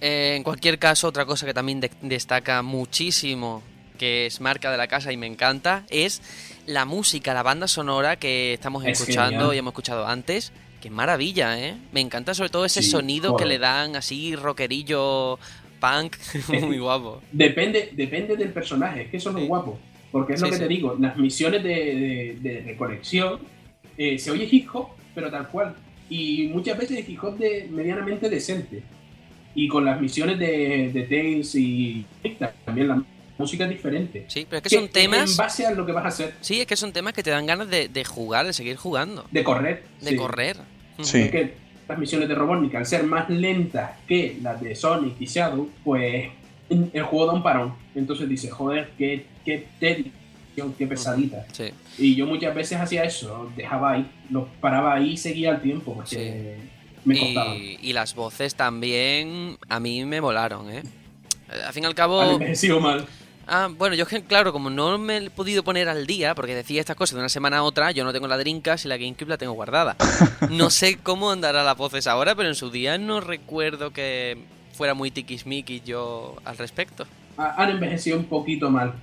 [0.01, 3.61] Eh, en cualquier caso, otra cosa que también de- destaca muchísimo,
[3.99, 6.21] que es marca de la casa y me encanta, es
[6.67, 9.55] la música, la banda sonora que estamos Es escuchando genial.
[9.55, 10.51] y hemos escuchado antes.
[10.81, 11.75] Qué maravilla, ¿eh?
[11.91, 15.39] Me encanta sobre todo ese Sí, sonido que le dan así rockerillo
[15.79, 16.15] punk,
[16.67, 17.21] muy guapo.
[17.31, 19.47] Depende, depende del personaje, es que eso es lo Sí.
[19.47, 19.79] guapo.
[20.11, 22.77] Porque es Sí, lo que te digo, las misiones de, de- de
[23.97, 25.75] eh, se oye hip hop, pero tal cual.
[26.09, 28.83] Y muchas veces hip hop de, medianamente decente.
[29.55, 32.05] Y con las misiones de, de Tails y
[32.65, 33.03] también la
[33.37, 34.25] música es diferente.
[34.27, 35.37] Sí, pero es que Que- son En temas...
[35.37, 37.45] base a lo que vas a hacer, Sí, es que son temas que te dan
[37.45, 39.83] ganas de, de jugar, de seguir jugando, de correr.
[40.01, 40.15] de sí.
[40.15, 40.57] correr.
[41.01, 41.19] Sí.
[41.19, 41.53] Es que
[41.87, 46.29] las misiones de Robotnik, al ser más lentas que las de Sonic y Shadow, pues
[46.69, 47.75] el juego da un parón.
[47.95, 51.45] Entonces dices, joder, qué, qué tensión, qué pesadita.
[51.53, 51.65] Sí.
[51.97, 55.93] Y yo muchas veces hacía eso, dejaba ahí, lo paraba ahí y seguía el tiempo,
[55.93, 56.57] porque
[57.05, 57.55] me costaba.
[57.55, 60.81] Y, y las voces también a mí me volaron, ¿eh?
[61.49, 62.19] Eh, Al fin y al cabo...
[62.21, 63.05] Han envejecido mal.
[63.49, 66.53] Ah, bueno, yo es que, claro, como no me he podido poner al día, porque
[66.53, 68.97] decía estas cosas de una semana a otra, yo no tengo la Dreamcast y la
[68.97, 69.95] GameCube la tengo guardada.
[70.51, 74.37] No sé cómo andará las voces ahora, pero en su día no recuerdo que
[74.73, 77.05] fuera muy tiquismiquis yo al respecto.
[77.37, 78.93] Ha- Han envejecido un poquito mal.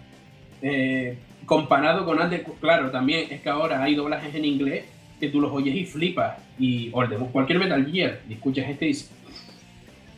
[0.62, 4.85] Eh, comparado con antes, claro, también es que ahora hay doblajes en inglés
[5.21, 6.39] que tú los oyes y flipas.
[6.59, 9.11] Y, o el de cualquier Metal Gear, y escuchas este y dices,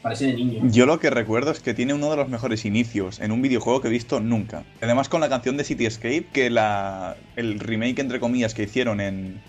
[0.06, 0.60] parece de niño.
[0.70, 3.80] Yo lo que recuerdo es que tiene uno de los mejores inicios en un videojuego
[3.80, 4.62] que he visto nunca.
[4.80, 9.00] Además con la canción de City Escape, que la, el remake entre comillas que hicieron
[9.00, 9.40] en,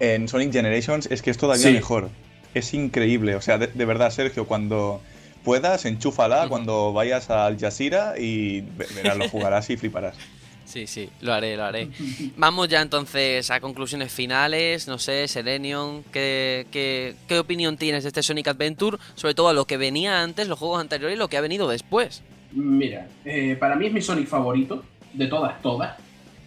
[0.00, 1.72] en Sonic Generations es que es todavía Sí.
[1.72, 2.10] mejor.
[2.54, 3.34] Es increíble.
[3.36, 5.00] O sea, de, de verdad, Sergio, cuando
[5.44, 10.16] puedas, enchúfala cuando vayas al Jazeera y ve- verás, lo jugarás y fliparás.
[10.64, 11.88] Sí, sí, lo haré, lo haré.
[12.36, 14.88] Vamos ya entonces a conclusiones finales.
[14.88, 18.98] No sé, Selenium, ¿qué, qué, qué opinión tienes de este Sonic Adventure?
[19.14, 21.68] Sobre todo a lo que venía antes, los juegos anteriores y lo que ha venido
[21.68, 22.22] después.
[22.52, 25.96] Mira, eh, para mí es mi Sonic favorito, de todas, todas,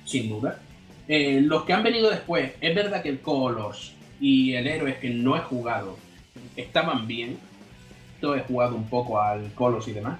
[0.05, 0.59] sin duda.
[1.07, 5.09] Eh, los que han venido después, es verdad que el Colors y el Héroes que
[5.09, 5.97] no he jugado
[6.55, 7.37] estaban bien.
[8.21, 10.19] Yo he jugado un poco al Colors y demás,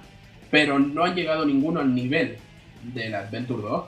[0.50, 2.38] pero no han llegado ninguno al nivel
[2.82, 3.84] del Adventure 2.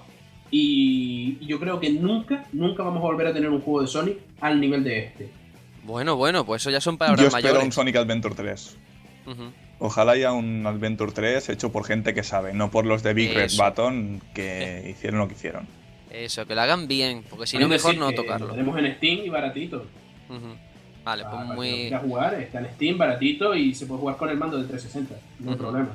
[0.51, 4.19] Y yo creo que nunca, nunca vamos a volver a tener un juego de Sonic
[4.41, 5.31] al nivel de este.
[5.85, 7.65] Bueno, bueno, pues eso ya son Yo palabras espero mayores.
[7.65, 8.77] un Sonic Adventure 3.
[9.27, 9.43] Ujú.
[9.79, 13.33] Ojalá haya un Adventure 3 hecho por gente que sabe, no por los de Big
[13.33, 13.65] Red Eso.
[13.65, 15.67] Button que hicieron lo que hicieron.
[16.11, 18.49] Eso, que lo hagan bien, porque si no, mejor no tocarlo.
[18.49, 19.87] Lo tenemos en Steam y baratito.
[21.05, 22.09] Vale, Para- pues lo muy.
[22.11, 25.15] jugar, está en Steam, baratito y se puede jugar con el mando de 360.
[25.39, 25.89] No hay problema.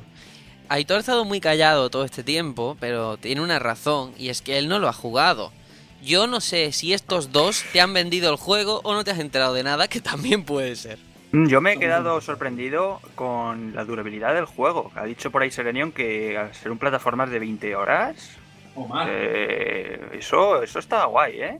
[0.69, 4.57] Aitor ha estado muy callado todo este tiempo, pero tiene una razón, y es que
[4.57, 5.51] él no lo ha jugado.
[6.03, 9.19] Yo no sé si estos dos te han vendido el juego o no te has
[9.19, 10.97] enterado de nada, que también puede ser.
[11.31, 14.91] Mm, Yo me he quedado sorprendido con la durabilidad del juego.
[14.95, 18.15] Ha dicho por ahí Serenion que al ser un plataformas de 20 horas,
[18.75, 19.07] O más.
[19.11, 21.59] eh, eso, eso está guay, ¿eh?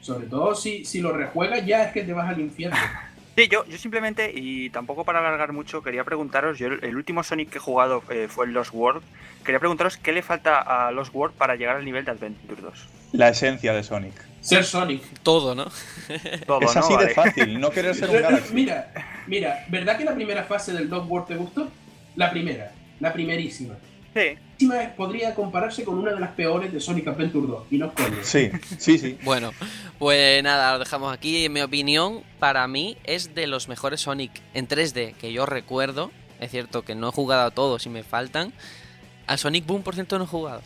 [0.00, 2.76] Sobre todo si, si lo rejuegas ya es que te vas al infierno.
[3.36, 7.22] Sí, yo, yo simplemente, y tampoco para alargar mucho, quería preguntaros, yo el, el último
[7.22, 9.02] Sonic que he jugado eh, fue el Lost World,
[9.44, 12.88] quería preguntaros qué le falta a Lost World para llegar al nivel de Adventure 2.
[13.12, 14.14] La esencia de Sonic.
[14.40, 15.02] Ser Sonic.
[15.22, 15.66] Todo, ¿no?
[16.46, 16.80] Todo, es ¿no?
[16.80, 17.14] así de Vale.
[17.14, 18.54] fácil, no querer ser un Galaxy.
[18.54, 18.92] Mira,
[19.26, 21.68] mira, ¿verdad que la primera fase del Dog World te gustó?
[22.14, 23.74] La primera, la primerísima.
[24.14, 27.64] Sí, La primerísima podría compararse con una de las peores de Sonic Adventure 2.
[27.70, 28.26] Y no es.
[28.26, 29.18] Sí, sí, sí.
[29.24, 29.52] Bueno,
[29.98, 31.44] pues nada, lo dejamos aquí.
[31.44, 36.10] En mi opinión, para mí es de los mejores Sonic en 3D que yo recuerdo.
[36.40, 38.52] Es cierto que no he jugado a todos y me faltan.
[39.26, 40.62] Al Sonic Boom, por cierto, no he jugado.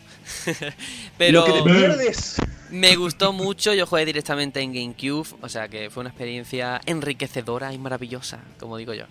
[1.18, 2.36] Pero Lo que te pierdes.
[2.70, 3.74] Me gustó mucho.
[3.74, 5.28] Yo jugué directamente en GameCube.
[5.42, 9.04] O sea que fue una experiencia enriquecedora y maravillosa, como digo yo.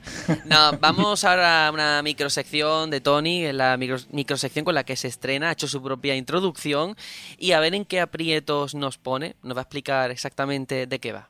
[0.45, 3.51] No, vamos ahora a una microsección de Tony.
[3.51, 5.49] La micro- microsección con la que se estrena.
[5.49, 6.95] Ha hecho su propia introducción.
[7.37, 9.35] Y a ver en qué aprietos nos pone.
[9.43, 11.29] Nos va a explicar exactamente de qué va.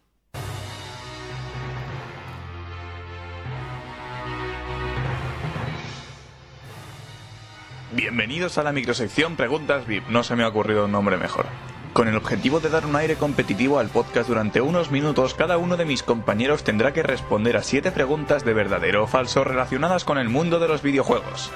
[7.93, 10.07] Bienvenidos a la microsección Preguntas VIP.
[10.09, 11.47] No se me ha ocurrido un nombre mejor.
[11.93, 15.75] Con el objetivo de dar un aire competitivo al podcast durante unos minutos, cada uno
[15.75, 20.17] de mis compañeros tendrá que responder a siete preguntas de verdadero o falso relacionadas con
[20.17, 21.51] el mundo de los videojuegos.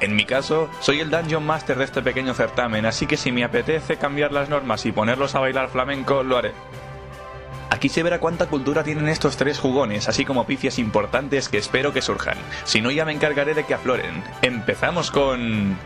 [0.00, 3.44] En mi caso, soy el Dungeon Master de este pequeño certamen, así que si me
[3.44, 6.52] apetece cambiar las normas y ponerlos a bailar flamenco, lo haré.
[7.70, 11.92] Aquí se verá cuánta cultura tienen estos tres jugones, así como pifias importantes que espero
[11.92, 12.36] que surjan.
[12.64, 14.22] Si no, ya me encargaré de que afloren.
[14.42, 15.78] Empezamos con...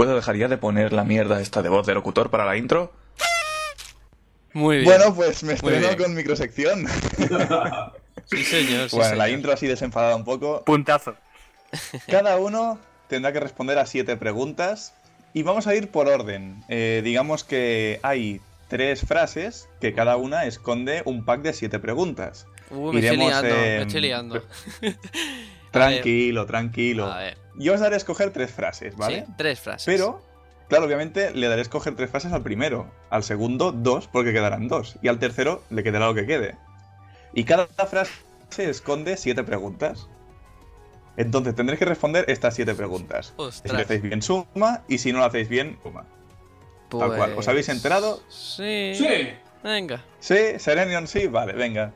[0.00, 2.90] ¿Puedo dejar ya de poner la mierda esta de voz de locutor para la intro?
[4.54, 4.86] Muy bien.
[4.86, 6.86] Bueno, pues me estreno con microsección.
[8.24, 8.88] sí, señor.
[8.88, 10.64] sí, bueno, la intro así desenfadada un poco.
[10.64, 11.16] puntazo.
[12.08, 12.78] Cada uno
[13.08, 14.94] tendrá que responder a siete preguntas
[15.34, 16.64] y vamos a ir por orden.
[16.70, 22.46] Eh, digamos que hay tres frases que cada una esconde un pack de siete preguntas.
[22.70, 24.42] Uh, me estoy iremos, liando, me estoy liando.
[25.70, 27.06] Tranquilo, tranquilo.
[27.06, 29.24] A ver, Yo os daré a escoger tres frases, ¿vale?
[29.26, 29.84] sí, tres frases.
[29.86, 30.22] Pero,
[30.68, 34.66] claro, obviamente le daré a escoger tres frases al primero, al segundo dos, porque quedarán
[34.66, 36.56] dos, y al tercero le quedará lo que quede.
[37.34, 38.10] Y cada frase
[38.56, 40.08] esconde siete preguntas.
[41.16, 43.34] Entonces tendréis que responder estas siete preguntas.
[43.62, 46.06] Si lo hacéis bien, suma, y si no lo hacéis bien, suma.
[46.88, 47.34] Tal cual.
[47.36, 48.20] ¿Os habéis enterado?
[48.22, 48.94] Pues, Sí.
[48.94, 49.28] Sí.
[49.62, 50.02] Venga.
[50.18, 50.58] ¿Sí?
[50.58, 51.26] ¿Serenion sí?
[51.26, 51.92] Vale, venga.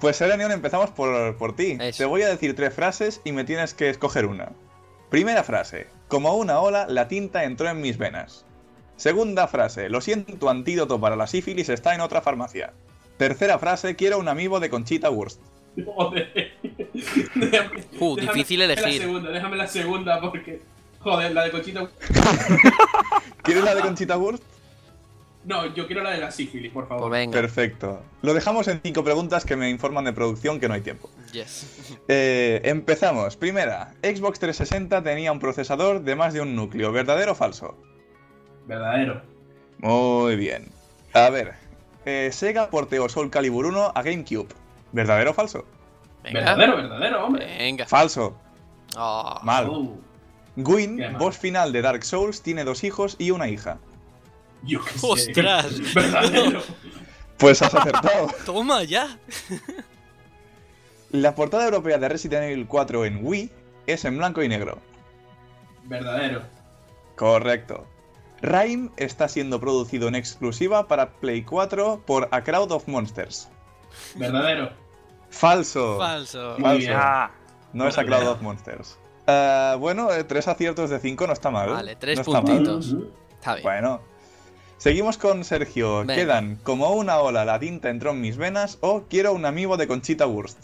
[0.00, 1.78] Pues Serenion, empezamos por, por ti.
[1.80, 1.98] Eso.
[1.98, 4.50] Te voy a decir tres frases y me tienes que escoger una.
[5.12, 5.88] Primera frase.
[6.08, 8.46] Como una ola, la tinta entró en mis venas.
[8.96, 9.90] Segunda frase.
[9.90, 12.72] Lo siento, tu antídoto para la sífilis está en otra farmacia.
[13.18, 13.94] Tercera frase.
[13.94, 15.38] Quiero un amigo de Conchita Wurst.
[15.84, 16.32] Joder.
[17.34, 19.00] Déjame- Uh, déjame- difícil déjame elegir.
[19.02, 20.62] La segunda, déjame la segunda porque.
[21.00, 21.88] Joder, la de Conchita.
[23.42, 24.42] ¿Quieres la de Conchita Wurst?
[25.44, 27.08] No, yo quiero la de la sífilis, por favor.
[27.10, 27.32] Pues venga.
[27.38, 28.00] Perfecto.
[28.22, 31.10] Lo dejamos en cinco preguntas que me informan de producción que no hay tiempo.
[31.32, 31.66] Yes.
[32.08, 33.36] Eh, empezamos.
[33.36, 33.94] Primera.
[34.02, 36.92] Xbox 360 tenía un procesador de más de un núcleo.
[36.92, 37.76] ¿Verdadero o falso?
[38.66, 39.22] Verdadero.
[39.78, 40.70] Muy bien.
[41.14, 41.54] A ver.
[42.04, 44.48] eh, Sega porteó Soul Calibur 1 a GameCube.
[44.92, 45.64] ¿Verdadero o falso?
[46.22, 46.40] Venga.
[46.40, 47.46] Verdadero, verdadero, hombre.
[47.58, 47.86] Venga.
[47.86, 48.36] Falso.
[48.96, 49.68] Oh, Mal.
[49.70, 49.96] Oh,
[50.56, 53.78] Gwyn, boss final de Dark Souls, tiene dos hijos y una hija.
[54.62, 55.06] yo qué sé.
[55.06, 55.94] ¡Ostras!
[55.94, 56.62] Verdadero.
[57.38, 58.28] Pues has acertado.
[58.46, 59.18] Toma ya.
[61.12, 63.50] La portada europea de Resident Evil 4 en Wii
[63.86, 64.78] es en blanco y negro.
[65.84, 66.42] Verdadero.
[67.16, 67.86] Correcto.
[68.40, 73.48] Rime está siendo producido en exclusiva para Play 4 por A Crowd of Monsters.
[74.16, 74.70] Verdadero.
[75.30, 75.98] Falso.
[75.98, 76.54] Falso.
[76.58, 76.78] Muy Falso.
[76.78, 76.92] bien.
[76.96, 77.30] Ah,
[77.72, 78.98] No es A Crowd of Monsters.
[79.26, 81.70] Ah, bueno, eh, tres aciertos de cinco no está mal.
[81.70, 82.42] Vale, tres No está mal.
[82.44, 82.96] puntitos.
[83.34, 83.62] Está bien.
[83.64, 84.00] Bueno.
[84.78, 86.00] Seguimos con Sergio.
[86.00, 86.14] Venga.
[86.16, 89.86] Quedan como una ola la tinta entró en mis venas o quiero un amigo de
[89.86, 90.58] Conchita Wurst.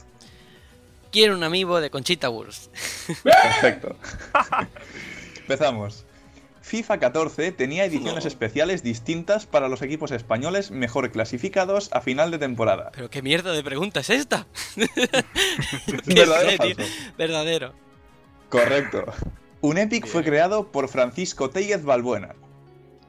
[1.10, 2.72] Quiero un amigo de Conchita Wurst.
[3.22, 3.96] Perfecto.
[5.40, 6.04] Empezamos.
[6.60, 8.28] FIFA 14 tenía ediciones No.
[8.28, 12.90] especiales distintas para los equipos españoles mejor clasificados a final de temporada.
[12.94, 14.46] Pero qué mierda de pregunta es esta.
[16.06, 16.76] ¿Verdadero o serio?
[16.76, 16.92] falso?
[17.16, 17.72] Verdadero.
[18.50, 19.04] Correcto.
[19.62, 22.34] Un Epic fue creado por Francisco Tellez Balbuena.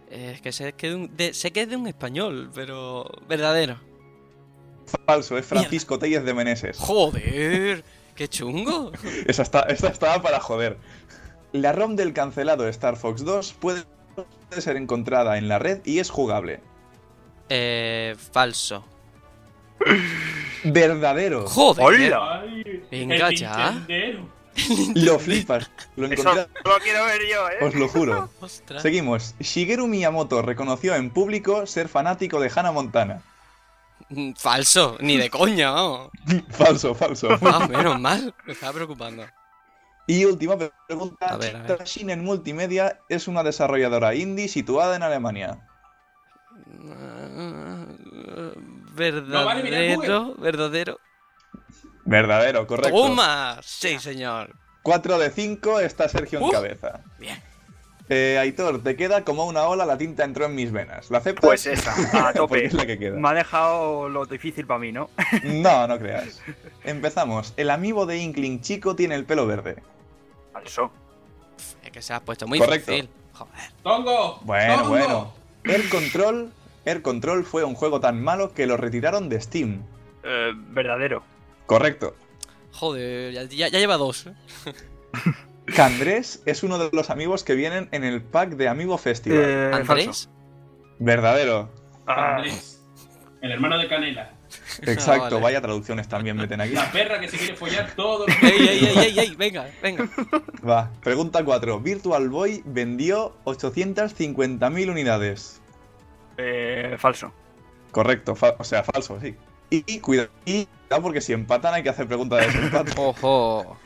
[0.09, 3.11] Eh, Es que sé que, de un- de- sé que es de un español, pero
[3.27, 3.77] verdadero.
[5.05, 6.77] Falso, es Francisco Tellez de Meneses.
[6.77, 7.83] Joder,
[8.15, 8.91] qué chungo.
[9.25, 10.77] Esa, está, esa estaba para joder.
[11.51, 13.83] La ROM del cancelado Star Fox 2 puede
[14.49, 16.59] ser encontrada en la red y es jugable.
[17.49, 18.85] Eh, falso.
[20.63, 21.47] Verdadero.
[21.47, 21.85] Joder.
[21.85, 22.45] ¡Hola!
[22.91, 23.85] Venga el ya.
[24.95, 25.71] Lo flipas.
[25.95, 27.65] Lo Eso lo quiero ver yo, ¿eh?
[27.65, 28.29] os lo juro.
[28.39, 28.81] Ostras.
[28.81, 29.35] Seguimos.
[29.39, 33.23] Shigeru Miyamoto reconoció en público ser fanático de Hannah Montana.
[34.37, 36.09] Falso, ni de coña, vamos.
[36.49, 37.29] Falso, falso.
[37.41, 39.25] Ah, menos mal, me estaba preocupando.
[40.07, 40.57] Y última
[40.87, 41.27] pregunta.
[41.27, 41.83] A ver, a ver.
[41.83, 45.59] Shinen Multimedia es una desarrolladora indie situada en Alemania.
[46.91, 47.85] Ah,
[48.95, 50.99] vale, Verdadero, verdadero.
[52.05, 52.89] Verdadero, correcto.
[52.97, 53.59] ¡Toma!
[53.61, 54.55] Sí, señor.
[54.81, 56.51] 4 de 5 está Sergio en Uh.
[56.51, 57.01] cabeza.
[57.19, 57.39] Bien.
[58.09, 61.11] Eh, Aitor, te queda como una ola, la tinta entró en mis venas.
[61.11, 61.45] ¿Lo aceptas?
[61.45, 62.65] Pues esa, a tope.
[62.65, 63.19] es la que queda.
[63.19, 65.09] Me ha dejado lo difícil para mí, ¿no?
[65.43, 66.41] No, no creas.
[66.83, 67.53] Empezamos.
[67.55, 69.77] El amigo de Inkling chico tiene el pelo verde.
[70.53, 70.91] Falso.
[71.83, 72.91] Es que se ha puesto muy Correcto.
[72.91, 73.11] difícil.
[73.33, 73.53] Joder.
[73.83, 74.39] Tongo.
[74.43, 74.89] Bueno, Tongo.
[74.89, 75.33] bueno.
[75.65, 76.51] Air Control.
[76.85, 79.83] Air Control fue un juego tan malo que lo retiraron de Steam.
[80.23, 81.21] Eh, verdadero.
[81.67, 82.15] Correcto.
[82.71, 84.27] Joder, ya, ya- ya lleva dos.
[85.75, 89.39] Candrés es uno de los amigos que vienen en el pack de Amigo Festival.
[89.43, 89.91] Eh, falso.
[89.93, 90.29] ¿Andrés?
[90.99, 91.71] Verdadero.
[92.07, 92.81] Ah, Andrés,
[93.41, 94.33] El hermano de Canela.
[94.81, 95.41] Exacto, vale.
[95.41, 96.73] vaya traducciones también meten aquí.
[96.73, 99.35] La perra que se quiere follar todo lo ¡Ey, ey, ey, ey, ey!
[99.35, 100.09] Venga, venga.
[100.67, 100.89] Va.
[101.03, 101.79] Pregunta 4.
[101.81, 105.61] Virtual Boy vendió 850.000 unidades.
[106.37, 107.31] eh, falso.
[107.91, 109.35] Correcto, fa- o sea, falso, sí.
[109.69, 112.91] Y, y cuidado, y cuidado porque si empatan hay que hacer pregunta de desempate.
[112.97, 113.77] Ojo.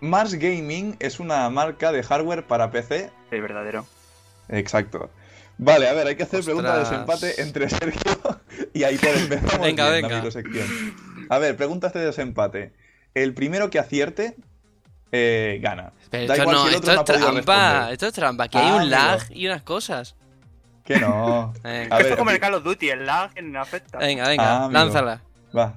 [0.00, 3.10] Mars Gaming es una marca de hardware para PC.
[3.30, 3.86] Eh, verdadero.
[4.48, 5.10] Exacto.
[5.58, 8.12] Vale, a ver, hay que hacer pregunta de desempate entre Sergio
[8.74, 9.16] y Aitor.
[9.16, 10.14] Empezamos Venga, bien la venga.
[10.16, 10.66] microsección.
[11.30, 12.72] A ver, preguntas de desempate.
[13.14, 14.36] El primero que acierte
[15.12, 15.92] eh, gana.
[16.10, 17.36] Pero Da esto igual no, si el esto otro es no trampa.
[17.52, 17.92] responder.
[17.94, 18.44] Esto es trampa.
[18.44, 18.96] Aquí hay Ah, un amigo.
[18.96, 20.14] lag y unas cosas.
[20.84, 21.54] Que no.
[21.64, 23.98] Venga, A Esto es como el Call of Duty, el lag no afecta.
[23.98, 25.22] venga, venga, Ah, lánzala.
[25.56, 25.74] Va.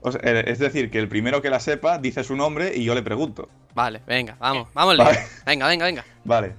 [0.00, 2.84] O sea, eh, es decir, que el primero que la sepa dice su nombre y
[2.84, 3.48] yo le pregunto.
[3.74, 4.96] Vale, venga, vamos, vamos.
[4.96, 5.18] Vale.
[5.46, 6.04] Venga, venga, venga.
[6.24, 6.54] Vale.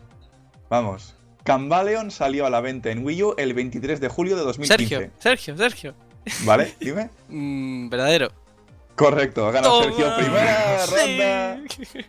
[0.70, 1.16] Vamos.
[1.44, 4.88] Cambaleon salió a la venta en Wii U el 23 de julio de 2015.
[4.96, 5.96] Sergio, Sergio, Sergio.
[6.44, 6.74] ¿Vale?
[6.80, 7.10] Dime.
[7.30, 8.32] Mm, verdadero.
[8.96, 9.84] Correcto, gana Toma.
[9.86, 10.16] Sergio.
[10.18, 10.96] Primera Sí.
[10.96, 11.60] ronda.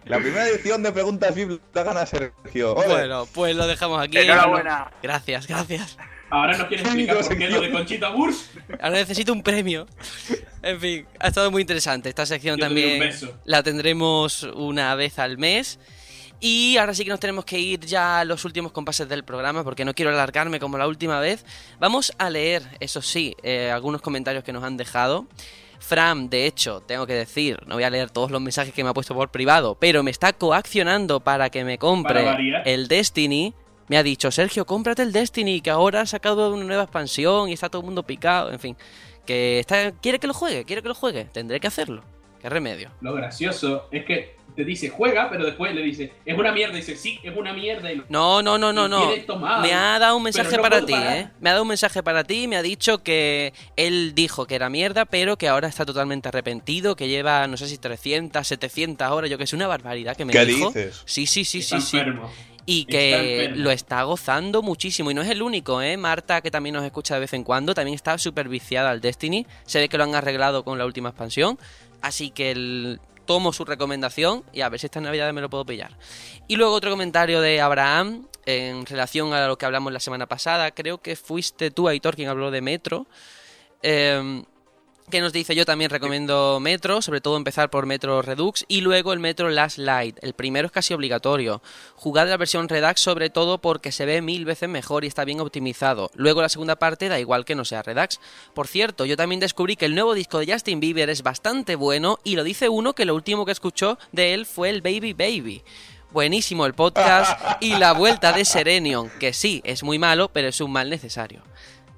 [0.06, 2.74] La primera edición de preguntas VIP la gana Sergio.
[2.74, 2.88] Ole.
[2.88, 4.18] Bueno, pues lo dejamos aquí.
[4.18, 4.90] Enhorabuena.
[5.02, 5.96] Gracias, gracias.
[6.30, 8.56] Ahora nos quiere explicar por qué lo de Conchita Wurst.
[8.80, 9.86] Ahora necesito un premio.
[10.62, 12.08] En fin, ha estado muy interesante.
[12.08, 13.34] Esta sección Yo te doy un también beso.
[13.44, 15.78] la tendremos una vez al mes.
[16.42, 19.62] Y ahora sí que nos tenemos que ir ya a los últimos compases del programa
[19.62, 21.44] porque no quiero alargarme como la última vez.
[21.78, 25.26] Vamos a leer, eso sí, eh, algunos comentarios que nos han dejado.
[25.80, 28.90] Fran, de hecho, tengo que decir, no voy a leer todos los mensajes que me
[28.90, 32.26] ha puesto por privado, pero me está coaccionando para que me compre
[32.64, 33.54] el Destiny.
[33.90, 37.54] Me ha dicho, Sergio, cómprate el Destiny, que ahora ha sacado una nueva expansión y
[37.54, 38.76] está todo el mundo picado, en fin.
[39.26, 42.04] Que está, quiere que lo juegue, quiere que lo juegue, tendré que hacerlo.
[42.40, 42.90] ¿Qué remedio?
[43.00, 46.74] Lo gracioso es que te dice juega, pero después le dice es una mierda.
[46.74, 47.92] Y dice sí, es una mierda.
[47.92, 49.10] Y No, no, no, no, no.
[49.60, 51.16] Me ha dado un mensaje no para ti, parar.
[51.16, 51.30] ¿eh?
[51.40, 54.70] Me ha dado un mensaje para ti, me ha dicho que él dijo que era
[54.70, 59.30] mierda, pero que ahora está totalmente arrepentido, que lleva, no sé si 300, 700 horas,
[59.30, 60.68] yo que sé, una barbaridad que me ¿Qué dijo.
[60.68, 61.02] dices?
[61.04, 62.02] Sí, sí, sí, está sí, sí.
[62.66, 65.10] Y que lo está gozando muchísimo.
[65.10, 65.96] Y no es el único, ¿eh?
[65.96, 69.46] Marta, que también nos escucha de vez en cuando, también está súper viciada al Destiny.
[69.66, 71.58] Se ve que lo han arreglado con la última expansión.
[72.02, 75.64] Así que el- tomo su recomendación y a ver si esta Navidad me lo puedo
[75.64, 75.96] pillar.
[76.48, 80.72] Y luego otro comentario de Abraham en relación a lo que hablamos la semana pasada.
[80.72, 83.06] Creo que fuiste tú, Aitor, quien habló de Metro.
[83.82, 84.44] Em,
[85.10, 89.12] que nos dice yo también recomiendo Metro, sobre todo empezar por Metro Redux y luego
[89.12, 90.16] el Metro Last Light.
[90.22, 91.60] El primero es casi obligatorio.
[91.96, 95.40] Jugad la versión Redux sobre todo porque se ve mil veces mejor y está bien
[95.40, 96.10] optimizado.
[96.14, 98.20] Luego la segunda parte da igual que no sea Redux.
[98.54, 102.18] Por cierto, yo también descubrí que el nuevo disco de Justin Bieber es bastante bueno
[102.24, 105.62] y lo dice uno que lo último que escuchó de él fue el Baby Baby.
[106.12, 110.60] Buenísimo el podcast y la vuelta de Serenion, que sí, es muy malo, pero es
[110.60, 111.42] un mal necesario.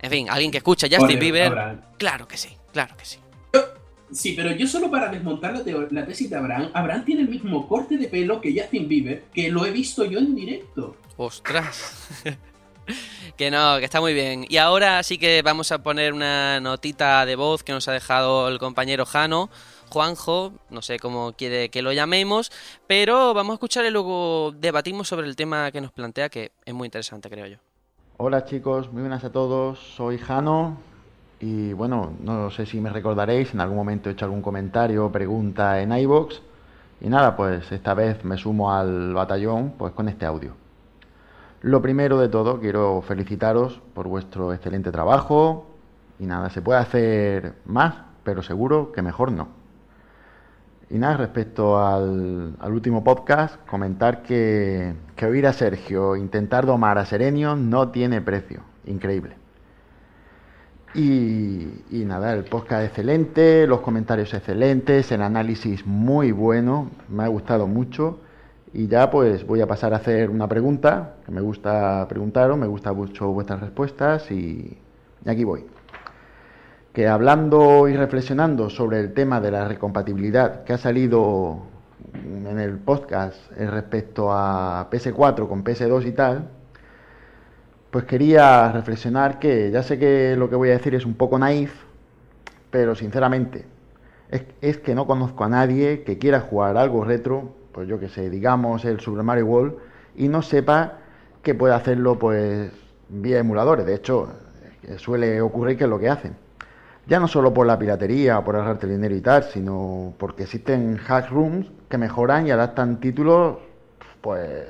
[0.01, 3.19] En fin, alguien que escucha Justin Bieber, claro que sí, claro que sí.
[4.13, 7.67] Sí, pero yo solo para desmontar la, la tesis de Abraham, Abraham tiene el mismo
[7.67, 10.97] corte de pelo que Justin Bieber, que lo he visto yo en directo.
[11.17, 12.09] Ostras.
[13.37, 14.45] que no, que está muy bien.
[14.51, 18.49] Y ahora sí que vamos a poner una notita de voz que nos ha dejado
[18.49, 19.49] el compañero Jano,
[19.89, 22.53] Juanjo, no sé cómo quiere que lo llamemos,
[22.87, 26.75] pero vamos a escuchar y luego debatimos sobre el tema que nos plantea, que es
[26.75, 27.57] muy interesante, creo yo.
[28.19, 30.92] Hola chicos, muy buenas a todos, soy Jano
[31.43, 35.13] y bueno, no sé si me recordaréis, en algún momento he hecho algún comentario o
[35.13, 36.41] pregunta en iVoox
[37.01, 40.53] y nada, pues esta vez me sumo al batallón pues con este audio.
[41.61, 45.67] Lo primero de todo, quiero felicitaros por vuestro excelente trabajo
[46.21, 49.49] y nada, se puede hacer más, pero seguro que mejor no.
[50.91, 56.99] Y nada, respecto al, al último podcast, comentar que, que oír a Sergio intentar domar
[56.99, 58.61] a Serenio no tiene precio.
[58.87, 59.42] Increíble.
[60.95, 67.67] Y, nada, el podcast excelente, los comentarios excelentes, el análisis muy bueno, me ha gustado
[67.67, 68.21] mucho.
[68.75, 72.67] Y ya pues voy a pasar a hacer una pregunta, que me gusta preguntaros, me
[72.67, 74.79] gusta mucho vuestras respuestas y,
[75.25, 75.65] y aquí voy
[76.93, 81.63] que hablando y reflexionando sobre el tema de la recompatibilidad que ha salido
[82.15, 86.49] en el podcast respecto a PS4 con PS2 y tal,
[87.93, 91.39] pues quería reflexionar que ya sé que lo que voy a decir es un poco
[91.39, 91.73] naif,
[92.73, 93.65] pero sinceramente
[94.31, 98.09] es, es que no conozco a nadie que quiera jugar algo retro, pues yo que
[98.09, 99.75] sé, digamos el Super Mario World,
[100.17, 100.95] y no sepa
[101.43, 102.73] que puede hacerlo pues
[103.09, 103.87] vía emuladores.
[103.87, 104.33] De hecho,
[104.83, 106.35] eh, suele ocurrir que es lo que hacen
[107.07, 110.97] ya no solo por la piratería o por ahorrarte dinero y tal, sino porque existen
[110.97, 113.59] hack rooms que mejoran y adaptan títulos,
[114.21, 114.67] pues,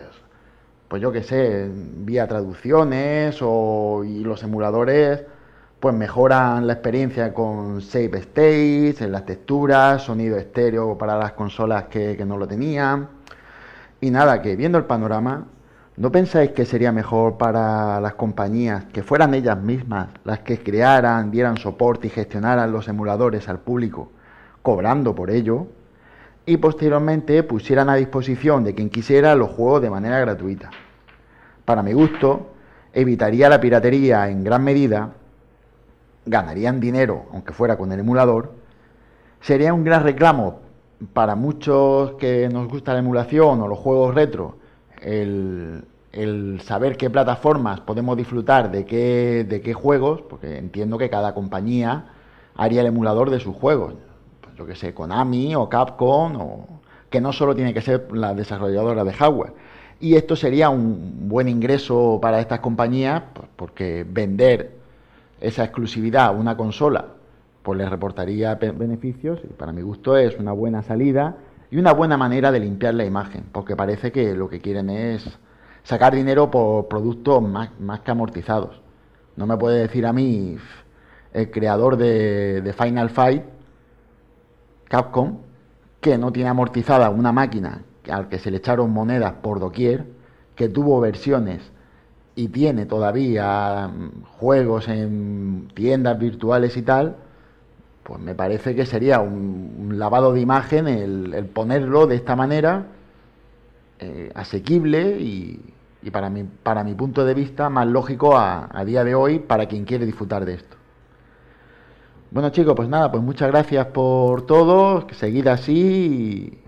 [0.93, 5.23] pues yo qué sé, vía traducciones o y los emuladores,
[5.81, 11.85] pues mejoran la experiencia con save states, en las texturas, sonido estéreo para las consolas
[11.85, 13.09] que, que no lo tenían.
[14.03, 15.47] Y nada, que viendo el panorama,
[15.97, 21.31] ¿No pensáis que sería mejor para las compañías que fueran ellas mismas las que crearan,
[21.31, 24.11] dieran soporte y gestionaran los emuladores al público,
[24.61, 25.69] cobrando por ello,
[26.45, 30.71] y posteriormente pusieran a disposición de quien quisiera los juegos de manera gratuita?
[31.65, 32.53] Para mi gusto,
[32.93, 35.13] evitaría la piratería en gran medida,
[36.27, 38.53] ganarían dinero, aunque fuera con el emulador,
[39.41, 40.61] sería un gran reclamo
[41.13, 44.57] para muchos que nos gusta la emulación o los juegos retro,
[45.01, 51.11] el, el, saber qué plataformas podemos disfrutar de qué, de qué juegos, porque entiendo que
[51.11, 52.07] cada compañía
[52.55, 53.95] haría el emulador de sus juegos.
[54.63, 56.67] Yo que sé, Konami o Capcom, o,
[57.11, 59.53] que no solo tiene que ser la desarrolladora de hardware.
[59.99, 64.71] Y esto sería un buen ingreso para estas compañías, pues porque vender
[65.41, 67.07] esa exclusividad a una consola,
[67.65, 71.39] pues les reportaría beneficios, y para mi gusto es una buena salida
[71.73, 75.29] y una buena manera de limpiar la imagen, porque parece que lo que quieren es
[75.83, 78.81] sacar dinero por productos más, más que amortizados.
[79.35, 80.57] No me puede decir a mí
[81.33, 83.43] el creador de, de, Final Fight,
[84.93, 85.39] Capcom,
[86.03, 90.05] que no tiene amortizada una máquina al que se le echaron monedas por doquier,
[90.55, 91.63] que tuvo versiones
[92.35, 93.91] y tiene todavía
[94.39, 97.17] juegos en tiendas virtuales y tal,
[98.03, 102.85] pues me parece que sería un, lavado de imagen el, ponerlo de esta manera,
[103.99, 105.73] eh, asequible y,
[106.11, 109.87] para, mi, para mi punto de vista más lógico a, día de hoy para quien
[109.87, 110.82] quiere disfrutar de esto.
[112.33, 116.59] Bueno chicos, pues nada, pues muchas gracias por todo, seguid así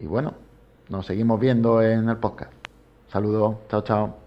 [0.00, 0.34] y, y bueno,
[0.88, 2.52] nos seguimos viendo en el podcast.
[3.12, 4.18] Saludos, chao, chao.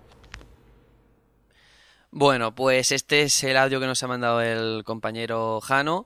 [2.10, 6.06] Bueno, pues este es el audio que nos ha mandado el compañero Jano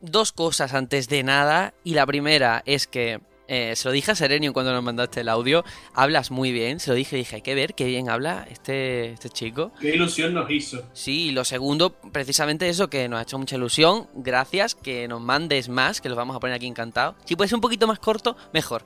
[0.00, 1.74] dos cosas antes de nada.
[1.84, 5.28] Y la primera es que eh, se lo dije a Serenio cuando nos mandaste el
[5.28, 5.64] audio.
[5.94, 6.80] Hablas muy bien.
[6.80, 9.72] Se lo dije, dije, hay que ver qué bien habla este, este chico.
[9.80, 10.82] Qué ilusión nos hizo.
[10.92, 14.08] Sí, y lo segundo, precisamente eso, que nos ha hecho mucha ilusión.
[14.14, 17.16] Gracias, que nos mandes más, que los vamos a poner aquí encantados.
[17.24, 18.84] Si puede ser un poquito más corto, mejor.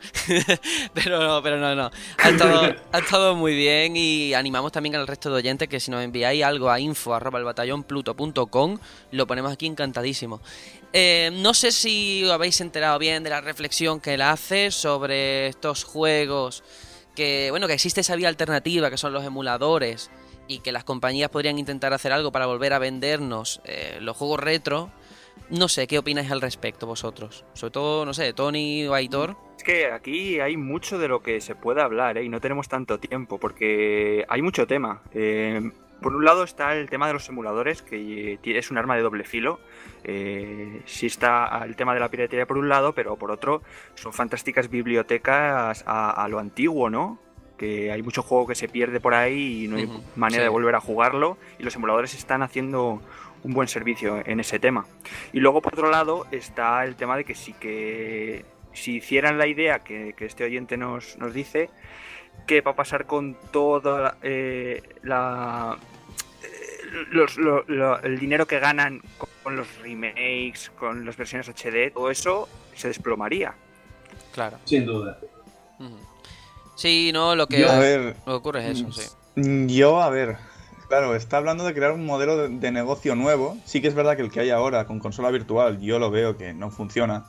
[0.94, 1.90] pero no, pero no, no.
[2.18, 5.90] Ha estado, ha estado muy bien y animamos también al resto de oyentes que si
[5.90, 8.78] nos enviáis algo a info arroba el batallón pluto.com,
[9.12, 10.40] lo ponemos aquí encantadísimo.
[10.92, 15.46] Eh, no sé si os habéis enterado bien de la reflexión que él hace sobre
[15.46, 16.64] estos juegos
[17.14, 20.10] que, bueno, que existe esa vía alternativa que son los emuladores
[20.48, 24.40] y que las compañías podrían intentar hacer algo para volver a vendernos eh, los juegos
[24.40, 24.90] retro.
[25.48, 27.44] No sé, ¿qué opináis al respecto vosotros?
[27.54, 29.36] Sobre todo, no sé, Tony o Aitor.
[29.56, 32.24] Es que aquí hay mucho de lo que se puede hablar ¿eh?
[32.24, 35.02] y no tenemos tanto tiempo porque hay mucho tema.
[35.12, 35.70] Eh,
[36.00, 39.24] Por un lado está el tema de los emuladores, que es un arma de doble
[39.24, 39.60] filo.
[40.04, 43.62] Eh, sí está el tema de la piratería por un lado, pero por otro
[43.94, 47.18] son fantásticas bibliotecas a, lo antiguo, ¿no?
[47.58, 50.74] Que hay mucho juego que se pierde por ahí y no hay manera de volver
[50.74, 51.36] a jugarlo.
[51.58, 53.02] Y los emuladores están haciendo
[53.42, 54.86] un buen servicio en ese tema.
[55.32, 59.46] Y luego por otro lado está el tema de que sí que si hicieran la
[59.46, 61.68] idea que, este oyente nos, nos dice,
[62.46, 65.76] qué va a pasar con todo eh, la,
[66.42, 69.02] eh, el dinero que ganan
[69.42, 73.54] con los remakes, con las versiones HD, todo eso se desplomaría.
[74.32, 74.58] Claro.
[74.64, 75.18] Sin duda.
[76.76, 77.66] Sí, no, lo que,
[78.24, 79.76] ocurre es eso, mm, sí.
[79.76, 80.38] Yo, a ver,
[80.88, 83.58] claro, está hablando de crear un modelo de, negocio nuevo.
[83.64, 86.36] Sí que es verdad que el que hay ahora con consola virtual, yo lo veo
[86.36, 87.26] que no funciona.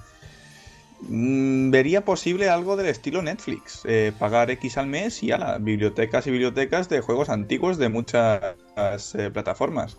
[1.08, 3.82] Mm, vería posible algo del estilo Netflix.
[3.86, 7.90] Eh, pagar X al mes y a las bibliotecas y bibliotecas de juegos antiguos de
[7.90, 8.56] muchas
[9.16, 9.98] eh, plataformas.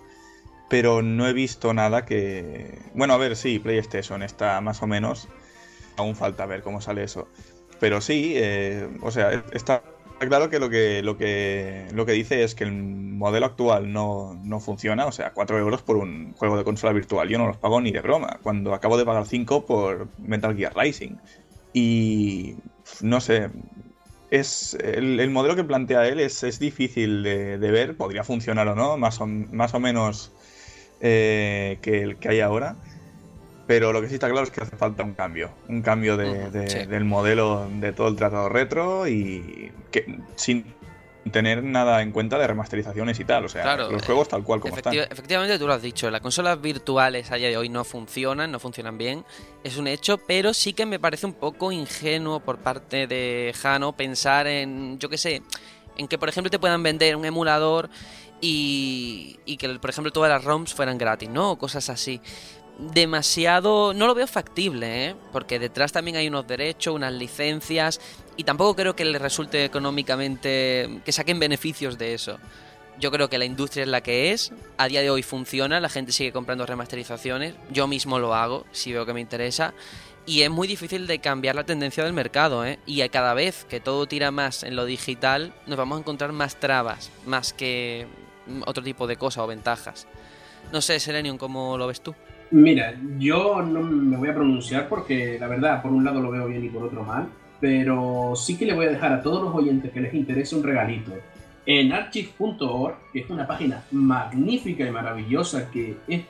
[0.69, 2.79] Pero no he visto nada que...
[2.95, 5.29] Bueno, a ver, sí, PlayStation está más o menos.
[5.97, 7.29] Aún falta ver cómo sale eso.
[7.81, 9.83] Pero sí, eh, o sea, está
[10.29, 14.61] claro que lo que, lo que lo que dice es que el modelo actual no,
[14.61, 17.29] funciona, o sea, 4 euros por un juego de consola virtual.
[17.29, 20.75] Yo no los pago ni de broma, cuando acabo de pagar 5 por Metal Gear
[20.77, 21.17] Rising.
[21.73, 22.57] Y
[23.01, 23.51] no sé,
[24.31, 28.97] es el, modelo que plantea él es, es difícil de, ver, podría funcionar o no,
[28.97, 30.33] más o, más o menos
[31.01, 32.77] eh, que el que hay ahora.
[33.73, 36.51] Pero lo que sí está claro es que hace falta un cambio, un cambio de,
[36.51, 40.75] del modelo de todo el tratado retro y que sin
[41.31, 44.77] tener nada en cuenta de remasterizaciones y tal, o sea, los juegos tal cual como
[44.77, 44.93] están.
[44.93, 48.59] Efectivamente, tú lo has dicho, las consolas virtuales a día de hoy no funcionan, no
[48.59, 49.25] funcionan bien,
[49.65, 53.97] es un hecho, pero sí que me parece un poco ingenuo por parte de Jano
[53.97, 55.41] pensar en, yo qué sé,
[55.97, 57.89] en que por ejemplo te puedan vender un emulador
[58.43, 61.53] y, y que por ejemplo todas las ROMs fueran gratis, ¿no?
[61.53, 62.21] O cosas así
[62.93, 63.95] demasiado...
[63.95, 65.17] No lo veo factible, ¿eh?
[65.33, 68.01] Porque detrás también hay unos derechos, unas licencias,
[68.37, 71.01] y tampoco creo que les resulte económicamente...
[71.05, 72.39] que saquen beneficios de eso.
[72.99, 75.89] Yo creo que la industria es la que es, a día de hoy funciona, la
[75.89, 79.73] gente sigue comprando remasterizaciones, yo mismo lo hago, si veo que me interesa,
[80.27, 82.79] y es muy difícil de cambiar la tendencia del mercado, ¿eh?
[82.87, 86.61] Y cada vez que todo tira más en lo digital, nos vamos a encontrar más
[86.61, 88.07] trabas, más que
[88.67, 90.07] otro tipo de cosas o ventajas.
[90.71, 92.15] No sé, Selenium, ¿cómo lo ves tú?
[92.53, 96.49] Mira, yo no me voy a pronunciar porque la verdad, por un lado lo veo
[96.49, 99.55] bien y por otro mal, pero sí que le voy a dejar a todos los
[99.55, 101.13] oyentes que les interese un regalito.
[101.65, 106.25] En archive.org, que es una página magnífica y maravillosa que es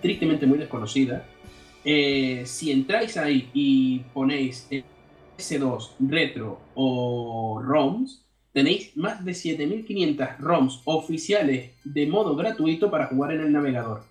[0.00, 1.26] tristemente muy desconocida,
[1.84, 4.66] eh, si entráis ahí y ponéis
[5.36, 8.24] S2 retro o ROMs,
[8.54, 14.04] tenéis más de 7500 ROMs oficiales de modo gratuito para jugar en el navegador.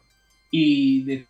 [0.51, 1.25] Y de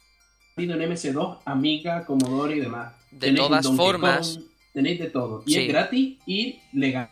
[0.64, 2.94] en MS2, Amiga, Commodore y demás.
[3.11, 4.40] De todas formas.
[4.73, 5.44] tenéis de todo.
[5.45, 7.10] Y es gratis y legal.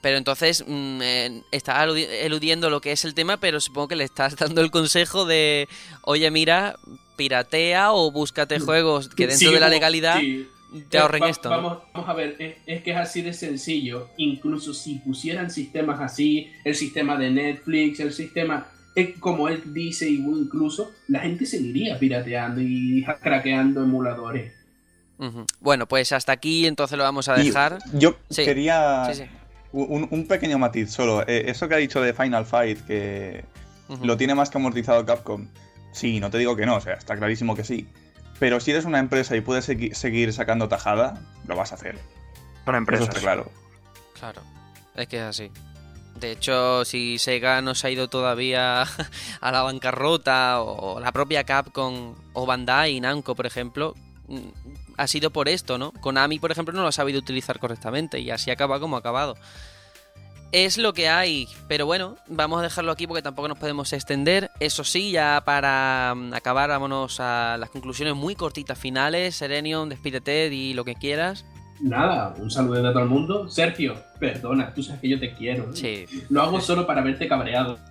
[0.00, 4.04] Pero entonces mm, eh, estás eludiendo lo que es el tema, pero supongo que le
[4.04, 5.66] estás dando el consejo de,
[6.02, 6.76] oye, mira,
[7.16, 10.20] piratea o búscate juegos que dentro de la legalidad
[10.90, 11.48] te ahorren esto.
[11.48, 14.08] Vamos, vamos, a ver, es, es, que es así de sencillo.
[14.16, 18.66] Incluso si pusieran sistemas así, el sistema de Netflix, el sistema
[19.20, 24.52] como él dice, incluso la gente seguiría pirateando y craqueando emuladores.
[25.60, 27.78] Bueno, pues hasta aquí entonces lo vamos a dejar.
[27.92, 29.10] yo quería
[29.72, 31.22] Un, pequeño matiz solo.
[31.26, 33.44] Eh, eso que ha dicho de Final Fight, que
[34.02, 35.48] lo tiene más que amortizado Capcom.
[35.92, 37.86] Sí, no te digo que no, o sea, está clarísimo que sí.
[38.38, 41.98] Pero si eres una empresa y puedes seguir sacando tajada, lo vas a hacer.
[42.64, 43.08] Para empresas.
[43.14, 43.50] claro.
[44.18, 44.42] Claro,
[44.96, 45.50] es que es así.
[46.18, 48.82] De hecho, si Sega no se ha ido todavía
[49.40, 53.94] a la bancarrota, o la propia Capcom, o Bandai, Namco, por ejemplo,
[54.28, 54.38] mm,
[54.96, 55.92] ha sido por esto, ¿no?
[55.92, 59.36] Konami, por ejemplo, no lo ha sabido utilizar correctamente y así acaba como ha acabado.
[60.52, 64.52] Es lo que hay, pero bueno, vamos a dejarlo aquí porque tampoco nos podemos extender.
[64.60, 69.34] Eso sí, ya para mm, acabar, vámonos a las conclusiones muy cortitas finales.
[69.34, 71.44] Serenion, despídete y lo que quieras.
[71.84, 73.46] Nada, un saludo de todo el mundo.
[73.46, 75.70] Sergio, perdona, tú sabes que yo te quiero.
[75.76, 76.06] Sí.
[76.30, 77.78] Lo hago solo para verte cabreado.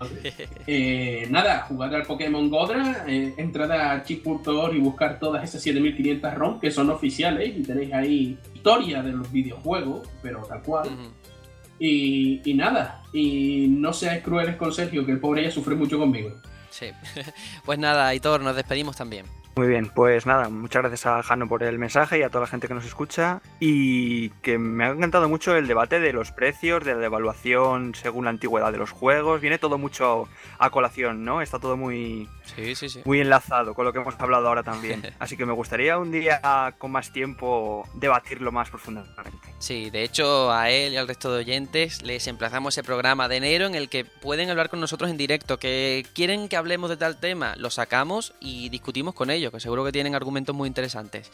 [0.66, 6.34] Eh, nada, jugar al Pokémon Godra, eh, entrar a chip.org y buscar todas esas 7500
[6.34, 10.90] ROM que son oficiales y tenéis ahí historia de los videojuegos, pero tal cual.
[11.78, 16.00] y, y, nada, y no seáis crueles con Sergio, que el pobre ya sufre mucho
[16.00, 16.32] conmigo.
[16.70, 16.88] Sí.
[17.66, 19.26] pues nada, Aitor, nos despedimos también.
[19.56, 22.48] Muy bien, pues nada, muchas gracias a Jano por el mensaje y a toda la
[22.48, 23.40] gente que nos escucha.
[23.60, 28.26] Y que me ha encantado mucho el debate de los precios, de la evaluación según
[28.26, 29.42] la antigüedad de los juegos.
[29.42, 30.28] Viene todo mucho
[30.58, 31.42] a colación, ¿no?
[31.42, 33.02] Está todo muy, Sí, sí, sí.
[33.06, 35.04] muy enlazado con lo que hemos hablado ahora también.
[35.20, 36.42] Así que me gustaría un día
[36.78, 39.54] con más tiempo debatirlo más profundamente.
[39.60, 43.38] Sí, de hecho a él y al resto de oyentes les emplazamos ese programa de
[43.38, 46.98] enero en el que pueden hablar con nosotros en directo, que quieren que hablemos de
[46.98, 51.32] tal tema, lo sacamos y discutimos con ellos, que seguro que tienen argumentos muy interesantes.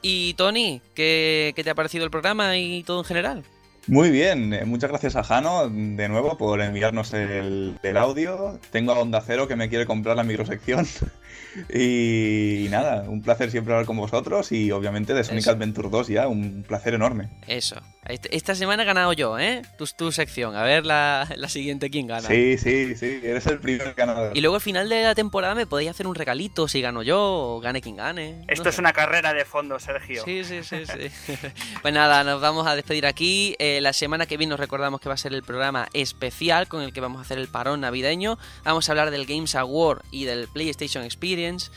[0.00, 3.44] Y Tony, ¿qué, qué te ha parecido el programa y todo en general?
[3.88, 8.60] Muy bien, eh, muchas gracias a Jano de nuevo por enviarnos el, el audio.
[8.70, 10.86] Tengo a Onda Cero que me quiere comprar la microsección.
[11.74, 15.50] y, nada, un placer siempre hablar con vosotros y obviamente de Sonic Eso.
[15.50, 17.28] Adventure 2 ya, un placer enorme.
[17.48, 17.76] Eso.
[18.12, 19.62] Este- Esta semana he ganado yo, ¿eh?
[19.78, 20.54] Tu, tu sección.
[20.56, 22.26] A ver la, la siguiente quién gana.
[22.28, 24.36] Sí, sí, sí, eres el primer ganador.
[24.36, 27.18] Y luego al final de la temporada me podéis hacer un regalito si gano yo
[27.20, 28.44] o gane quien gane.
[28.48, 28.80] Esto No es sé.
[28.80, 30.24] una carrera de fondo, Sergio.
[30.24, 31.36] Sí, sí, sí, sí.
[31.82, 33.56] pues nada, nos vamos a despedir aquí.
[33.58, 36.82] Eh, la semana que viene os recordamos que va a ser el programa especial con
[36.82, 38.38] el que vamos a hacer el parón navideño.
[38.64, 41.70] Vamos a hablar del Games Award y del PlayStation Experience.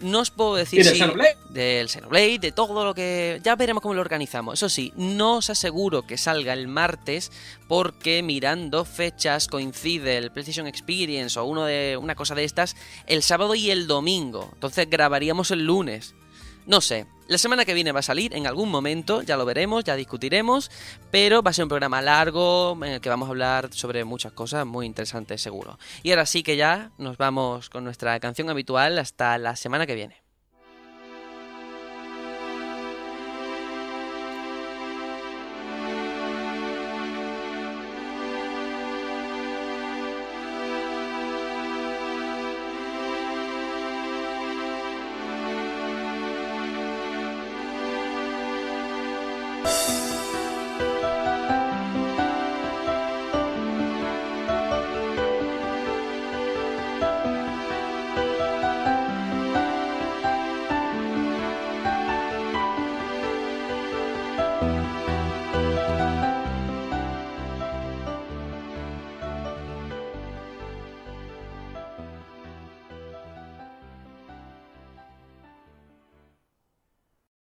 [0.00, 1.36] No os puedo decir ¿Y del si- Xenoblade?
[1.50, 3.40] del Xenoblade, de todo lo que...
[3.42, 4.54] Ya veremos cómo lo organizamos.
[4.54, 7.30] Eso sí, no os aseguro que salga el martes
[7.68, 13.22] porque mirando fechas coincide el PlayStation Experience o uno de una cosa de estas el
[13.22, 14.48] sábado y el domingo.
[14.54, 16.14] Entonces grabaríamos el lunes.
[16.70, 19.82] No sé, la semana que viene va a salir en algún momento, ya lo veremos,
[19.82, 20.70] ya discutiremos,
[21.10, 24.30] pero va a ser un programa largo en el que vamos a hablar sobre muchas
[24.30, 25.80] cosas muy interesantes seguro.
[26.04, 29.96] Y ahora sí que ya nos vamos con nuestra canción habitual hasta la semana que
[29.96, 30.19] viene.